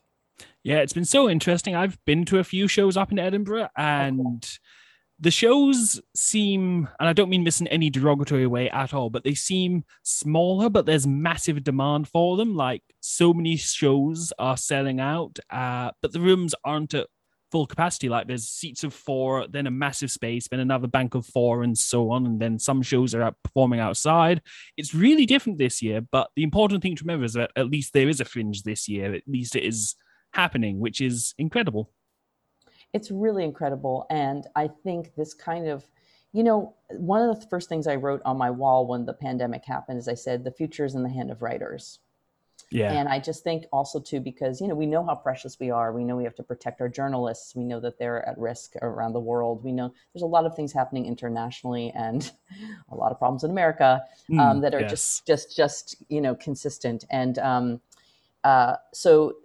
Yeah, 0.64 0.78
it's 0.78 0.94
been 0.94 1.06
so 1.06 1.30
interesting. 1.30 1.76
I've 1.76 2.04
been 2.06 2.26
to 2.26 2.40
a 2.40 2.44
few 2.44 2.68
shows 2.68 2.98
up 2.98 3.12
in 3.12 3.20
Edinburgh, 3.20 3.70
and. 3.76 4.20
Oh, 4.20 4.24
cool 4.24 4.44
the 5.22 5.32
shows 5.32 6.00
seem, 6.16 6.88
and 7.00 7.10
I 7.10 7.14
don't 7.14 7.30
mean 7.30 7.44
this 7.44 7.60
in 7.60 7.68
any 7.68 7.90
derogatory 7.90 8.48
way 8.48 8.70
at 8.70 8.94
all, 8.94 9.10
but 9.10 9.24
they 9.24 9.34
seem 9.34 9.84
smaller, 10.04 10.70
but 10.70 10.86
there's 10.86 11.06
massive 11.06 11.64
demand 11.64 12.08
for 12.08 12.38
them. 12.38 12.56
Like 12.56 12.84
so 13.02 13.34
many 13.34 13.58
shows 13.58 14.32
are 14.40 14.56
selling 14.56 15.00
out, 15.00 15.38
uh, 15.50 15.92
but 16.02 16.14
the 16.14 16.22
rooms 16.22 16.56
aren't 16.64 16.94
at 16.94 17.08
full 17.52 17.68
capacity. 17.68 18.08
Like 18.08 18.28
there's 18.28 18.48
seats 18.48 18.86
of 18.86 18.94
four, 18.94 19.46
then 19.48 19.68
a 19.68 19.72
massive 19.72 20.10
space, 20.10 20.48
then 20.48 20.62
another 20.62 20.88
bank 20.88 21.16
of 21.16 21.26
four, 21.26 21.64
and 21.64 21.78
so 21.78 22.12
on. 22.12 22.26
And 22.26 22.40
then 22.40 22.58
some 22.58 22.82
shows 22.82 23.14
are 23.14 23.36
performing 23.44 23.82
outside. 23.82 24.42
It's 24.78 24.96
really 24.96 25.26
different 25.26 25.58
this 25.58 25.82
year, 25.82 26.00
but 26.00 26.30
the 26.38 26.44
important 26.44 26.82
thing 26.82 26.96
to 26.96 27.04
remember 27.04 27.26
is 27.26 27.34
that 27.34 27.52
at 27.58 27.70
least 27.70 27.92
there 27.92 28.08
is 28.08 28.22
a 28.22 28.26
fringe 28.26 28.64
this 28.64 28.88
year. 28.88 29.14
At 29.14 29.24
least 29.28 29.58
it 29.58 29.64
is 29.64 29.96
happening, 30.34 30.80
which 30.80 31.02
is 31.02 31.34
incredible 31.38 31.92
it's 32.94 33.12
really 33.12 33.44
incredible. 33.44 34.06
And 34.10 34.46
I 34.56 34.68
think 34.68 35.16
this 35.16 35.34
kind 35.34 35.68
of, 35.68 35.84
you 36.34 36.44
know, 36.44 36.76
one 36.92 37.28
of 37.28 37.40
the 37.40 37.48
first 37.48 37.70
things 37.70 37.88
I 37.88 37.96
wrote 37.96 38.22
on 38.26 38.38
my 38.38 38.50
wall 38.50 38.88
when 38.88 39.06
the 39.06 39.14
pandemic 39.14 39.66
happened 39.66 40.00
is 40.00 40.08
I 40.08 40.14
said, 40.16 40.44
the 40.44 40.52
future 40.52 40.86
is 40.86 40.96
in 40.96 41.04
the 41.04 41.10
hand 41.10 41.32
of 41.32 41.42
writers. 41.42 42.00
Yeah. 42.72 42.92
And 42.92 43.10
I 43.10 43.20
just 43.20 43.44
think 43.44 43.66
also 43.72 44.00
too, 44.00 44.20
because, 44.20 44.62
you 44.62 44.68
know, 44.68 44.76
we 44.76 44.86
know 44.86 45.04
how 45.04 45.16
precious 45.16 45.60
we 45.60 45.72
are. 45.72 45.92
We 45.92 46.04
know 46.04 46.16
we 46.16 46.24
have 46.24 46.36
to 46.36 46.44
protect 46.44 46.82
our 46.82 46.90
journalists. 46.90 47.56
We 47.56 47.64
know 47.64 47.80
that 47.80 47.98
they're 47.98 48.28
at 48.28 48.38
risk 48.38 48.76
around 48.82 49.14
the 49.14 49.20
world. 49.20 49.64
We 49.64 49.72
know 49.72 49.92
there's 50.14 50.22
a 50.22 50.28
lot 50.28 50.46
of 50.46 50.56
things 50.56 50.72
happening 50.72 51.06
internationally 51.08 51.92
and 51.96 52.32
a 52.92 52.96
lot 52.96 53.12
of 53.12 53.18
problems 53.18 53.44
in 53.44 53.50
America 53.50 54.04
um, 54.32 54.38
mm, 54.38 54.62
that 54.62 54.76
are 54.76 54.82
yes. 54.82 54.92
just, 54.92 55.26
just, 55.26 55.56
just, 55.56 55.96
you 56.10 56.22
know, 56.22 56.36
consistent. 56.36 57.06
And 57.10 57.40
um, 57.40 57.82
uh, 58.44 58.76
so 58.94 59.38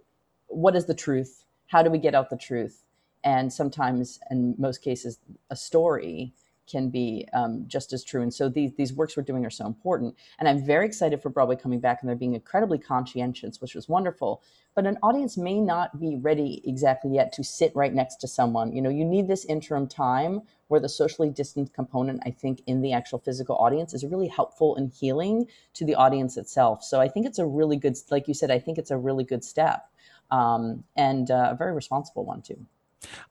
what 0.47 0.75
is 0.75 0.85
the 0.85 0.93
truth? 0.93 1.45
How 1.67 1.81
do 1.81 1.89
we 1.89 1.97
get 1.97 2.13
out 2.13 2.29
the 2.29 2.37
truth? 2.37 2.84
And 3.25 3.51
sometimes 3.51 4.19
in 4.31 4.55
most 4.57 4.81
cases 4.81 5.19
a 5.49 5.55
story 5.55 6.33
can 6.67 6.89
be 6.89 7.27
um, 7.33 7.63
just 7.67 7.93
as 7.93 8.03
true. 8.03 8.21
And 8.21 8.33
so 8.33 8.49
these 8.49 8.71
these 8.75 8.93
works 8.93 9.15
we're 9.15 9.23
doing 9.23 9.45
are 9.45 9.51
so 9.51 9.65
important. 9.67 10.15
And 10.39 10.49
I'm 10.49 10.65
very 10.65 10.85
excited 10.85 11.21
for 11.21 11.29
Broadway 11.29 11.55
coming 11.55 11.79
back, 11.79 12.01
and 12.01 12.09
they're 12.09 12.15
being 12.15 12.33
incredibly 12.33 12.79
conscientious, 12.79 13.61
which 13.61 13.75
was 13.75 13.87
wonderful. 13.87 14.41
But 14.73 14.87
an 14.87 14.97
audience 15.03 15.37
may 15.37 15.59
not 15.59 15.99
be 15.99 16.15
ready 16.15 16.61
exactly 16.65 17.13
yet 17.13 17.31
to 17.33 17.43
sit 17.43 17.71
right 17.75 17.93
next 17.93 18.15
to 18.17 18.27
someone. 18.27 18.73
You 18.73 18.81
know, 18.81 18.89
you 18.89 19.05
need 19.05 19.27
this 19.27 19.45
interim 19.45 19.87
time 19.87 20.41
where 20.67 20.79
the 20.79 20.89
socially 20.89 21.29
distant 21.29 21.71
component, 21.73 22.21
I 22.25 22.31
think, 22.31 22.61
in 22.65 22.81
the 22.81 22.93
actual 22.93 23.19
physical 23.19 23.55
audience 23.57 23.93
is 23.93 24.03
really 24.03 24.27
helpful 24.27 24.75
and 24.75 24.91
healing 24.91 25.47
to 25.75 25.85
the 25.85 25.95
audience 25.95 26.35
itself. 26.35 26.83
So 26.83 26.99
I 26.99 27.07
think 27.07 27.27
it's 27.27 27.39
a 27.39 27.45
really 27.45 27.77
good, 27.77 27.95
like 28.09 28.27
you 28.27 28.33
said, 28.33 28.49
I 28.49 28.57
think 28.57 28.79
it's 28.79 28.91
a 28.91 28.97
really 28.97 29.23
good 29.23 29.43
step 29.43 29.87
um, 30.31 30.83
and 30.95 31.29
uh, 31.29 31.49
a 31.51 31.55
very 31.55 31.73
responsible 31.73 32.25
one 32.25 32.41
too. 32.41 32.65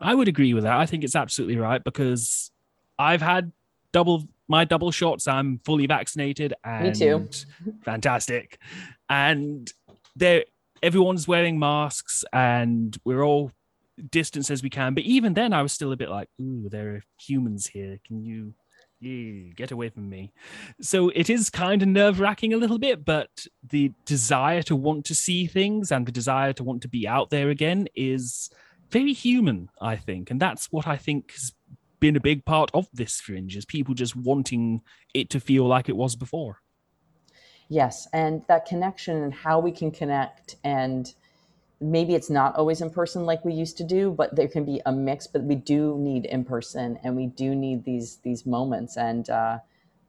I 0.00 0.14
would 0.14 0.28
agree 0.28 0.54
with 0.54 0.64
that. 0.64 0.76
I 0.76 0.86
think 0.86 1.04
it's 1.04 1.16
absolutely 1.16 1.56
right 1.56 1.82
because 1.82 2.50
I've 2.98 3.22
had 3.22 3.52
double 3.92 4.24
my 4.48 4.64
double 4.64 4.90
shots. 4.90 5.26
I'm 5.26 5.60
fully 5.64 5.86
vaccinated 5.86 6.54
and 6.64 6.88
Me 6.88 6.92
too. 6.92 7.28
fantastic. 7.84 8.58
And 9.08 9.72
there 10.16 10.44
everyone's 10.82 11.26
wearing 11.26 11.58
masks 11.58 12.24
and 12.32 12.96
we're 13.04 13.22
all 13.22 13.50
distance 14.10 14.50
as 14.50 14.62
we 14.62 14.70
can. 14.70 14.94
But 14.94 15.04
even 15.04 15.34
then 15.34 15.52
I 15.52 15.62
was 15.62 15.72
still 15.72 15.92
a 15.92 15.96
bit 15.96 16.10
like, 16.10 16.28
ooh, 16.40 16.68
there 16.68 16.96
are 16.96 17.02
humans 17.18 17.66
here. 17.66 17.98
Can 18.06 18.22
you 18.22 18.54
get 19.54 19.70
away 19.70 19.88
from 19.90 20.08
me. 20.08 20.32
So 20.80 21.10
it 21.10 21.28
is 21.28 21.50
kind 21.50 21.82
of 21.82 21.88
nerve 21.88 22.20
wracking 22.20 22.54
a 22.54 22.56
little 22.56 22.78
bit, 22.78 23.04
but 23.04 23.46
the 23.68 23.92
desire 24.06 24.62
to 24.62 24.74
want 24.74 25.04
to 25.06 25.14
see 25.14 25.46
things 25.46 25.92
and 25.92 26.06
the 26.06 26.12
desire 26.12 26.52
to 26.54 26.64
want 26.64 26.82
to 26.82 26.88
be 26.88 27.06
out 27.06 27.30
there 27.30 27.50
again 27.50 27.86
is 27.94 28.50
very 28.94 29.12
human, 29.12 29.68
I 29.80 29.96
think. 29.96 30.30
And 30.30 30.40
that's 30.40 30.68
what 30.70 30.86
I 30.86 30.96
think 30.96 31.32
has 31.32 31.52
been 31.98 32.14
a 32.14 32.20
big 32.20 32.44
part 32.44 32.70
of 32.72 32.86
this 32.92 33.20
fringe 33.20 33.56
is 33.56 33.64
people 33.64 33.92
just 33.92 34.14
wanting 34.14 34.82
it 35.12 35.28
to 35.30 35.40
feel 35.40 35.66
like 35.66 35.88
it 35.88 35.96
was 35.96 36.14
before. 36.14 36.60
Yes, 37.68 38.06
and 38.12 38.42
that 38.46 38.66
connection 38.66 39.16
and 39.24 39.34
how 39.34 39.58
we 39.58 39.72
can 39.72 39.90
connect 39.90 40.56
and 40.62 41.12
maybe 41.80 42.14
it's 42.14 42.30
not 42.30 42.54
always 42.54 42.80
in 42.80 42.88
person 42.88 43.26
like 43.26 43.44
we 43.44 43.52
used 43.52 43.76
to 43.76 43.84
do 43.84 44.10
but 44.12 44.34
there 44.36 44.46
can 44.48 44.64
be 44.64 44.80
a 44.86 44.92
mix 44.92 45.26
but 45.26 45.42
we 45.42 45.56
do 45.56 45.96
need 45.98 46.24
in 46.26 46.44
person 46.44 46.96
and 47.02 47.16
we 47.16 47.26
do 47.26 47.54
need 47.54 47.84
these 47.84 48.18
these 48.22 48.46
moments 48.46 48.96
and 48.96 49.28
uh, 49.28 49.58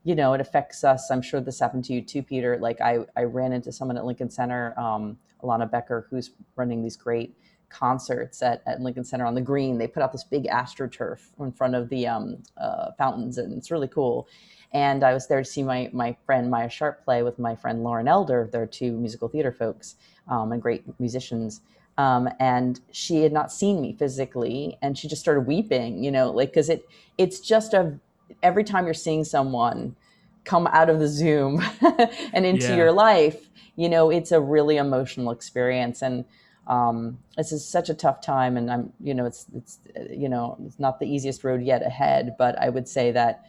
you 0.03 0.13
know 0.13 0.33
it 0.33 0.39
affects 0.39 0.83
us 0.83 1.09
i'm 1.09 1.23
sure 1.23 1.41
this 1.41 1.59
happened 1.59 1.83
to 1.83 1.91
you 1.91 2.01
too 2.01 2.21
peter 2.21 2.57
like 2.59 2.79
i 2.81 2.99
i 3.17 3.23
ran 3.23 3.51
into 3.51 3.71
someone 3.71 3.97
at 3.97 4.05
lincoln 4.05 4.29
center 4.29 4.79
um, 4.79 5.17
alana 5.41 5.69
becker 5.69 6.05
who's 6.09 6.29
running 6.55 6.83
these 6.83 6.95
great 6.95 7.35
concerts 7.77 8.41
at, 8.41 8.61
at 8.65 8.81
lincoln 8.81 9.03
center 9.03 9.25
on 9.25 9.35
the 9.35 9.41
green 9.41 9.77
they 9.77 9.87
put 9.87 10.03
out 10.03 10.11
this 10.11 10.23
big 10.23 10.45
astroturf 10.45 11.19
in 11.39 11.51
front 11.51 11.75
of 11.75 11.89
the 11.89 12.07
um, 12.07 12.37
uh, 12.57 12.91
fountains 12.97 13.37
and 13.37 13.51
it's 13.57 13.71
really 13.71 13.87
cool 13.87 14.27
and 14.73 15.03
i 15.03 15.13
was 15.13 15.27
there 15.27 15.39
to 15.39 15.45
see 15.45 15.63
my 15.63 15.89
my 15.91 16.15
friend 16.25 16.49
maya 16.49 16.69
sharp 16.69 17.03
play 17.03 17.23
with 17.23 17.37
my 17.37 17.55
friend 17.55 17.83
lauren 17.83 18.07
elder 18.07 18.49
they're 18.51 18.65
two 18.65 18.91
musical 18.93 19.27
theater 19.27 19.51
folks 19.51 19.95
um, 20.27 20.51
and 20.51 20.61
great 20.61 20.83
musicians. 20.99 21.61
Um, 21.97 22.29
and 22.39 22.79
she 22.91 23.21
had 23.21 23.31
not 23.31 23.51
seen 23.51 23.81
me 23.81 23.95
physically, 23.97 24.77
and 24.81 24.97
she 24.97 25.07
just 25.07 25.21
started 25.21 25.41
weeping. 25.41 26.03
You 26.03 26.11
know, 26.11 26.31
like 26.31 26.49
because 26.49 26.69
it 26.69 26.87
it's 27.17 27.39
just 27.39 27.73
a 27.73 27.97
every 28.43 28.63
time 28.63 28.85
you're 28.85 28.93
seeing 28.93 29.23
someone 29.23 29.95
come 30.43 30.67
out 30.67 30.89
of 30.89 30.99
the 30.99 31.07
Zoom 31.07 31.63
and 32.33 32.45
into 32.45 32.67
yeah. 32.67 32.75
your 32.75 32.91
life, 32.91 33.49
you 33.75 33.89
know, 33.89 34.09
it's 34.09 34.31
a 34.31 34.41
really 34.41 34.77
emotional 34.77 35.31
experience, 35.31 36.01
and 36.01 36.25
um, 36.67 37.17
this 37.37 37.51
is 37.51 37.67
such 37.67 37.89
a 37.89 37.93
tough 37.93 38.21
time. 38.21 38.57
And 38.57 38.71
I'm, 38.71 38.93
you 38.99 39.13
know, 39.13 39.25
it's 39.25 39.45
it's 39.55 39.79
you 40.09 40.29
know, 40.29 40.57
it's 40.65 40.79
not 40.79 40.99
the 40.99 41.05
easiest 41.05 41.43
road 41.43 41.61
yet 41.61 41.85
ahead, 41.85 42.35
but 42.37 42.57
I 42.59 42.69
would 42.69 42.87
say 42.87 43.11
that 43.11 43.45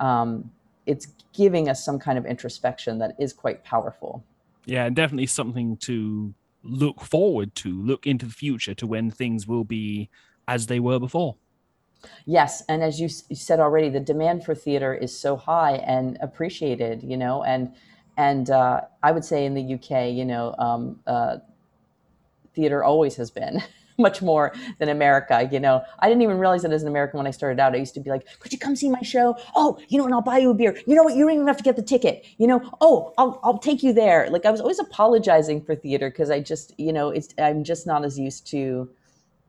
um, 0.00 0.50
it's 0.86 1.08
giving 1.32 1.68
us 1.68 1.84
some 1.84 1.98
kind 1.98 2.18
of 2.18 2.26
introspection 2.26 2.98
that 2.98 3.14
is 3.18 3.32
quite 3.32 3.64
powerful 3.64 4.24
yeah, 4.68 4.84
and 4.84 4.94
definitely 4.94 5.26
something 5.26 5.78
to 5.78 6.34
look 6.62 7.00
forward 7.00 7.54
to, 7.54 7.70
look 7.70 8.06
into 8.06 8.26
the 8.26 8.32
future 8.32 8.74
to 8.74 8.86
when 8.86 9.10
things 9.10 9.48
will 9.48 9.64
be 9.64 10.10
as 10.46 10.66
they 10.66 10.78
were 10.78 10.98
before. 10.98 11.36
Yes, 12.26 12.62
and 12.68 12.82
as 12.82 13.00
you 13.00 13.08
said 13.08 13.60
already, 13.60 13.88
the 13.88 13.98
demand 13.98 14.44
for 14.44 14.54
theater 14.54 14.92
is 14.92 15.18
so 15.18 15.36
high 15.36 15.76
and 15.76 16.18
appreciated, 16.20 17.02
you 17.02 17.16
know, 17.16 17.42
and 17.42 17.72
and 18.18 18.50
uh, 18.50 18.82
I 19.02 19.12
would 19.12 19.24
say 19.24 19.46
in 19.46 19.54
the 19.54 19.74
UK, 19.74 20.12
you 20.12 20.26
know, 20.26 20.54
um, 20.58 21.00
uh, 21.06 21.38
theater 22.58 22.82
always 22.82 23.14
has 23.14 23.30
been 23.30 23.62
much 23.98 24.20
more 24.20 24.52
than 24.78 24.88
America. 24.88 25.48
You 25.50 25.60
know, 25.60 25.82
I 26.00 26.08
didn't 26.08 26.22
even 26.22 26.38
realize 26.38 26.62
that 26.62 26.72
as 26.72 26.82
an 26.82 26.88
American 26.88 27.18
when 27.18 27.26
I 27.26 27.30
started 27.30 27.60
out. 27.60 27.74
I 27.74 27.78
used 27.78 27.94
to 27.94 28.00
be 28.00 28.10
like, 28.10 28.26
"Could 28.40 28.52
you 28.52 28.58
come 28.58 28.74
see 28.74 28.90
my 28.90 29.02
show? 29.02 29.36
Oh, 29.54 29.78
you 29.88 29.96
know, 29.98 30.04
and 30.04 30.14
I'll 30.14 30.28
buy 30.32 30.38
you 30.38 30.50
a 30.50 30.54
beer. 30.54 30.76
You 30.86 30.96
know 30.96 31.04
what? 31.04 31.14
You 31.14 31.24
don't 31.24 31.34
even 31.34 31.46
have 31.46 31.56
to 31.56 31.62
get 31.62 31.76
the 31.76 31.82
ticket. 31.82 32.26
You 32.36 32.48
know, 32.48 32.60
oh, 32.80 33.14
I'll 33.16 33.40
I'll 33.44 33.58
take 33.58 33.82
you 33.82 33.92
there." 33.92 34.28
Like 34.28 34.44
I 34.44 34.50
was 34.50 34.60
always 34.60 34.80
apologizing 34.80 35.62
for 35.62 35.76
theater 35.76 36.10
because 36.10 36.30
I 36.30 36.40
just, 36.40 36.74
you 36.78 36.92
know, 36.92 37.10
it's 37.10 37.32
I'm 37.38 37.62
just 37.62 37.86
not 37.86 38.04
as 38.04 38.18
used 38.18 38.46
to. 38.48 38.90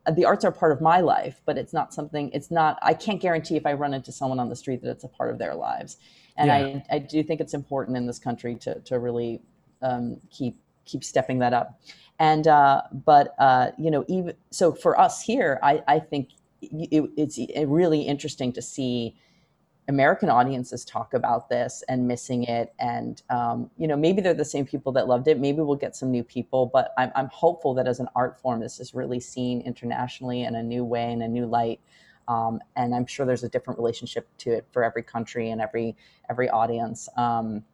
Uh, 0.06 0.12
the 0.12 0.24
arts 0.24 0.44
are 0.46 0.52
part 0.52 0.72
of 0.72 0.80
my 0.80 1.00
life, 1.00 1.42
but 1.44 1.58
it's 1.58 1.74
not 1.74 1.92
something. 1.92 2.30
It's 2.32 2.50
not. 2.50 2.78
I 2.80 2.94
can't 2.94 3.20
guarantee 3.20 3.56
if 3.56 3.66
I 3.66 3.72
run 3.74 3.92
into 3.92 4.12
someone 4.12 4.38
on 4.38 4.48
the 4.48 4.56
street 4.56 4.82
that 4.82 4.90
it's 4.90 5.04
a 5.04 5.08
part 5.08 5.30
of 5.30 5.38
their 5.38 5.54
lives. 5.54 5.98
And 6.36 6.46
yeah. 6.46 6.56
I 6.90 6.96
I 6.96 6.98
do 7.00 7.22
think 7.22 7.40
it's 7.40 7.54
important 7.54 7.96
in 7.96 8.06
this 8.06 8.18
country 8.18 8.54
to 8.64 8.80
to 8.80 8.98
really 8.98 9.42
um, 9.82 10.20
keep 10.30 10.56
keep 10.84 11.04
stepping 11.04 11.38
that 11.40 11.52
up. 11.52 11.80
And 12.18 12.46
uh, 12.46 12.82
but 12.92 13.34
uh, 13.38 13.70
you 13.78 13.90
know, 13.90 14.04
even 14.08 14.34
so, 14.50 14.72
for 14.72 15.00
us 15.00 15.22
here, 15.22 15.58
I, 15.62 15.82
I 15.88 15.98
think 15.98 16.30
it, 16.60 17.10
it's 17.16 17.38
really 17.66 18.02
interesting 18.02 18.52
to 18.52 18.62
see 18.62 19.16
American 19.88 20.28
audiences 20.28 20.84
talk 20.84 21.14
about 21.14 21.48
this 21.48 21.82
and 21.88 22.06
missing 22.06 22.44
it. 22.44 22.72
And 22.78 23.22
um, 23.30 23.70
you 23.78 23.88
know, 23.88 23.96
maybe 23.96 24.20
they're 24.20 24.34
the 24.34 24.44
same 24.44 24.66
people 24.66 24.92
that 24.92 25.08
loved 25.08 25.28
it. 25.28 25.38
Maybe 25.38 25.62
we'll 25.62 25.76
get 25.76 25.96
some 25.96 26.10
new 26.10 26.22
people, 26.22 26.66
but 26.66 26.92
I'm, 26.96 27.10
I'm 27.16 27.28
hopeful 27.32 27.74
that 27.74 27.88
as 27.88 28.00
an 28.00 28.08
art 28.14 28.38
form, 28.38 28.60
this 28.60 28.80
is 28.80 28.94
really 28.94 29.20
seen 29.20 29.62
internationally 29.62 30.42
in 30.44 30.54
a 30.54 30.62
new 30.62 30.84
way, 30.84 31.10
in 31.10 31.22
a 31.22 31.28
new 31.28 31.46
light. 31.46 31.80
Um, 32.28 32.60
and 32.76 32.94
I'm 32.94 33.06
sure 33.06 33.26
there's 33.26 33.42
a 33.42 33.48
different 33.48 33.78
relationship 33.78 34.28
to 34.38 34.52
it 34.52 34.66
for 34.70 34.84
every 34.84 35.02
country 35.02 35.50
and 35.50 35.60
every 35.60 35.96
every 36.28 36.48
audience. 36.48 37.08
Um, 37.16 37.64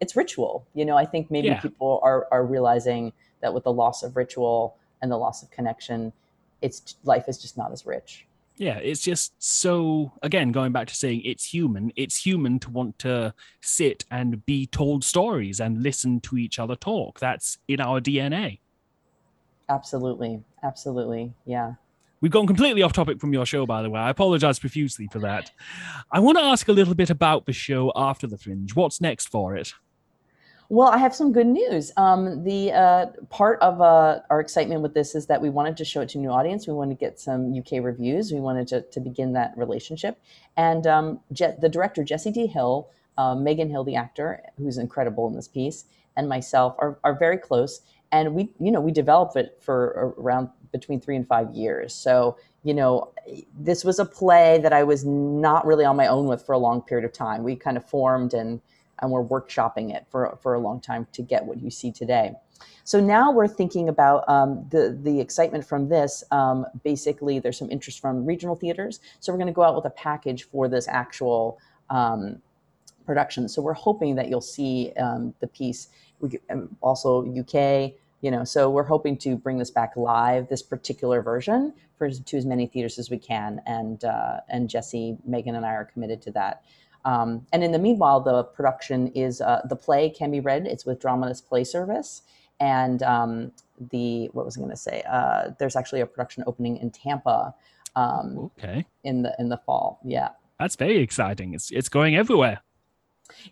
it's 0.00 0.16
ritual, 0.16 0.66
you 0.74 0.84
know. 0.84 0.96
I 0.96 1.04
think 1.04 1.30
maybe 1.30 1.48
yeah. 1.48 1.60
people 1.60 2.00
are 2.02 2.26
are 2.30 2.44
realizing 2.44 3.12
that 3.40 3.52
with 3.52 3.64
the 3.64 3.72
loss 3.72 4.02
of 4.02 4.16
ritual 4.16 4.76
and 5.02 5.10
the 5.10 5.16
loss 5.16 5.42
of 5.42 5.50
connection, 5.50 6.12
it's 6.62 6.96
life 7.04 7.28
is 7.28 7.38
just 7.38 7.56
not 7.56 7.72
as 7.72 7.86
rich. 7.86 8.26
Yeah, 8.56 8.78
it's 8.78 9.02
just 9.02 9.34
so 9.38 10.12
again 10.22 10.50
going 10.50 10.72
back 10.72 10.88
to 10.88 10.94
saying 10.94 11.22
it's 11.24 11.44
human. 11.44 11.92
It's 11.96 12.24
human 12.24 12.58
to 12.60 12.70
want 12.70 12.98
to 13.00 13.34
sit 13.60 14.04
and 14.10 14.44
be 14.46 14.66
told 14.66 15.04
stories 15.04 15.60
and 15.60 15.82
listen 15.82 16.20
to 16.20 16.38
each 16.38 16.58
other 16.58 16.76
talk. 16.76 17.20
That's 17.20 17.58
in 17.68 17.80
our 17.80 18.00
DNA. 18.00 18.60
Absolutely. 19.68 20.42
Absolutely. 20.62 21.34
Yeah. 21.44 21.74
We've 22.20 22.32
gone 22.32 22.46
completely 22.46 22.82
off 22.82 22.92
topic 22.92 23.20
from 23.20 23.32
your 23.32 23.44
show, 23.44 23.66
by 23.66 23.82
the 23.82 23.90
way. 23.90 24.00
I 24.00 24.10
apologize 24.10 24.58
profusely 24.58 25.06
for 25.12 25.18
that. 25.18 25.50
I 26.10 26.20
want 26.20 26.38
to 26.38 26.44
ask 26.44 26.66
a 26.66 26.72
little 26.72 26.94
bit 26.94 27.10
about 27.10 27.44
the 27.44 27.52
show 27.52 27.92
after 27.94 28.26
the 28.26 28.38
fringe. 28.38 28.74
What's 28.74 29.00
next 29.00 29.28
for 29.28 29.54
it? 29.54 29.74
Well, 30.68 30.88
I 30.88 30.98
have 30.98 31.14
some 31.14 31.32
good 31.32 31.46
news. 31.46 31.92
Um, 31.96 32.42
the 32.42 32.72
uh, 32.72 33.06
part 33.30 33.60
of 33.60 33.80
uh, 33.80 34.20
our 34.30 34.40
excitement 34.40 34.80
with 34.82 34.94
this 34.94 35.14
is 35.14 35.26
that 35.26 35.40
we 35.40 35.48
wanted 35.48 35.76
to 35.76 35.84
show 35.84 36.00
it 36.00 36.08
to 36.10 36.18
a 36.18 36.20
new 36.20 36.30
audience. 36.30 36.66
We 36.66 36.72
wanted 36.72 36.98
to 36.98 37.04
get 37.04 37.20
some 37.20 37.56
UK 37.56 37.84
reviews. 37.84 38.32
We 38.32 38.40
wanted 38.40 38.66
to, 38.68 38.82
to 38.82 39.00
begin 39.00 39.32
that 39.34 39.52
relationship. 39.56 40.18
And 40.56 40.84
um, 40.86 41.20
Je- 41.32 41.54
the 41.60 41.68
director, 41.68 42.02
Jessi 42.02 42.32
D. 42.32 42.46
Hill, 42.48 42.90
uh, 43.16 43.36
Megan 43.36 43.70
Hill, 43.70 43.84
the 43.84 43.94
actor, 43.94 44.42
who's 44.58 44.76
incredible 44.76 45.28
in 45.28 45.34
this 45.34 45.46
piece, 45.46 45.84
and 46.16 46.28
myself 46.28 46.74
are, 46.78 46.98
are 47.04 47.16
very 47.16 47.38
close. 47.38 47.80
And 48.10 48.34
we, 48.34 48.50
you 48.58 48.72
know, 48.72 48.80
we 48.80 48.90
developed 48.90 49.36
it 49.36 49.58
for 49.60 50.14
around 50.18 50.48
between 50.72 51.00
three 51.00 51.16
and 51.16 51.28
five 51.28 51.52
years. 51.52 51.94
So, 51.94 52.38
you 52.64 52.74
know, 52.74 53.12
this 53.56 53.84
was 53.84 54.00
a 54.00 54.04
play 54.04 54.58
that 54.62 54.72
I 54.72 54.82
was 54.82 55.04
not 55.04 55.64
really 55.64 55.84
on 55.84 55.96
my 55.96 56.08
own 56.08 56.26
with 56.26 56.44
for 56.44 56.54
a 56.54 56.58
long 56.58 56.82
period 56.82 57.04
of 57.04 57.12
time. 57.12 57.44
We 57.44 57.54
kind 57.54 57.76
of 57.76 57.84
formed 57.84 58.34
and 58.34 58.60
and 59.00 59.10
we're 59.10 59.24
workshopping 59.24 59.94
it 59.94 60.06
for, 60.10 60.38
for 60.42 60.54
a 60.54 60.60
long 60.60 60.80
time 60.80 61.06
to 61.12 61.22
get 61.22 61.44
what 61.44 61.60
you 61.60 61.70
see 61.70 61.92
today. 61.92 62.32
So 62.84 63.00
now 63.00 63.32
we're 63.32 63.48
thinking 63.48 63.88
about 63.88 64.28
um, 64.28 64.64
the 64.70 64.96
the 65.02 65.20
excitement 65.20 65.66
from 65.66 65.88
this. 65.88 66.22
Um, 66.30 66.66
basically, 66.84 67.38
there's 67.38 67.58
some 67.58 67.70
interest 67.70 68.00
from 68.00 68.24
regional 68.24 68.54
theaters, 68.54 69.00
so 69.20 69.32
we're 69.32 69.38
going 69.38 69.48
to 69.48 69.52
go 69.52 69.62
out 69.62 69.74
with 69.74 69.84
a 69.84 69.90
package 69.90 70.44
for 70.44 70.68
this 70.68 70.86
actual 70.88 71.58
um, 71.90 72.40
production. 73.04 73.48
So 73.48 73.60
we're 73.60 73.74
hoping 73.74 74.14
that 74.16 74.28
you'll 74.28 74.40
see 74.40 74.92
um, 74.98 75.34
the 75.40 75.48
piece. 75.48 75.88
We, 76.20 76.38
um, 76.48 76.76
also 76.80 77.22
UK, 77.26 77.92
you 78.20 78.30
know. 78.30 78.44
So 78.44 78.70
we're 78.70 78.84
hoping 78.84 79.16
to 79.18 79.36
bring 79.36 79.58
this 79.58 79.70
back 79.70 79.96
live, 79.96 80.48
this 80.48 80.62
particular 80.62 81.22
version, 81.22 81.74
for 81.98 82.08
to 82.08 82.36
as 82.36 82.46
many 82.46 82.66
theaters 82.66 82.98
as 82.98 83.10
we 83.10 83.18
can. 83.18 83.60
And 83.66 84.04
uh, 84.04 84.40
and 84.48 84.68
Jessi, 84.68 85.18
Megan, 85.26 85.56
and 85.56 85.66
I 85.66 85.74
are 85.74 85.84
committed 85.84 86.22
to 86.22 86.30
that. 86.32 86.62
Um, 87.06 87.46
and 87.52 87.62
in 87.62 87.70
the 87.70 87.78
meanwhile, 87.78 88.20
the 88.20 88.42
production 88.42 89.08
is 89.14 89.40
uh, 89.40 89.62
the 89.68 89.76
play 89.76 90.10
can 90.10 90.30
be 90.32 90.40
read. 90.40 90.66
It's 90.66 90.84
with 90.84 91.00
Dramatists 91.00 91.46
Play 91.46 91.62
Service, 91.62 92.22
and 92.58 93.02
um, 93.04 93.52
the 93.92 94.28
what 94.32 94.44
was 94.44 94.56
I 94.56 94.60
going 94.60 94.70
to 94.70 94.76
say? 94.76 95.02
Uh, 95.08 95.50
there's 95.58 95.76
actually 95.76 96.00
a 96.00 96.06
production 96.06 96.42
opening 96.48 96.76
in 96.78 96.90
Tampa. 96.90 97.54
Um, 97.94 98.50
okay. 98.58 98.84
In 99.04 99.22
the 99.22 99.34
in 99.38 99.48
the 99.48 99.56
fall, 99.58 100.00
yeah. 100.04 100.30
That's 100.58 100.74
very 100.74 100.98
exciting. 100.98 101.54
It's 101.54 101.70
it's 101.70 101.88
going 101.88 102.16
everywhere. 102.16 102.60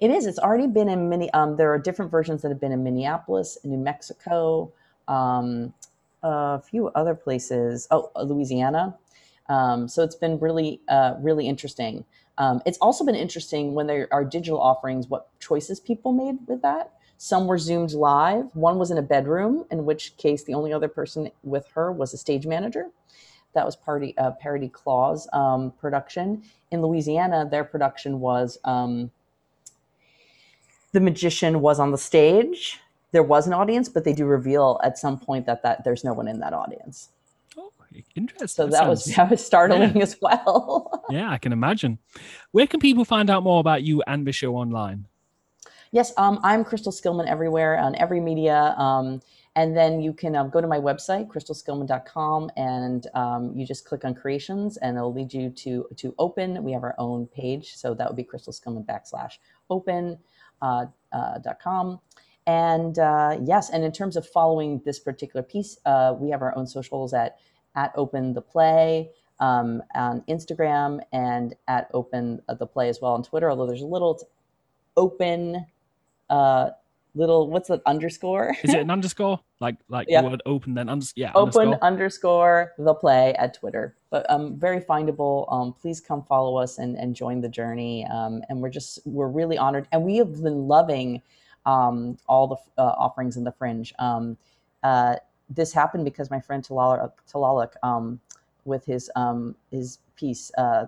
It 0.00 0.10
is. 0.10 0.26
It's 0.26 0.38
already 0.38 0.66
been 0.66 0.88
in 0.88 1.08
many. 1.08 1.30
Um, 1.32 1.56
there 1.56 1.72
are 1.72 1.78
different 1.78 2.10
versions 2.10 2.42
that 2.42 2.48
have 2.48 2.60
been 2.60 2.72
in 2.72 2.82
Minneapolis, 2.82 3.56
New 3.62 3.78
Mexico, 3.78 4.72
um, 5.06 5.72
a 6.24 6.60
few 6.60 6.88
other 6.88 7.14
places. 7.14 7.86
Oh, 7.92 8.10
Louisiana. 8.20 8.96
Um, 9.48 9.88
so 9.88 10.02
it's 10.02 10.14
been 10.14 10.38
really, 10.38 10.80
uh, 10.88 11.14
really 11.20 11.46
interesting. 11.46 12.04
Um, 12.38 12.60
it's 12.66 12.78
also 12.78 13.04
been 13.04 13.14
interesting 13.14 13.74
when 13.74 13.86
there 13.86 14.08
are 14.10 14.24
digital 14.24 14.60
offerings, 14.60 15.08
what 15.08 15.28
choices 15.40 15.78
people 15.78 16.12
made 16.12 16.38
with 16.46 16.62
that. 16.62 16.92
Some 17.16 17.46
were 17.46 17.58
zoomed 17.58 17.92
live. 17.92 18.46
One 18.54 18.78
was 18.78 18.90
in 18.90 18.98
a 18.98 19.02
bedroom, 19.02 19.66
in 19.70 19.84
which 19.84 20.16
case 20.16 20.44
the 20.44 20.54
only 20.54 20.72
other 20.72 20.88
person 20.88 21.30
with 21.42 21.68
her 21.74 21.92
was 21.92 22.12
a 22.12 22.18
stage 22.18 22.46
manager. 22.46 22.88
That 23.54 23.64
was 23.64 23.76
party 23.76 24.18
uh, 24.18 24.32
Parody 24.32 24.68
Claws 24.68 25.28
um, 25.32 25.72
production 25.80 26.42
in 26.72 26.82
Louisiana. 26.82 27.48
Their 27.48 27.62
production 27.62 28.18
was 28.18 28.58
um, 28.64 29.12
the 30.92 31.00
magician 31.00 31.60
was 31.60 31.78
on 31.78 31.92
the 31.92 31.98
stage. 31.98 32.80
There 33.12 33.22
was 33.22 33.46
an 33.46 33.52
audience, 33.52 33.88
but 33.88 34.04
they 34.04 34.12
do 34.12 34.24
reveal 34.24 34.80
at 34.82 34.98
some 34.98 35.18
point 35.20 35.46
that 35.46 35.62
that 35.62 35.84
there's 35.84 36.02
no 36.02 36.12
one 36.12 36.26
in 36.26 36.40
that 36.40 36.52
audience. 36.52 37.10
Interesting. 38.14 38.48
So 38.48 38.66
that, 38.68 38.88
was 38.88 39.04
that 39.04 39.30
was 39.30 39.44
startling 39.44 39.96
yeah. 39.96 40.02
as 40.02 40.16
well. 40.20 41.04
yeah, 41.10 41.30
I 41.30 41.38
can 41.38 41.52
imagine. 41.52 41.98
Where 42.52 42.66
can 42.66 42.80
people 42.80 43.04
find 43.04 43.30
out 43.30 43.42
more 43.42 43.60
about 43.60 43.82
you 43.82 44.02
and 44.06 44.26
the 44.26 44.32
show 44.32 44.56
online? 44.56 45.06
Yes, 45.92 46.12
um, 46.16 46.40
I'm 46.42 46.64
Crystal 46.64 46.90
Skillman 46.90 47.28
everywhere 47.28 47.78
on 47.78 47.94
every 47.96 48.20
media. 48.20 48.74
Um, 48.76 49.20
and 49.56 49.76
then 49.76 50.00
you 50.00 50.12
can 50.12 50.34
um, 50.34 50.50
go 50.50 50.60
to 50.60 50.66
my 50.66 50.78
website, 50.78 51.28
crystalskillman.com, 51.28 52.50
and 52.56 53.06
um, 53.14 53.52
you 53.54 53.64
just 53.64 53.84
click 53.84 54.04
on 54.04 54.12
creations 54.12 54.76
and 54.78 54.96
it'll 54.96 55.12
lead 55.12 55.32
you 55.32 55.50
to, 55.50 55.86
to 55.96 56.14
open. 56.18 56.64
We 56.64 56.72
have 56.72 56.82
our 56.82 56.96
own 56.98 57.28
page. 57.28 57.76
So 57.76 57.94
that 57.94 58.08
would 58.08 58.16
be 58.16 58.24
crystalskillman 58.24 58.84
backslash 58.84 59.34
open 59.70 60.18
uh, 60.60 60.86
uh, 61.12 61.38
.com. 61.62 62.00
And 62.46 62.98
uh, 62.98 63.38
yes, 63.42 63.70
and 63.70 63.84
in 63.84 63.92
terms 63.92 64.16
of 64.16 64.26
following 64.26 64.82
this 64.84 64.98
particular 64.98 65.42
piece, 65.42 65.78
uh, 65.86 66.14
we 66.18 66.30
have 66.30 66.42
our 66.42 66.56
own 66.58 66.66
socials 66.66 67.14
at 67.14 67.38
at 67.76 67.92
Open 67.96 68.32
the 68.32 68.40
Play 68.40 69.10
um, 69.40 69.82
on 69.94 70.22
Instagram 70.28 71.00
and 71.12 71.54
at 71.68 71.90
Open 71.94 72.40
the 72.58 72.66
Play 72.66 72.88
as 72.88 73.00
well 73.00 73.12
on 73.12 73.22
Twitter. 73.22 73.50
Although 73.50 73.66
there's 73.66 73.82
a 73.82 73.86
little 73.86 74.20
open 74.96 75.66
uh, 76.30 76.70
little 77.14 77.48
what's 77.48 77.68
the 77.68 77.80
underscore? 77.86 78.56
Is 78.62 78.74
it 78.74 78.80
an 78.80 78.90
underscore? 78.96 79.40
Like 79.60 79.76
like 79.88 80.08
Yep. 80.08 80.24
the 80.24 80.30
word 80.30 80.42
open 80.46 80.74
then 80.74 80.88
under 80.88 81.06
yeah 81.16 81.32
open 81.34 81.68
underscore? 81.68 81.84
underscore 81.84 82.72
the 82.78 82.94
play 82.94 83.34
at 83.34 83.54
Twitter. 83.54 83.96
But 84.10 84.28
um, 84.30 84.58
very 84.58 84.80
findable. 84.80 85.50
Um, 85.52 85.72
please 85.72 86.00
come 86.00 86.22
follow 86.24 86.56
us 86.56 86.78
and, 86.78 86.96
and 86.96 87.14
join 87.14 87.40
the 87.40 87.48
journey. 87.48 88.06
Um, 88.06 88.42
and 88.48 88.60
we're 88.60 88.70
just 88.70 88.98
we're 89.04 89.28
really 89.28 89.58
honored, 89.58 89.88
and 89.92 90.02
we 90.02 90.16
have 90.16 90.42
been 90.42 90.66
loving 90.68 91.22
um, 91.66 92.18
all 92.28 92.46
the 92.46 92.82
uh, 92.82 92.94
offerings 92.98 93.36
in 93.36 93.44
the 93.44 93.52
fringe. 93.52 93.92
Um, 93.98 94.36
uh, 94.82 95.16
this 95.54 95.72
happened 95.72 96.04
because 96.04 96.30
my 96.30 96.40
friend 96.40 96.62
Talal 96.62 97.10
Talalik, 97.32 97.72
um, 97.82 98.20
with 98.64 98.84
his 98.84 99.10
um, 99.16 99.54
his 99.70 99.98
piece, 100.16 100.50
uh, 100.58 100.86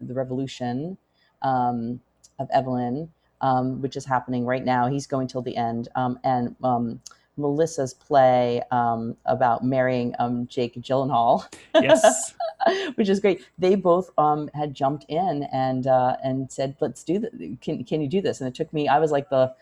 the 0.00 0.14
Revolution 0.14 0.96
um, 1.42 2.00
of 2.38 2.48
Evelyn, 2.52 3.10
um, 3.40 3.80
which 3.80 3.96
is 3.96 4.04
happening 4.04 4.44
right 4.44 4.64
now. 4.64 4.88
He's 4.88 5.06
going 5.06 5.28
till 5.28 5.42
the 5.42 5.56
end, 5.56 5.88
um, 5.96 6.18
and 6.24 6.54
um, 6.62 7.00
Melissa's 7.36 7.94
play 7.94 8.62
um, 8.70 9.16
about 9.26 9.64
marrying 9.64 10.14
um, 10.18 10.46
Jake 10.46 10.74
Gyllenhaal, 10.76 11.46
yes. 11.74 12.34
which 12.94 13.08
is 13.08 13.20
great. 13.20 13.44
They 13.58 13.74
both 13.74 14.10
um, 14.18 14.48
had 14.54 14.74
jumped 14.74 15.04
in 15.08 15.46
and 15.52 15.86
uh, 15.86 16.16
and 16.22 16.50
said, 16.50 16.76
"Let's 16.80 17.04
do 17.04 17.18
this. 17.18 17.32
Can 17.60 17.84
can 17.84 18.00
you 18.00 18.08
do 18.08 18.20
this?" 18.20 18.40
And 18.40 18.48
it 18.48 18.54
took 18.54 18.72
me. 18.72 18.88
I 18.88 18.98
was 18.98 19.10
like 19.10 19.28
the 19.30 19.54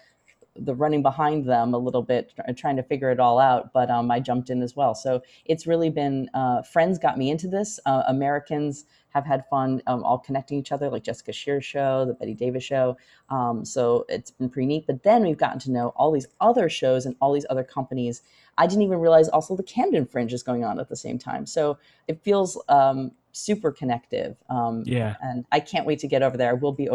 the 0.57 0.75
running 0.75 1.03
behind 1.03 1.47
them 1.47 1.75
a 1.75 1.79
little 1.79 2.03
bit, 2.03 2.33
trying 2.57 2.77
to 2.77 2.83
figure 2.83 3.11
it 3.11 3.21
all 3.21 3.39
out. 3.39 3.73
But 3.73 3.91
um, 3.91 4.11
I 4.11 4.21
jumped 4.21 4.51
in 4.51 4.63
as 4.63 4.77
well. 4.77 4.95
So 4.95 5.23
it's 5.45 5.67
really 5.67 5.91
been 5.91 6.31
uh, 6.35 6.63
friends 6.63 6.99
got 6.99 7.19
me 7.19 7.31
into 7.31 7.49
this. 7.49 7.81
Uh, 7.87 8.03
Americans 8.07 8.85
have 9.11 9.25
had 9.25 9.45
fun 9.49 9.81
um, 9.87 10.03
all 10.03 10.19
connecting 10.19 10.59
each 10.59 10.73
other, 10.73 10.91
like 10.91 11.05
Jessica 11.05 11.33
Sherr's 11.33 11.65
show, 11.65 12.05
the 12.05 12.15
Bette 12.15 12.35
Davis 12.35 12.65
show. 12.65 12.97
Um, 13.31 13.65
so 13.65 14.05
it's 14.09 14.33
been 14.33 14.49
pretty 14.49 14.67
neat. 14.67 14.87
But 14.87 15.05
then 15.05 15.23
we've 15.23 15.39
gotten 15.39 15.61
to 15.61 15.71
know 15.71 15.93
all 15.97 16.11
these 16.11 16.27
other 16.41 16.69
shows 16.69 17.07
and 17.07 17.15
all 17.21 17.33
these 17.33 17.47
other 17.49 17.65
companies. 17.65 18.23
I 18.59 18.67
didn't 18.67 18.83
even 18.83 18.99
realize 18.99 19.29
also 19.29 19.57
the 19.57 19.63
Camden 19.63 20.07
Fringe 20.07 20.33
is 20.33 20.43
going 20.43 20.65
on 20.65 20.81
at 20.81 20.89
the 20.89 20.97
same 20.97 21.19
time. 21.19 21.47
So 21.47 21.79
it 22.09 22.23
feels 22.23 22.61
um, 22.69 23.13
super 23.33 23.71
connective. 23.71 24.37
Um, 24.49 24.83
Yeah. 24.87 25.15
And 25.21 25.45
I 25.53 25.61
can't 25.61 25.87
wait 25.87 26.01
to 26.01 26.09
get 26.09 26.23
over 26.23 26.37
there. 26.37 26.51
I 26.51 26.55
will 26.55 26.73
be 26.73 26.89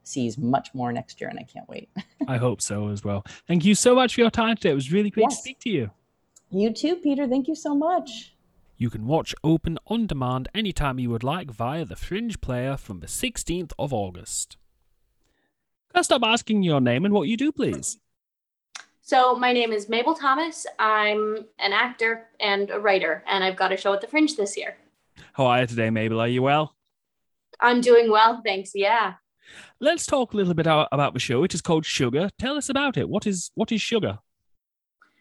overseas 0.00 0.38
much 0.38 0.74
more 0.74 0.92
next 0.92 1.20
year, 1.20 1.30
and 1.30 1.38
I 1.38 1.42
can't 1.42 1.68
wait. 1.68 1.88
I 2.28 2.36
hope 2.36 2.60
so 2.60 2.88
as 2.88 3.04
well. 3.04 3.24
Thank 3.46 3.64
you 3.64 3.74
so 3.74 3.94
much 3.94 4.14
for 4.14 4.20
your 4.22 4.30
time 4.30 4.56
today. 4.56 4.70
It 4.70 4.74
was 4.74 4.92
really 4.92 5.10
great 5.10 5.30
to 5.30 5.36
speak 5.36 5.60
to 5.60 5.70
you. 5.70 5.90
You 6.50 6.72
too, 6.72 6.96
Peter. 6.96 7.28
Thank 7.28 7.48
you 7.48 7.54
so 7.54 7.74
much. 7.74 8.34
You 8.76 8.90
can 8.90 9.06
watch 9.06 9.34
Open 9.44 9.78
on 9.86 10.06
demand 10.06 10.48
anytime 10.54 10.98
you 10.98 11.10
would 11.10 11.22
like 11.22 11.50
via 11.50 11.84
the 11.84 11.96
Fringe 11.96 12.40
Player 12.40 12.76
from 12.76 13.00
the 13.00 13.06
16th 13.06 13.72
of 13.78 13.92
August. 13.92 14.56
Can 15.92 15.98
I 15.98 16.02
stop 16.02 16.22
asking 16.24 16.62
your 16.62 16.80
name 16.80 17.04
and 17.04 17.12
what 17.12 17.28
you 17.28 17.36
do, 17.36 17.52
please? 17.52 17.98
So 19.02 19.34
my 19.34 19.52
name 19.52 19.72
is 19.72 19.88
Mabel 19.88 20.14
Thomas. 20.14 20.66
I'm 20.78 21.44
an 21.58 21.72
actor 21.72 22.28
and 22.38 22.70
a 22.70 22.80
writer, 22.80 23.22
and 23.28 23.44
I've 23.44 23.56
got 23.56 23.72
a 23.72 23.76
show 23.76 23.92
at 23.92 24.00
the 24.00 24.06
Fringe 24.06 24.36
this 24.36 24.56
year. 24.56 24.76
How 25.34 25.46
are 25.46 25.60
you 25.60 25.66
today, 25.66 25.90
Mabel? 25.90 26.20
Are 26.20 26.28
you 26.28 26.42
well? 26.42 26.74
I'm 27.60 27.80
doing 27.80 28.10
well, 28.10 28.40
thanks. 28.44 28.72
Yeah. 28.74 29.14
Let's 29.80 30.06
talk 30.06 30.32
a 30.32 30.36
little 30.36 30.54
bit 30.54 30.66
about 30.66 31.14
the 31.14 31.20
show. 31.20 31.44
It 31.44 31.54
is 31.54 31.62
called 31.62 31.84
Sugar. 31.84 32.30
Tell 32.38 32.56
us 32.56 32.68
about 32.68 32.96
it. 32.96 33.08
What 33.08 33.26
is 33.26 33.50
what 33.54 33.72
is 33.72 33.80
Sugar? 33.80 34.18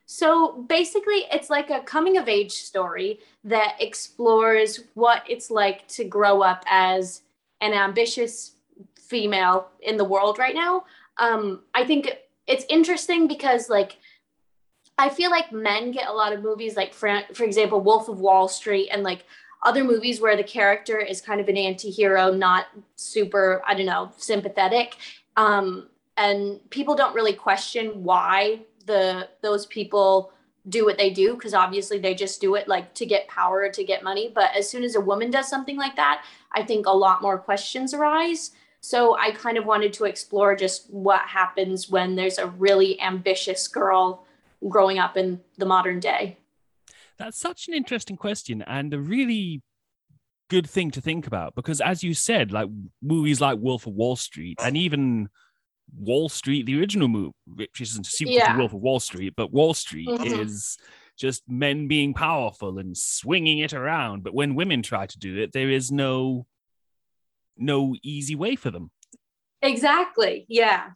So 0.05 0.65
basically, 0.67 1.25
it's 1.31 1.49
like 1.51 1.69
a 1.69 1.81
coming 1.81 2.17
of 2.17 2.27
age 2.27 2.51
story 2.51 3.19
that 3.43 3.75
explores 3.79 4.81
what 4.95 5.23
it's 5.29 5.51
like 5.51 5.87
to 5.89 6.03
grow 6.03 6.41
up 6.41 6.63
as 6.67 7.21
an 7.61 7.73
ambitious 7.73 8.55
female 8.99 9.69
in 9.81 9.97
the 9.97 10.03
world 10.03 10.39
right 10.39 10.55
now. 10.55 10.85
Um, 11.17 11.61
I 11.75 11.85
think 11.85 12.11
it's 12.47 12.65
interesting 12.69 13.27
because, 13.27 13.69
like, 13.69 13.97
I 14.97 15.09
feel 15.09 15.29
like 15.29 15.51
men 15.51 15.91
get 15.91 16.07
a 16.07 16.13
lot 16.13 16.33
of 16.33 16.41
movies, 16.41 16.75
like, 16.75 16.93
for, 16.93 17.21
for 17.33 17.43
example, 17.43 17.79
Wolf 17.79 18.09
of 18.09 18.19
Wall 18.19 18.47
Street, 18.47 18.89
and 18.89 19.03
like 19.03 19.25
other 19.63 19.83
movies 19.83 20.21
where 20.21 20.37
the 20.37 20.43
character 20.43 20.99
is 20.99 21.21
kind 21.21 21.41
of 21.41 21.49
an 21.49 21.57
anti 21.57 21.89
hero, 21.89 22.31
not 22.31 22.67
super, 22.95 23.61
I 23.67 23.73
don't 23.73 23.85
know, 23.85 24.11
sympathetic. 24.17 24.95
Um, 25.35 25.87
and 26.17 26.59
people 26.69 26.95
don't 26.95 27.15
really 27.15 27.33
question 27.33 28.03
why 28.03 28.61
the 28.85 29.29
those 29.41 29.65
people 29.65 30.31
do 30.67 30.85
what 30.85 30.97
they 30.97 31.09
do 31.09 31.33
because 31.33 31.53
obviously 31.53 31.97
they 31.97 32.13
just 32.13 32.41
do 32.41 32.55
it 32.55 32.67
like 32.67 32.93
to 32.93 33.05
get 33.05 33.27
power 33.27 33.69
to 33.69 33.83
get 33.83 34.03
money. 34.03 34.31
But 34.33 34.51
as 34.55 34.69
soon 34.69 34.83
as 34.83 34.95
a 34.95 35.01
woman 35.01 35.31
does 35.31 35.47
something 35.47 35.77
like 35.77 35.95
that 35.95 36.23
i 36.53 36.63
think 36.63 36.85
a 36.85 36.91
lot 36.91 37.21
more 37.21 37.37
questions 37.37 37.93
arise. 37.93 38.51
So 38.81 39.17
i 39.17 39.31
kind 39.31 39.57
of 39.57 39.65
wanted 39.65 39.93
to 39.93 40.05
explore 40.05 40.55
just 40.55 40.89
what 40.89 41.21
happens 41.21 41.89
when 41.89 42.15
there's 42.15 42.37
a 42.37 42.47
really 42.47 42.99
ambitious 43.01 43.67
girl 43.67 44.25
growing 44.67 44.99
up 44.99 45.15
in 45.15 45.39
the 45.57 45.65
modern 45.65 45.99
day 45.99 46.38
That's 47.19 47.37
such 47.37 47.67
an 47.67 47.73
interesting 47.73 48.15
question 48.15 48.61
and 48.63 48.93
a 48.93 48.99
really 48.99 49.61
good 50.49 50.67
thing 50.67 50.89
to 50.91 51.01
think 51.01 51.27
about 51.27 51.53
because, 51.53 51.81
as 51.81 52.03
you 52.03 52.13
said, 52.13 52.51
like 52.51 52.69
movies 53.01 53.39
like 53.41 53.59
Wolf 53.59 53.85
of 53.85 53.93
Wall 53.93 54.15
Street 54.15 54.57
and 54.63 54.75
even 54.77 55.29
Wall 55.95 56.29
Street, 56.29 56.65
the 56.65 56.79
original 56.79 57.07
movie, 57.09 57.33
which 57.45 57.81
isn't 57.81 58.07
a 58.07 58.09
sequel 58.09 58.33
Yeah. 58.35 58.53
to 58.53 58.59
Wolf 58.59 58.73
of 58.73 58.79
Wall 58.81 58.99
Street, 58.99 59.33
but 59.35 59.51
Wall 59.51 59.73
Street 59.73 60.07
Mhm. 60.07 60.39
is 60.41 60.77
just 61.17 61.43
men 61.49 61.87
being 61.89 62.13
powerful 62.13 62.79
and 62.79 62.97
swinging 62.97 63.59
it 63.59 63.73
around. 63.73 64.23
But 64.23 64.33
when 64.33 64.55
women 64.55 64.81
try 64.81 65.05
to 65.05 65.19
do 65.19 65.37
it, 65.37 65.51
there 65.51 65.69
is 65.69 65.91
no 65.91 66.47
no 67.61 67.93
easy 68.01 68.35
way 68.35 68.55
for 68.55 68.71
them. 68.71 68.89
exactly 69.61 70.45
yeah 70.47 70.91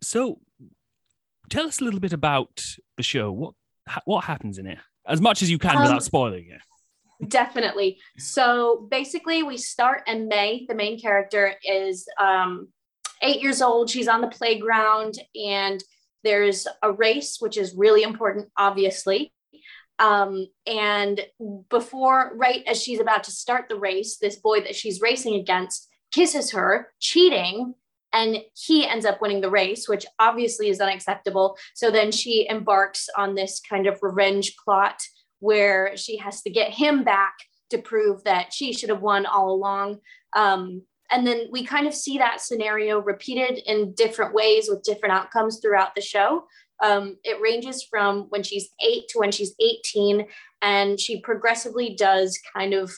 So, 0.00 0.40
tell 1.50 1.66
us 1.66 1.78
a 1.80 1.84
little 1.84 2.00
bit 2.00 2.14
about 2.14 2.64
the 2.96 3.02
show. 3.02 3.30
What 3.30 3.54
what 4.06 4.24
happens 4.24 4.56
in 4.56 4.66
it, 4.66 4.78
as 5.06 5.20
much 5.20 5.42
as 5.42 5.50
you 5.50 5.58
can 5.58 5.76
Um, 5.76 5.82
without 5.82 6.02
spoiling 6.02 6.46
it. 6.48 6.60
Definitely. 7.28 7.98
So 8.18 8.88
basically, 8.90 9.42
we 9.42 9.56
start 9.56 10.02
and 10.06 10.26
May, 10.26 10.66
the 10.68 10.74
main 10.74 11.00
character, 11.00 11.54
is 11.64 12.06
um, 12.20 12.68
eight 13.22 13.40
years 13.40 13.62
old. 13.62 13.88
She's 13.88 14.08
on 14.08 14.20
the 14.20 14.28
playground, 14.28 15.18
and 15.34 15.82
there's 16.22 16.66
a 16.82 16.92
race, 16.92 17.36
which 17.40 17.56
is 17.56 17.74
really 17.76 18.02
important, 18.02 18.48
obviously. 18.56 19.32
Um, 19.98 20.48
and 20.66 21.20
before, 21.70 22.32
right 22.34 22.64
as 22.66 22.82
she's 22.82 23.00
about 23.00 23.24
to 23.24 23.30
start 23.30 23.68
the 23.68 23.78
race, 23.78 24.18
this 24.18 24.36
boy 24.36 24.60
that 24.62 24.74
she's 24.74 25.00
racing 25.00 25.36
against 25.36 25.88
kisses 26.10 26.50
her, 26.52 26.92
cheating, 26.98 27.74
and 28.14 28.38
he 28.54 28.86
ends 28.86 29.04
up 29.04 29.20
winning 29.20 29.40
the 29.40 29.50
race, 29.50 29.88
which 29.88 30.06
obviously 30.20 30.68
is 30.68 30.80
unacceptable. 30.80 31.58
So 31.74 31.90
then 31.90 32.12
she 32.12 32.46
embarks 32.48 33.08
on 33.18 33.34
this 33.34 33.60
kind 33.68 33.88
of 33.88 33.98
revenge 34.00 34.54
plot 34.64 35.02
where 35.40 35.96
she 35.96 36.16
has 36.18 36.40
to 36.42 36.50
get 36.50 36.72
him 36.72 37.02
back 37.02 37.34
to 37.70 37.78
prove 37.78 38.22
that 38.24 38.52
she 38.52 38.72
should 38.72 38.88
have 38.88 39.02
won 39.02 39.26
all 39.26 39.50
along. 39.50 39.98
Um, 40.34 40.82
and 41.10 41.26
then 41.26 41.48
we 41.50 41.64
kind 41.64 41.86
of 41.86 41.94
see 41.94 42.18
that 42.18 42.40
scenario 42.40 43.00
repeated 43.00 43.58
in 43.66 43.94
different 43.94 44.32
ways 44.32 44.68
with 44.68 44.84
different 44.84 45.14
outcomes 45.14 45.58
throughout 45.60 45.94
the 45.94 46.00
show. 46.00 46.44
Um, 46.82 47.16
it 47.24 47.40
ranges 47.40 47.82
from 47.82 48.26
when 48.30 48.42
she's 48.42 48.70
eight 48.84 49.08
to 49.08 49.18
when 49.18 49.32
she's 49.32 49.54
18, 49.60 50.26
and 50.62 50.98
she 50.98 51.20
progressively 51.20 51.94
does 51.94 52.38
kind 52.54 52.74
of 52.74 52.92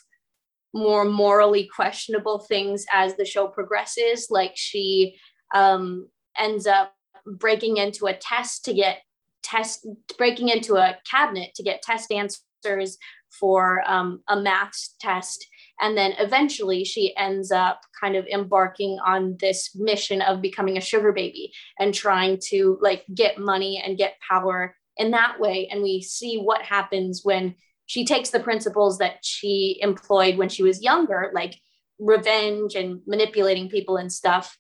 more 0.75 1.05
morally 1.05 1.69
questionable 1.75 2.41
things 2.41 2.85
as 2.93 3.17
the 3.17 3.25
show 3.25 3.47
progresses. 3.47 4.29
Like 4.31 4.53
she 4.55 5.17
um, 5.55 6.09
ends 6.39 6.67
up 6.67 6.93
breaking 7.27 7.79
into 7.79 8.07
a 8.07 8.15
test 8.15 8.65
to 8.67 8.75
get 8.75 8.99
test, 9.43 9.87
breaking 10.19 10.49
into 10.49 10.77
a 10.77 10.97
cabinet 11.11 11.55
to 11.55 11.63
get 11.63 11.83
test 11.83 12.13
answers 12.13 12.99
for 13.31 13.83
um, 13.87 14.21
a 14.29 14.41
maths 14.41 14.95
test 15.01 15.47
and 15.81 15.97
then 15.97 16.15
eventually 16.19 16.85
she 16.85 17.15
ends 17.17 17.51
up 17.53 17.81
kind 18.01 18.17
of 18.17 18.27
embarking 18.27 18.99
on 19.05 19.37
this 19.41 19.75
mission 19.75 20.23
of 20.23 20.41
becoming 20.41 20.77
a 20.77 20.81
sugar 20.81 21.13
baby 21.13 21.53
and 21.79 21.93
trying 21.93 22.39
to 22.49 22.79
like 22.81 23.05
get 23.15 23.39
money 23.39 23.83
and 23.85 23.99
get 23.99 24.17
power 24.27 24.75
in 24.97 25.11
that 25.11 25.39
way 25.39 25.69
and 25.71 25.83
we 25.83 26.01
see 26.01 26.39
what 26.39 26.63
happens 26.63 27.21
when 27.23 27.55
she 27.87 28.05
takes 28.05 28.31
the 28.31 28.41
principles 28.41 28.99
that 28.99 29.25
she 29.25 29.79
employed 29.81 30.37
when 30.37 30.49
she 30.49 30.63
was 30.63 30.83
younger 30.83 31.31
like 31.35 31.61
revenge 31.99 32.75
and 32.75 33.01
manipulating 33.07 33.69
people 33.69 33.97
and 33.97 34.13
stuff 34.13 34.59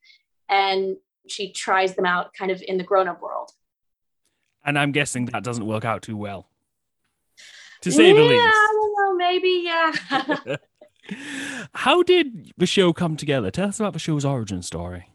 and 0.48 0.96
she 1.28 1.52
tries 1.52 1.94
them 1.96 2.06
out 2.06 2.32
kind 2.32 2.50
of 2.50 2.62
in 2.66 2.78
the 2.78 2.84
grown-up 2.84 3.20
world 3.20 3.50
and 4.64 4.78
i'm 4.78 4.92
guessing 4.92 5.26
that 5.26 5.44
doesn't 5.44 5.66
work 5.66 5.84
out 5.84 6.02
too 6.02 6.16
well 6.16 6.48
to 7.82 7.92
say 7.92 8.08
yeah, 8.08 8.14
the 8.14 8.22
least 8.22 8.42
Yeah, 8.42 8.50
i 8.50 8.72
don't 8.72 8.94
know 8.96 9.14
maybe 9.16 9.62
yeah 9.64 10.56
How 11.72 12.02
did 12.02 12.52
the 12.56 12.66
show 12.66 12.92
come 12.92 13.16
together? 13.16 13.50
Tell 13.50 13.68
us 13.68 13.80
about 13.80 13.92
the 13.92 13.98
show's 13.98 14.24
origin 14.24 14.62
story. 14.62 15.10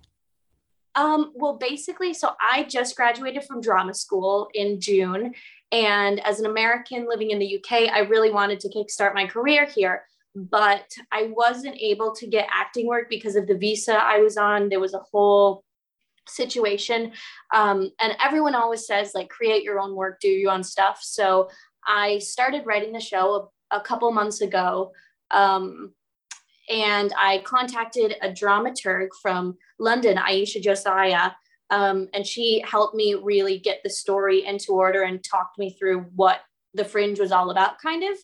Um, 0.96 1.32
well, 1.36 1.58
basically, 1.58 2.14
so 2.14 2.32
I 2.42 2.64
just 2.64 2.96
graduated 2.96 3.46
from 3.46 3.62
drama 3.62 3.94
school 3.94 4.50
in 4.54 4.82
June. 4.82 5.34
And 5.72 6.20
as 6.26 6.39
an 6.39 6.46
American 6.46 7.08
living 7.08 7.32
in 7.32 7.39
the 7.39 7.58
UK, 7.58 7.89
I 7.94 8.00
really 8.00 8.32
wanted 8.32 8.60
to 8.62 8.70
kickstart 8.70 9.14
my 9.14 9.26
career 9.26 9.66
here. 9.66 10.04
But 10.36 10.89
I 11.12 11.32
wasn't 11.34 11.78
able 11.78 12.14
to 12.16 12.28
get 12.28 12.48
acting 12.52 12.88
work 12.88 13.10
because 13.10 13.36
of 13.36 13.48
the 13.48 13.58
visa 13.58 13.94
I 13.94 14.20
was 14.20 14.38
on. 14.38 14.70
There 14.70 14.80
was 14.80 14.94
a 14.94 15.04
whole 15.12 15.64
situation. 16.28 17.12
Um, 17.54 17.92
and 18.00 18.16
everyone 18.24 18.56
always 18.56 18.86
says, 18.86 19.12
like, 19.14 19.30
create 19.30 19.64
your 19.64 19.80
own 19.80 19.96
work, 19.96 20.20
do 20.20 20.30
your 20.30 20.52
own 20.52 20.64
stuff. 20.64 21.00
So 21.02 21.50
I 21.86 22.20
started 22.20 22.66
writing 22.66 22.94
the 22.94 23.00
show 23.00 23.50
a, 23.72 23.78
a 23.78 23.82
couple 23.82 24.12
months 24.12 24.42
ago. 24.42 24.92
Um, 25.32 25.94
and 26.72 27.13
I 27.17 27.39
contacted 27.39 28.15
a 28.22 28.30
dramaturg 28.30 29.09
from 29.22 29.57
London, 29.78 30.17
Aisha 30.17 30.61
Josiah, 30.61 31.32
um, 31.69 32.07
and 32.13 32.26
she 32.26 32.63
helped 32.65 32.95
me 32.95 33.13
really 33.13 33.59
get 33.59 33.82
the 33.84 33.89
story 33.89 34.45
into 34.45 34.72
order 34.72 35.03
and 35.03 35.24
talked 35.24 35.59
me 35.59 35.76
through 35.78 36.05
what 36.15 36.39
the 36.74 36.86
fringe 36.86 37.19
was 37.19 37.32
all 37.32 37.51
about, 37.51 37.80
kind 37.80 38.03
of. 38.03 38.17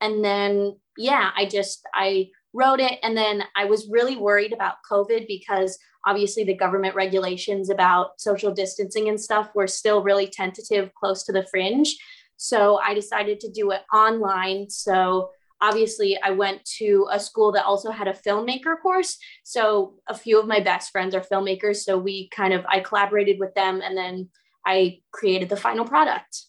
And 0.00 0.24
then, 0.24 0.76
yeah, 0.96 1.30
I 1.36 1.46
just, 1.46 1.86
I 1.94 2.30
wrote 2.52 2.80
it. 2.80 2.98
And 3.02 3.16
then 3.16 3.44
I 3.56 3.64
was 3.64 3.88
really 3.88 4.16
worried 4.16 4.52
about 4.52 4.76
COVID 4.90 5.26
because 5.28 5.78
obviously 6.04 6.44
the 6.44 6.56
government 6.56 6.96
regulations 6.96 7.70
about 7.70 8.20
social 8.20 8.52
distancing 8.52 9.08
and 9.08 9.20
stuff 9.20 9.50
were 9.54 9.68
still 9.68 10.02
really 10.02 10.26
tentative 10.26 10.92
close 10.94 11.22
to 11.24 11.32
the 11.32 11.46
fringe. 11.50 11.96
So 12.36 12.78
I 12.78 12.94
decided 12.94 13.38
to 13.40 13.50
do 13.50 13.70
it 13.70 13.82
online. 13.94 14.68
So 14.68 15.30
obviously 15.62 16.18
I 16.22 16.30
went 16.30 16.64
to 16.78 17.06
a 17.10 17.20
school 17.20 17.52
that 17.52 17.64
also 17.64 17.90
had 17.90 18.08
a 18.08 18.12
filmmaker 18.12 18.74
course. 18.82 19.16
So 19.44 19.94
a 20.08 20.14
few 20.14 20.38
of 20.40 20.46
my 20.46 20.60
best 20.60 20.90
friends 20.90 21.14
are 21.14 21.20
filmmakers. 21.20 21.76
So 21.76 21.96
we 21.96 22.28
kind 22.30 22.52
of, 22.52 22.66
I 22.68 22.80
collaborated 22.80 23.38
with 23.38 23.54
them 23.54 23.80
and 23.80 23.96
then 23.96 24.28
I 24.66 24.98
created 25.12 25.48
the 25.48 25.56
final 25.56 25.84
product. 25.84 26.46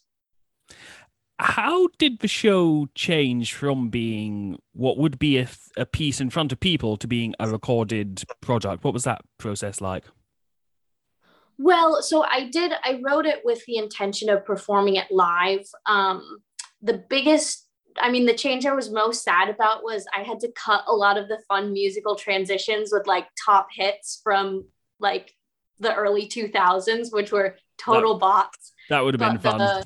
How 1.39 1.89
did 1.99 2.20
the 2.20 2.28
show 2.28 2.88
change 2.95 3.53
from 3.53 3.89
being 3.89 4.59
what 4.74 4.97
would 4.97 5.20
be 5.20 5.38
a, 5.38 5.47
a 5.78 5.86
piece 5.86 6.20
in 6.20 6.30
front 6.30 6.51
of 6.51 6.59
people 6.59 6.97
to 6.97 7.07
being 7.07 7.36
a 7.39 7.49
recorded 7.49 8.24
product? 8.41 8.84
What 8.84 8.93
was 8.93 9.03
that 9.03 9.22
process 9.38 9.82
like? 9.82 10.05
Well, 11.57 12.01
so 12.01 12.24
I 12.24 12.49
did, 12.49 12.72
I 12.84 12.99
wrote 13.03 13.26
it 13.26 13.41
with 13.43 13.64
the 13.66 13.78
intention 13.78 14.30
of 14.30 14.45
performing 14.45 14.95
it 14.95 15.11
live. 15.11 15.68
Um, 15.86 16.39
the 16.82 17.03
biggest 17.09 17.68
I 17.98 18.10
mean, 18.10 18.26
the 18.26 18.34
change 18.34 18.66
I 18.66 18.74
was 18.74 18.89
most 18.89 19.24
sad 19.24 19.50
about 19.50 19.84
was 19.84 20.06
I 20.16 20.24
had 20.24 20.39
to 20.41 20.52
cut 20.52 20.84
a 20.88 20.94
lot 20.94 21.18
of 21.18 21.28
the 21.28 21.39
fun 21.48 21.74
musical 21.74 22.16
transitions 22.16 22.91
with 22.91 23.08
like 23.08 23.28
top 23.46 23.68
hits 23.72 24.20
from 24.24 24.66
like 25.00 25.34
the 25.80 25.94
early 25.94 26.28
2000s, 26.28 27.12
which 27.12 27.32
were 27.32 27.58
total 27.78 28.16
that, 28.16 28.20
bots. 28.20 28.74
That 28.89 29.04
would 29.04 29.20
have 29.20 29.32
been 29.32 29.39
fun. 29.39 29.58
The, 29.60 29.86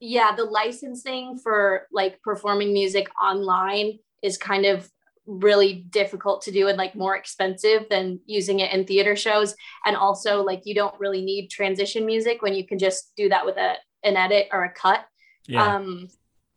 yeah, 0.00 0.34
the 0.34 0.44
licensing 0.44 1.38
for 1.38 1.86
like 1.92 2.20
performing 2.22 2.72
music 2.72 3.08
online 3.22 3.98
is 4.22 4.36
kind 4.36 4.64
of 4.66 4.88
really 5.26 5.72
difficult 5.90 6.42
to 6.42 6.50
do 6.50 6.68
and 6.68 6.76
like 6.76 6.94
more 6.94 7.16
expensive 7.16 7.86
than 7.88 8.20
using 8.26 8.60
it 8.60 8.72
in 8.72 8.84
theater 8.84 9.16
shows. 9.16 9.54
And 9.86 9.96
also, 9.96 10.42
like, 10.42 10.62
you 10.64 10.74
don't 10.74 10.98
really 11.00 11.22
need 11.22 11.48
transition 11.48 12.04
music 12.04 12.42
when 12.42 12.54
you 12.54 12.66
can 12.66 12.78
just 12.78 13.12
do 13.16 13.28
that 13.30 13.46
with 13.46 13.56
a 13.56 13.74
an 14.02 14.16
edit 14.16 14.48
or 14.52 14.64
a 14.64 14.70
cut. 14.72 15.04
Yeah. 15.46 15.76
Um, 15.76 16.08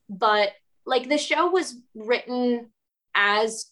but 0.09 0.51
like 0.87 1.09
the 1.09 1.17
show 1.17 1.51
was 1.51 1.75
written 1.93 2.71
as 3.13 3.71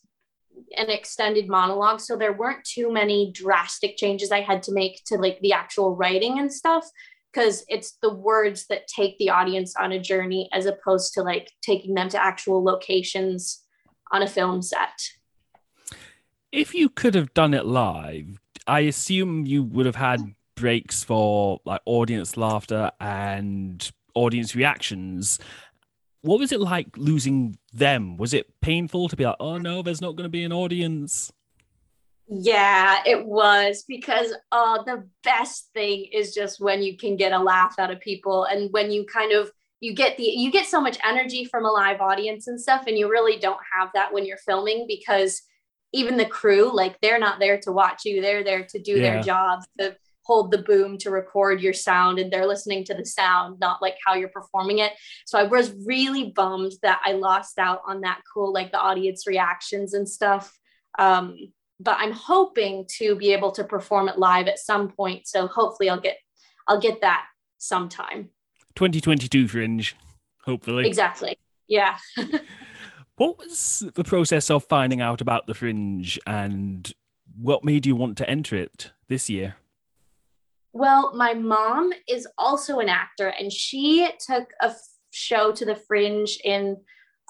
an 0.77 0.89
extended 0.89 1.47
monologue 1.47 1.99
so 1.99 2.15
there 2.15 2.33
weren't 2.33 2.63
too 2.63 2.91
many 2.91 3.31
drastic 3.33 3.97
changes 3.97 4.31
i 4.31 4.41
had 4.41 4.61
to 4.61 4.71
make 4.71 5.01
to 5.05 5.15
like 5.15 5.39
the 5.41 5.51
actual 5.51 5.95
writing 5.95 6.39
and 6.39 6.51
stuff 6.51 6.87
because 7.33 7.65
it's 7.67 7.97
the 8.01 8.13
words 8.13 8.67
that 8.67 8.87
take 8.87 9.17
the 9.17 9.29
audience 9.29 9.75
on 9.75 9.91
a 9.91 9.99
journey 9.99 10.49
as 10.53 10.65
opposed 10.65 11.13
to 11.13 11.21
like 11.21 11.51
taking 11.61 11.93
them 11.93 12.07
to 12.07 12.21
actual 12.21 12.63
locations 12.63 13.63
on 14.11 14.21
a 14.21 14.27
film 14.27 14.61
set. 14.61 15.09
If 16.53 16.73
you 16.73 16.87
could 16.87 17.15
have 17.15 17.33
done 17.33 17.53
it 17.53 17.65
live 17.65 18.39
i 18.67 18.81
assume 18.81 19.45
you 19.45 19.63
would 19.63 19.85
have 19.85 19.95
had 19.95 20.21
breaks 20.55 21.03
for 21.03 21.59
like 21.65 21.81
audience 21.85 22.37
laughter 22.37 22.91
and 22.99 23.91
audience 24.15 24.55
reactions 24.55 25.37
what 26.25 26.39
was 26.39 26.51
it 26.51 26.59
like 26.59 26.97
losing 26.97 27.57
them? 27.71 28.17
Was 28.17 28.33
it 28.33 28.59
painful 28.59 29.09
to 29.09 29.15
be 29.15 29.25
like, 29.25 29.35
oh 29.39 29.57
no, 29.57 29.81
there's 29.81 30.01
not 30.01 30.15
going 30.15 30.25
to 30.25 30.29
be 30.29 30.43
an 30.43 30.51
audience? 30.51 31.31
Yeah, 32.27 33.03
it 33.05 33.25
was 33.25 33.83
because 33.87 34.33
uh, 34.51 34.81
the 34.83 35.07
best 35.23 35.69
thing 35.73 36.07
is 36.11 36.33
just 36.33 36.59
when 36.59 36.81
you 36.81 36.97
can 36.97 37.15
get 37.15 37.31
a 37.31 37.37
laugh 37.37 37.75
out 37.77 37.91
of 37.91 37.99
people 37.99 38.45
and 38.45 38.73
when 38.73 38.89
you 38.89 39.05
kind 39.05 39.31
of 39.31 39.51
you 39.81 39.93
get 39.93 40.17
the 40.17 40.23
you 40.23 40.51
get 40.51 40.65
so 40.65 40.81
much 40.81 40.97
energy 41.03 41.45
from 41.45 41.63
a 41.63 41.71
live 41.71 42.01
audience 42.01 42.47
and 42.47 42.59
stuff 42.59 42.85
and 42.87 42.97
you 42.97 43.07
really 43.07 43.37
don't 43.37 43.59
have 43.77 43.89
that 43.93 44.11
when 44.11 44.25
you're 44.25 44.37
filming 44.37 44.85
because 44.87 45.43
even 45.93 46.17
the 46.17 46.25
crew 46.25 46.75
like 46.75 46.99
they're 47.01 47.19
not 47.19 47.39
there 47.39 47.59
to 47.59 47.71
watch 47.71 48.03
you 48.05 48.21
they're 48.21 48.43
there 48.43 48.63
to 48.63 48.79
do 48.81 48.93
yeah. 48.93 49.01
their 49.01 49.21
jobs 49.21 49.67
to 49.77 49.95
hold 50.25 50.51
the 50.51 50.57
boom 50.57 50.97
to 50.97 51.11
record 51.11 51.61
your 51.61 51.73
sound 51.73 52.17
and 52.17 52.31
they're 52.31 52.47
listening 52.47 52.83
to 52.83 52.93
the 52.95 53.05
sound, 53.05 53.59
not 53.59 53.81
like 53.81 53.95
how 54.05 54.15
you're 54.15 54.29
performing 54.29 54.79
it. 54.79 54.91
So 55.25 55.37
I 55.37 55.43
was 55.43 55.73
really 55.85 56.31
bummed 56.31 56.73
that 56.81 56.99
I 57.05 57.13
lost 57.13 57.59
out 57.59 57.81
on 57.87 58.01
that 58.01 58.21
cool, 58.33 58.51
like 58.51 58.71
the 58.71 58.79
audience 58.79 59.27
reactions 59.27 59.93
and 59.93 60.09
stuff. 60.09 60.57
Um, 60.97 61.37
but 61.79 61.97
I'm 61.99 62.11
hoping 62.11 62.85
to 62.97 63.15
be 63.15 63.33
able 63.33 63.51
to 63.51 63.63
perform 63.63 64.09
it 64.09 64.17
live 64.17 64.47
at 64.47 64.59
some 64.59 64.89
point. 64.89 65.27
So 65.27 65.47
hopefully 65.47 65.89
I'll 65.89 65.99
get 65.99 66.17
I'll 66.67 66.79
get 66.79 67.01
that 67.01 67.25
sometime. 67.59 68.29
2022 68.75 69.47
fringe, 69.47 69.95
hopefully. 70.43 70.87
Exactly. 70.87 71.37
Yeah. 71.67 71.97
what 73.15 73.37
was 73.37 73.83
the 73.93 74.03
process 74.03 74.49
of 74.49 74.63
finding 74.63 75.01
out 75.01 75.21
about 75.21 75.45
the 75.45 75.53
fringe 75.53 76.19
and 76.25 76.91
what 77.39 77.63
made 77.63 77.85
you 77.85 77.95
want 77.95 78.17
to 78.17 78.29
enter 78.29 78.55
it 78.55 78.91
this 79.07 79.29
year? 79.29 79.55
Well, 80.75 81.13
my 81.15 81.33
mom 81.33 81.93
is 82.05 82.27
also 82.37 82.79
an 82.79 82.89
actor, 82.89 83.29
and 83.29 83.49
she 83.49 84.09
took 84.19 84.49
a 84.61 84.65
f- 84.65 84.77
show 85.11 85.53
to 85.53 85.63
the 85.63 85.77
Fringe 85.77 86.37
in, 86.43 86.75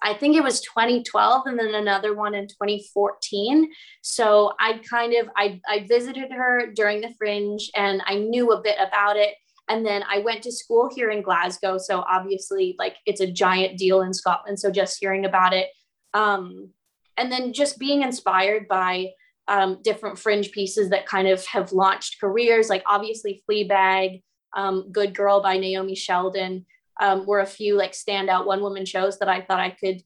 I 0.02 0.16
think 0.16 0.36
it 0.36 0.44
was 0.44 0.62
2012, 0.62 1.44
and 1.46 1.60
then 1.60 1.76
another 1.76 2.16
one 2.16 2.34
in 2.34 2.48
2014. 2.48 3.72
So 4.02 4.54
I 4.60 4.82
kind 4.90 5.14
of 5.14 5.30
I 5.38 5.62
I 5.70 5.86
visited 5.88 6.32
her 6.32 6.72
during 6.76 7.02
the 7.02 7.14
Fringe, 7.20 7.70
and 7.76 8.02
I 8.08 8.16
knew 8.16 8.52
a 8.52 8.64
bit 8.64 8.78
about 8.80 9.16
it. 9.16 9.36
And 9.70 9.86
then 9.86 10.04
I 10.10 10.20
went 10.22 10.42
to 10.44 10.52
school 10.52 10.90
here 10.96 11.12
in 11.12 11.22
Glasgow, 11.22 11.78
so 11.78 12.00
obviously, 12.00 12.76
like 12.80 12.96
it's 13.06 13.22
a 13.22 13.32
giant 13.32 13.78
deal 13.78 14.02
in 14.02 14.12
Scotland. 14.16 14.60
So 14.60 14.72
just 14.72 14.98
hearing 15.00 15.24
about 15.24 15.54
it, 15.54 15.68
um, 16.16 16.72
and 17.16 17.32
then 17.32 17.54
just 17.54 17.78
being 17.78 18.02
inspired 18.02 18.68
by 18.68 19.12
um, 19.48 19.80
different 19.84 20.18
fringe 20.18 20.52
pieces 20.52 20.90
that 20.90 21.06
kind 21.06 21.28
of 21.28 21.46
have 21.46 21.72
launched 21.72 22.20
careers, 22.20 22.70
like 22.70 22.84
obviously 22.86 23.44
Fleabag, 23.50 24.24
um, 24.56 24.92
Good 24.92 25.16
Girl 25.16 25.42
by 25.42 25.58
Naomi 25.58 25.96
Sheldon 25.96 26.66
um, 27.00 27.26
were 27.26 27.42
a 27.42 27.46
few 27.46 27.76
like 27.76 27.92
standout 27.92 28.46
one 28.46 28.62
woman 28.62 28.86
shows 28.86 29.20
that 29.20 29.30
I 29.30 29.42
thought 29.42 29.60
I 29.60 29.72
could 29.72 30.02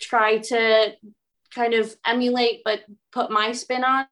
try 0.00 0.38
to 0.38 0.94
kind 1.54 1.74
of 1.74 1.94
emulate, 2.06 2.62
but 2.64 2.80
put 3.12 3.30
my 3.30 3.52
spin 3.52 3.84
on. 3.84 4.06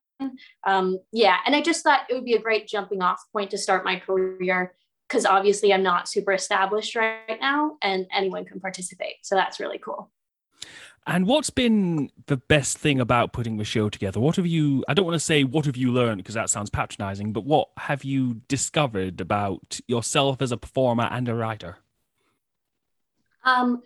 Um, 0.67 0.99
yeah, 1.13 1.37
and 1.47 1.55
I 1.55 1.61
just 1.61 1.85
thought 1.85 2.11
it 2.11 2.15
would 2.15 2.25
be 2.25 2.35
a 2.35 2.41
great 2.41 2.67
jumping 2.67 3.03
off 3.03 3.23
point 3.33 3.51
to 3.53 3.59
start 3.59 3.85
my 3.85 4.01
career 4.01 4.75
because 5.09 5.25
obviously 5.25 5.73
I'm 5.73 5.83
not 5.83 6.09
super 6.09 6.33
established 6.33 6.97
right 6.97 7.39
now 7.41 7.77
and 7.83 8.07
anyone 8.13 8.45
can 8.45 8.61
participate. 8.61 9.17
So 9.23 9.37
that's 9.37 9.61
really 9.61 9.79
cool. 9.79 10.11
And 11.09 11.27
what's 11.27 11.49
been 11.49 12.11
the 12.27 12.37
best 12.37 12.77
thing 12.77 13.01
about 13.01 13.33
putting 13.33 13.57
the 13.57 13.65
show 13.65 13.89
together? 13.89 14.21
What 14.21 14.37
have 14.37 14.47
you, 14.47 14.85
I 14.89 14.93
don't 14.93 15.07
want 15.07 15.15
to 15.15 15.25
say 15.25 15.43
what 15.43 15.65
have 15.65 15.77
you 15.77 15.91
learned 15.91 16.19
because 16.19 16.35
that 16.35 16.51
sounds 16.51 16.69
patronizing, 16.69 17.33
but 17.33 17.47
what 17.47 17.71
have 17.79 18.05
you 18.05 18.43
discovered 18.47 19.23
about 19.23 19.81
yourself 19.89 20.43
as 20.43 20.53
a 20.53 20.59
performer 20.59 21.09
and 21.11 21.27
a 21.27 21.35
writer? 21.35 21.79
Um, 23.43 23.81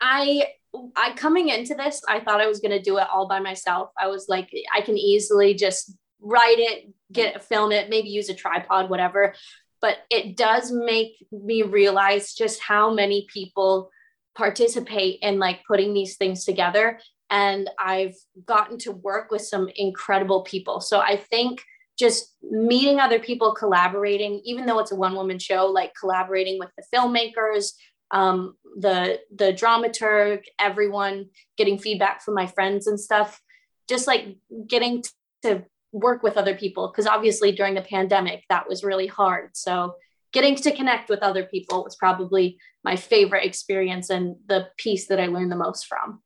I 0.00 0.48
I 0.96 1.12
coming 1.14 1.50
into 1.50 1.76
this, 1.76 2.02
I 2.08 2.18
thought 2.18 2.40
I 2.40 2.48
was 2.48 2.58
going 2.58 2.72
to 2.72 2.82
do 2.82 2.98
it 2.98 3.06
all 3.12 3.28
by 3.28 3.38
myself. 3.38 3.90
I 3.96 4.08
was 4.08 4.26
like, 4.28 4.50
I 4.74 4.80
can 4.80 4.98
easily 4.98 5.54
just 5.54 5.94
write 6.20 6.58
it, 6.58 6.92
get 7.12 7.44
film 7.44 7.70
it, 7.70 7.88
maybe 7.88 8.08
use 8.08 8.28
a 8.28 8.34
tripod, 8.34 8.90
whatever. 8.90 9.36
But 9.80 9.98
it 10.10 10.36
does 10.36 10.72
make 10.72 11.24
me 11.30 11.62
realize 11.62 12.34
just 12.34 12.60
how 12.60 12.92
many 12.92 13.28
people 13.32 13.92
participate 14.36 15.18
in 15.22 15.38
like 15.38 15.60
putting 15.66 15.94
these 15.94 16.16
things 16.16 16.44
together. 16.44 16.98
And 17.30 17.70
I've 17.78 18.16
gotten 18.44 18.78
to 18.78 18.92
work 18.92 19.30
with 19.30 19.42
some 19.42 19.68
incredible 19.76 20.42
people. 20.42 20.80
So 20.80 21.00
I 21.00 21.16
think 21.16 21.62
just 21.98 22.34
meeting 22.42 22.98
other 22.98 23.18
people, 23.18 23.54
collaborating, 23.54 24.40
even 24.44 24.66
though 24.66 24.80
it's 24.80 24.92
a 24.92 24.96
one 24.96 25.14
woman 25.14 25.38
show, 25.38 25.66
like 25.66 25.92
collaborating 25.98 26.58
with 26.58 26.70
the 26.76 26.84
filmmakers, 26.94 27.72
um, 28.10 28.56
the 28.78 29.20
the 29.34 29.52
dramaturg, 29.52 30.42
everyone, 30.58 31.26
getting 31.56 31.78
feedback 31.78 32.22
from 32.22 32.34
my 32.34 32.46
friends 32.46 32.86
and 32.86 32.98
stuff, 32.98 33.40
just 33.88 34.06
like 34.06 34.36
getting 34.66 35.04
to 35.42 35.64
work 35.92 36.24
with 36.24 36.36
other 36.36 36.56
people 36.56 36.88
because 36.88 37.06
obviously 37.06 37.52
during 37.52 37.74
the 37.74 37.82
pandemic 37.82 38.42
that 38.48 38.68
was 38.68 38.82
really 38.82 39.06
hard. 39.06 39.50
So 39.54 39.94
getting 40.34 40.56
to 40.56 40.72
connect 40.72 41.08
with 41.08 41.22
other 41.22 41.44
people 41.44 41.84
was 41.84 41.96
probably 41.96 42.58
my 42.82 42.96
favorite 42.96 43.46
experience 43.46 44.10
and 44.10 44.36
the 44.46 44.66
piece 44.76 45.06
that 45.06 45.20
I 45.20 45.26
learned 45.26 45.52
the 45.52 45.56
most 45.56 45.86
from. 45.86 46.20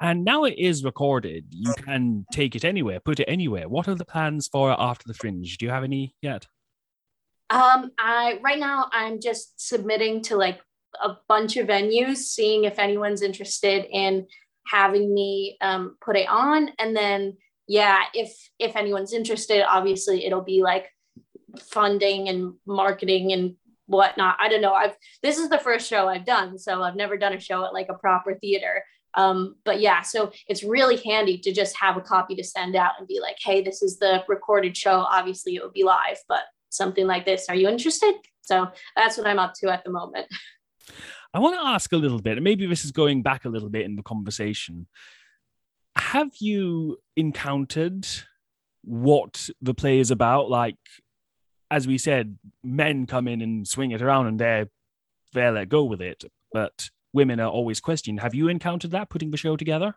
And 0.00 0.24
now 0.24 0.44
it 0.44 0.54
is 0.56 0.84
recorded. 0.84 1.46
You 1.50 1.74
can 1.74 2.24
take 2.32 2.54
it 2.54 2.64
anywhere, 2.64 3.00
put 3.00 3.18
it 3.18 3.24
anywhere. 3.28 3.68
What 3.68 3.88
are 3.88 3.94
the 3.94 4.04
plans 4.04 4.46
for 4.46 4.74
after 4.78 5.04
the 5.06 5.14
fringe? 5.14 5.58
Do 5.58 5.66
you 5.66 5.72
have 5.72 5.84
any 5.84 6.14
yet? 6.22 6.46
Um, 7.50 7.90
I 7.98 8.38
right 8.42 8.58
now 8.58 8.88
I'm 8.92 9.20
just 9.20 9.68
submitting 9.68 10.22
to 10.24 10.36
like 10.36 10.60
a 11.02 11.16
bunch 11.28 11.56
of 11.56 11.66
venues, 11.66 12.18
seeing 12.18 12.64
if 12.64 12.78
anyone's 12.78 13.22
interested 13.22 13.86
in 13.90 14.26
having 14.66 15.14
me 15.14 15.56
um, 15.60 15.96
put 16.04 16.16
it 16.16 16.28
on, 16.28 16.70
and 16.78 16.94
then 16.94 17.36
yeah, 17.66 18.02
if 18.14 18.32
if 18.58 18.76
anyone's 18.76 19.12
interested, 19.12 19.64
obviously 19.66 20.26
it'll 20.26 20.42
be 20.44 20.62
like 20.62 20.86
funding 21.60 22.28
and 22.28 22.54
marketing 22.66 23.32
and 23.32 23.56
whatnot. 23.86 24.36
I 24.40 24.48
don't 24.48 24.60
know. 24.60 24.74
I've 24.74 24.96
this 25.22 25.38
is 25.38 25.48
the 25.48 25.58
first 25.58 25.88
show 25.88 26.08
I've 26.08 26.26
done, 26.26 26.58
so 26.58 26.82
I've 26.82 26.96
never 26.96 27.16
done 27.16 27.32
a 27.32 27.40
show 27.40 27.64
at 27.64 27.72
like 27.72 27.88
a 27.88 27.94
proper 27.94 28.34
theater. 28.34 28.84
Um, 29.14 29.56
but 29.64 29.80
yeah, 29.80 30.02
so 30.02 30.30
it's 30.46 30.62
really 30.62 30.96
handy 30.98 31.38
to 31.38 31.52
just 31.52 31.76
have 31.78 31.96
a 31.96 32.02
copy 32.02 32.34
to 32.36 32.44
send 32.44 32.76
out 32.76 32.92
and 32.98 33.08
be 33.08 33.18
like, 33.18 33.36
hey, 33.42 33.62
this 33.62 33.82
is 33.82 33.98
the 33.98 34.22
recorded 34.28 34.76
show. 34.76 34.98
Obviously, 34.98 35.54
it 35.54 35.62
would 35.62 35.72
be 35.72 35.84
live, 35.84 36.18
but 36.28 36.42
something 36.68 37.06
like 37.06 37.24
this. 37.24 37.46
Are 37.48 37.54
you 37.54 37.68
interested? 37.68 38.14
So 38.42 38.68
that's 38.94 39.16
what 39.16 39.26
I'm 39.26 39.38
up 39.38 39.54
to 39.60 39.72
at 39.72 39.84
the 39.84 39.90
moment. 39.90 40.26
I 41.34 41.38
want 41.38 41.54
to 41.60 41.66
ask 41.66 41.92
a 41.92 41.96
little 41.96 42.20
bit, 42.20 42.38
and 42.38 42.44
maybe 42.44 42.66
this 42.66 42.84
is 42.84 42.92
going 42.92 43.22
back 43.22 43.44
a 43.44 43.48
little 43.48 43.68
bit 43.68 43.84
in 43.84 43.96
the 43.96 44.02
conversation. 44.02 44.86
Have 45.96 46.30
you 46.40 46.98
encountered 47.16 48.06
what 48.82 49.48
the 49.60 49.74
play 49.74 49.98
is 49.98 50.10
about? 50.10 50.48
Like, 50.48 50.76
as 51.70 51.86
we 51.86 51.98
said, 51.98 52.38
men 52.62 53.06
come 53.06 53.28
in 53.28 53.40
and 53.40 53.66
swing 53.66 53.90
it 53.90 54.02
around 54.02 54.26
and 54.26 54.38
they're 54.38 54.68
they 55.32 55.48
let 55.50 55.68
go 55.68 55.84
with 55.84 56.00
it, 56.00 56.24
but 56.52 56.88
women 57.12 57.40
are 57.40 57.50
always 57.50 57.80
questioned. 57.80 58.20
Have 58.20 58.34
you 58.34 58.48
encountered 58.48 58.92
that 58.92 59.10
putting 59.10 59.30
the 59.30 59.36
show 59.36 59.56
together? 59.56 59.94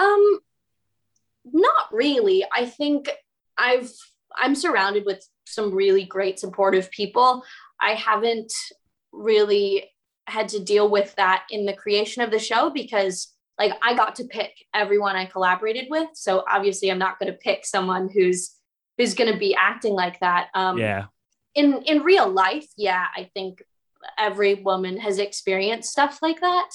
Um, 0.00 0.40
not 1.44 1.92
really. 1.92 2.44
I 2.52 2.66
think 2.66 3.10
I've 3.56 3.92
I'm 4.36 4.54
surrounded 4.54 5.04
with 5.04 5.26
some 5.46 5.74
really 5.74 6.04
great 6.04 6.38
supportive 6.38 6.90
people. 6.90 7.44
I 7.80 7.92
haven't 7.92 8.52
really 9.12 9.90
had 10.26 10.48
to 10.50 10.62
deal 10.62 10.88
with 10.88 11.14
that 11.16 11.44
in 11.50 11.64
the 11.64 11.72
creation 11.72 12.22
of 12.22 12.30
the 12.30 12.38
show 12.38 12.70
because 12.70 13.32
like 13.58 13.72
I 13.82 13.94
got 13.94 14.16
to 14.16 14.24
pick 14.24 14.52
everyone 14.74 15.16
I 15.16 15.24
collaborated 15.24 15.86
with. 15.90 16.08
So 16.14 16.44
obviously 16.48 16.90
I'm 16.90 16.98
not 16.98 17.18
going 17.18 17.32
to 17.32 17.38
pick 17.38 17.66
someone 17.66 18.08
who's 18.12 18.57
who's 18.98 19.14
going 19.14 19.32
to 19.32 19.38
be 19.38 19.54
acting 19.54 19.94
like 19.94 20.20
that. 20.20 20.48
Um, 20.54 20.76
yeah. 20.76 21.06
In 21.54 21.82
in 21.84 22.02
real 22.02 22.28
life, 22.28 22.66
yeah, 22.76 23.06
I 23.16 23.30
think 23.32 23.62
every 24.18 24.54
woman 24.54 24.98
has 24.98 25.18
experienced 25.18 25.90
stuff 25.90 26.18
like 26.20 26.40
that. 26.40 26.70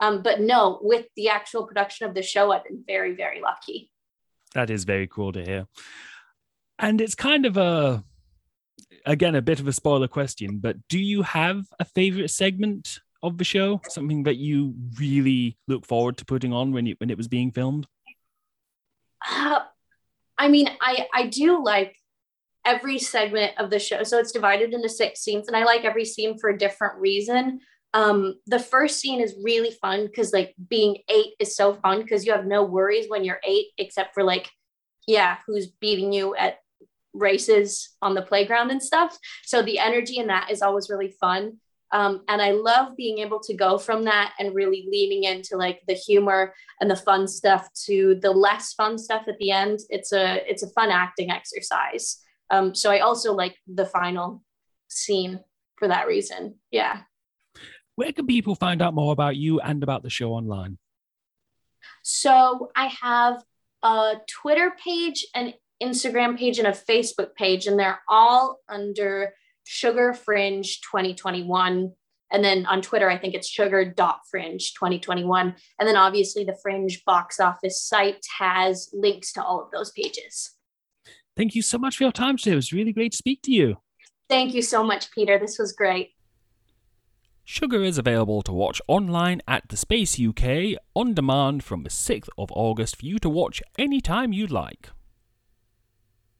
Um, 0.00 0.22
but 0.22 0.40
no, 0.40 0.80
with 0.82 1.06
the 1.16 1.28
actual 1.28 1.66
production 1.66 2.08
of 2.08 2.14
the 2.14 2.22
show, 2.22 2.50
I've 2.50 2.64
been 2.64 2.82
very 2.86 3.14
very 3.14 3.40
lucky. 3.40 3.90
That 4.54 4.70
is 4.70 4.84
very 4.84 5.06
cool 5.06 5.32
to 5.32 5.44
hear. 5.44 5.66
And 6.78 7.00
it's 7.00 7.14
kind 7.14 7.44
of 7.44 7.56
a 7.56 8.02
again 9.04 9.34
a 9.34 9.42
bit 9.42 9.60
of 9.60 9.68
a 9.68 9.72
spoiler 9.72 10.08
question, 10.08 10.58
but 10.58 10.76
do 10.88 10.98
you 10.98 11.22
have 11.22 11.66
a 11.78 11.84
favorite 11.84 12.30
segment 12.30 13.00
of 13.22 13.38
the 13.38 13.44
show? 13.44 13.80
Something 13.88 14.24
that 14.24 14.36
you 14.36 14.74
really 14.98 15.58
look 15.68 15.86
forward 15.86 16.16
to 16.18 16.24
putting 16.24 16.52
on 16.52 16.72
when 16.72 16.86
it 16.86 16.98
when 16.98 17.10
it 17.10 17.16
was 17.16 17.28
being 17.28 17.52
filmed? 17.52 17.86
Uh, 19.26 19.60
I 20.38 20.48
mean, 20.48 20.68
I 20.80 21.06
I 21.14 21.26
do 21.26 21.62
like 21.62 21.96
every 22.64 22.98
segment 22.98 23.52
of 23.58 23.70
the 23.70 23.78
show. 23.78 24.02
So 24.02 24.18
it's 24.18 24.32
divided 24.32 24.72
into 24.72 24.88
six 24.88 25.20
scenes, 25.20 25.48
and 25.48 25.56
I 25.56 25.64
like 25.64 25.84
every 25.84 26.04
scene 26.04 26.38
for 26.38 26.50
a 26.50 26.58
different 26.58 27.00
reason. 27.00 27.60
Um, 27.92 28.34
the 28.46 28.58
first 28.58 28.98
scene 28.98 29.20
is 29.20 29.36
really 29.42 29.70
fun 29.70 30.06
because 30.06 30.32
like 30.32 30.54
being 30.68 30.96
eight 31.08 31.34
is 31.38 31.54
so 31.54 31.74
fun 31.74 32.02
because 32.02 32.26
you 32.26 32.32
have 32.32 32.46
no 32.46 32.64
worries 32.64 33.06
when 33.08 33.24
you're 33.24 33.40
eight, 33.46 33.66
except 33.78 34.14
for 34.14 34.24
like, 34.24 34.50
yeah, 35.06 35.38
who's 35.46 35.68
beating 35.68 36.12
you 36.12 36.34
at 36.34 36.58
races 37.12 37.90
on 38.02 38.14
the 38.14 38.22
playground 38.22 38.72
and 38.72 38.82
stuff. 38.82 39.16
So 39.44 39.62
the 39.62 39.78
energy 39.78 40.16
in 40.18 40.26
that 40.26 40.50
is 40.50 40.60
always 40.60 40.90
really 40.90 41.14
fun. 41.20 41.58
Um, 41.92 42.22
and 42.28 42.42
I 42.42 42.50
love 42.50 42.96
being 42.96 43.18
able 43.18 43.40
to 43.40 43.54
go 43.54 43.78
from 43.78 44.04
that 44.04 44.34
and 44.38 44.54
really 44.54 44.86
leaning 44.90 45.24
into 45.24 45.56
like 45.56 45.80
the 45.86 45.94
humor 45.94 46.52
and 46.80 46.90
the 46.90 46.96
fun 46.96 47.28
stuff 47.28 47.68
to 47.86 48.18
the 48.20 48.32
less 48.32 48.72
fun 48.72 48.98
stuff 48.98 49.28
at 49.28 49.38
the 49.38 49.50
end. 49.50 49.78
It's 49.90 50.12
a 50.12 50.42
it's 50.50 50.62
a 50.62 50.70
fun 50.70 50.90
acting 50.90 51.30
exercise. 51.30 52.20
Um, 52.50 52.74
so 52.74 52.90
I 52.90 53.00
also 53.00 53.32
like 53.32 53.56
the 53.66 53.86
final 53.86 54.42
scene 54.88 55.40
for 55.76 55.88
that 55.88 56.06
reason. 56.06 56.56
Yeah. 56.70 57.02
Where 57.96 58.12
can 58.12 58.26
people 58.26 58.54
find 58.54 58.82
out 58.82 58.94
more 58.94 59.12
about 59.12 59.36
you 59.36 59.60
and 59.60 59.82
about 59.82 60.02
the 60.02 60.10
show 60.10 60.32
online? 60.32 60.78
So 62.02 62.70
I 62.74 62.86
have 62.86 63.42
a 63.82 64.14
Twitter 64.28 64.72
page, 64.82 65.26
an 65.34 65.54
Instagram 65.82 66.38
page 66.38 66.58
and 66.58 66.66
a 66.66 66.72
Facebook 66.72 67.34
page, 67.36 67.66
and 67.66 67.78
they're 67.78 68.00
all 68.08 68.60
under 68.68 69.34
Sugar 69.64 70.12
Fringe 70.12 70.80
2021. 70.80 71.92
And 72.32 72.44
then 72.44 72.66
on 72.66 72.82
Twitter, 72.82 73.10
I 73.10 73.18
think 73.18 73.34
it's 73.34 73.48
sugar.fringe 73.48 74.74
2021. 74.74 75.54
And 75.78 75.88
then 75.88 75.96
obviously 75.96 76.44
the 76.44 76.56
Fringe 76.62 77.02
box 77.04 77.38
office 77.38 77.82
site 77.82 78.24
has 78.38 78.88
links 78.92 79.32
to 79.34 79.42
all 79.42 79.62
of 79.62 79.70
those 79.70 79.92
pages. 79.92 80.52
Thank 81.36 81.54
you 81.54 81.62
so 81.62 81.78
much 81.78 81.96
for 81.96 82.04
your 82.04 82.12
time 82.12 82.36
today. 82.36 82.52
It 82.52 82.56
was 82.56 82.72
really 82.72 82.92
great 82.92 83.12
to 83.12 83.18
speak 83.18 83.42
to 83.42 83.52
you. 83.52 83.76
Thank 84.28 84.54
you 84.54 84.62
so 84.62 84.82
much, 84.82 85.10
Peter. 85.10 85.38
This 85.38 85.58
was 85.58 85.72
great. 85.72 86.10
Sugar 87.44 87.82
is 87.82 87.98
available 87.98 88.40
to 88.42 88.52
watch 88.52 88.80
online 88.88 89.42
at 89.46 89.68
the 89.68 89.76
Space 89.76 90.18
UK 90.18 90.78
on 90.94 91.12
demand 91.12 91.62
from 91.62 91.82
the 91.82 91.90
6th 91.90 92.28
of 92.38 92.50
August 92.52 92.96
for 92.96 93.04
you 93.04 93.18
to 93.18 93.28
watch 93.28 93.62
anytime 93.78 94.32
you'd 94.32 94.50
like. 94.50 94.90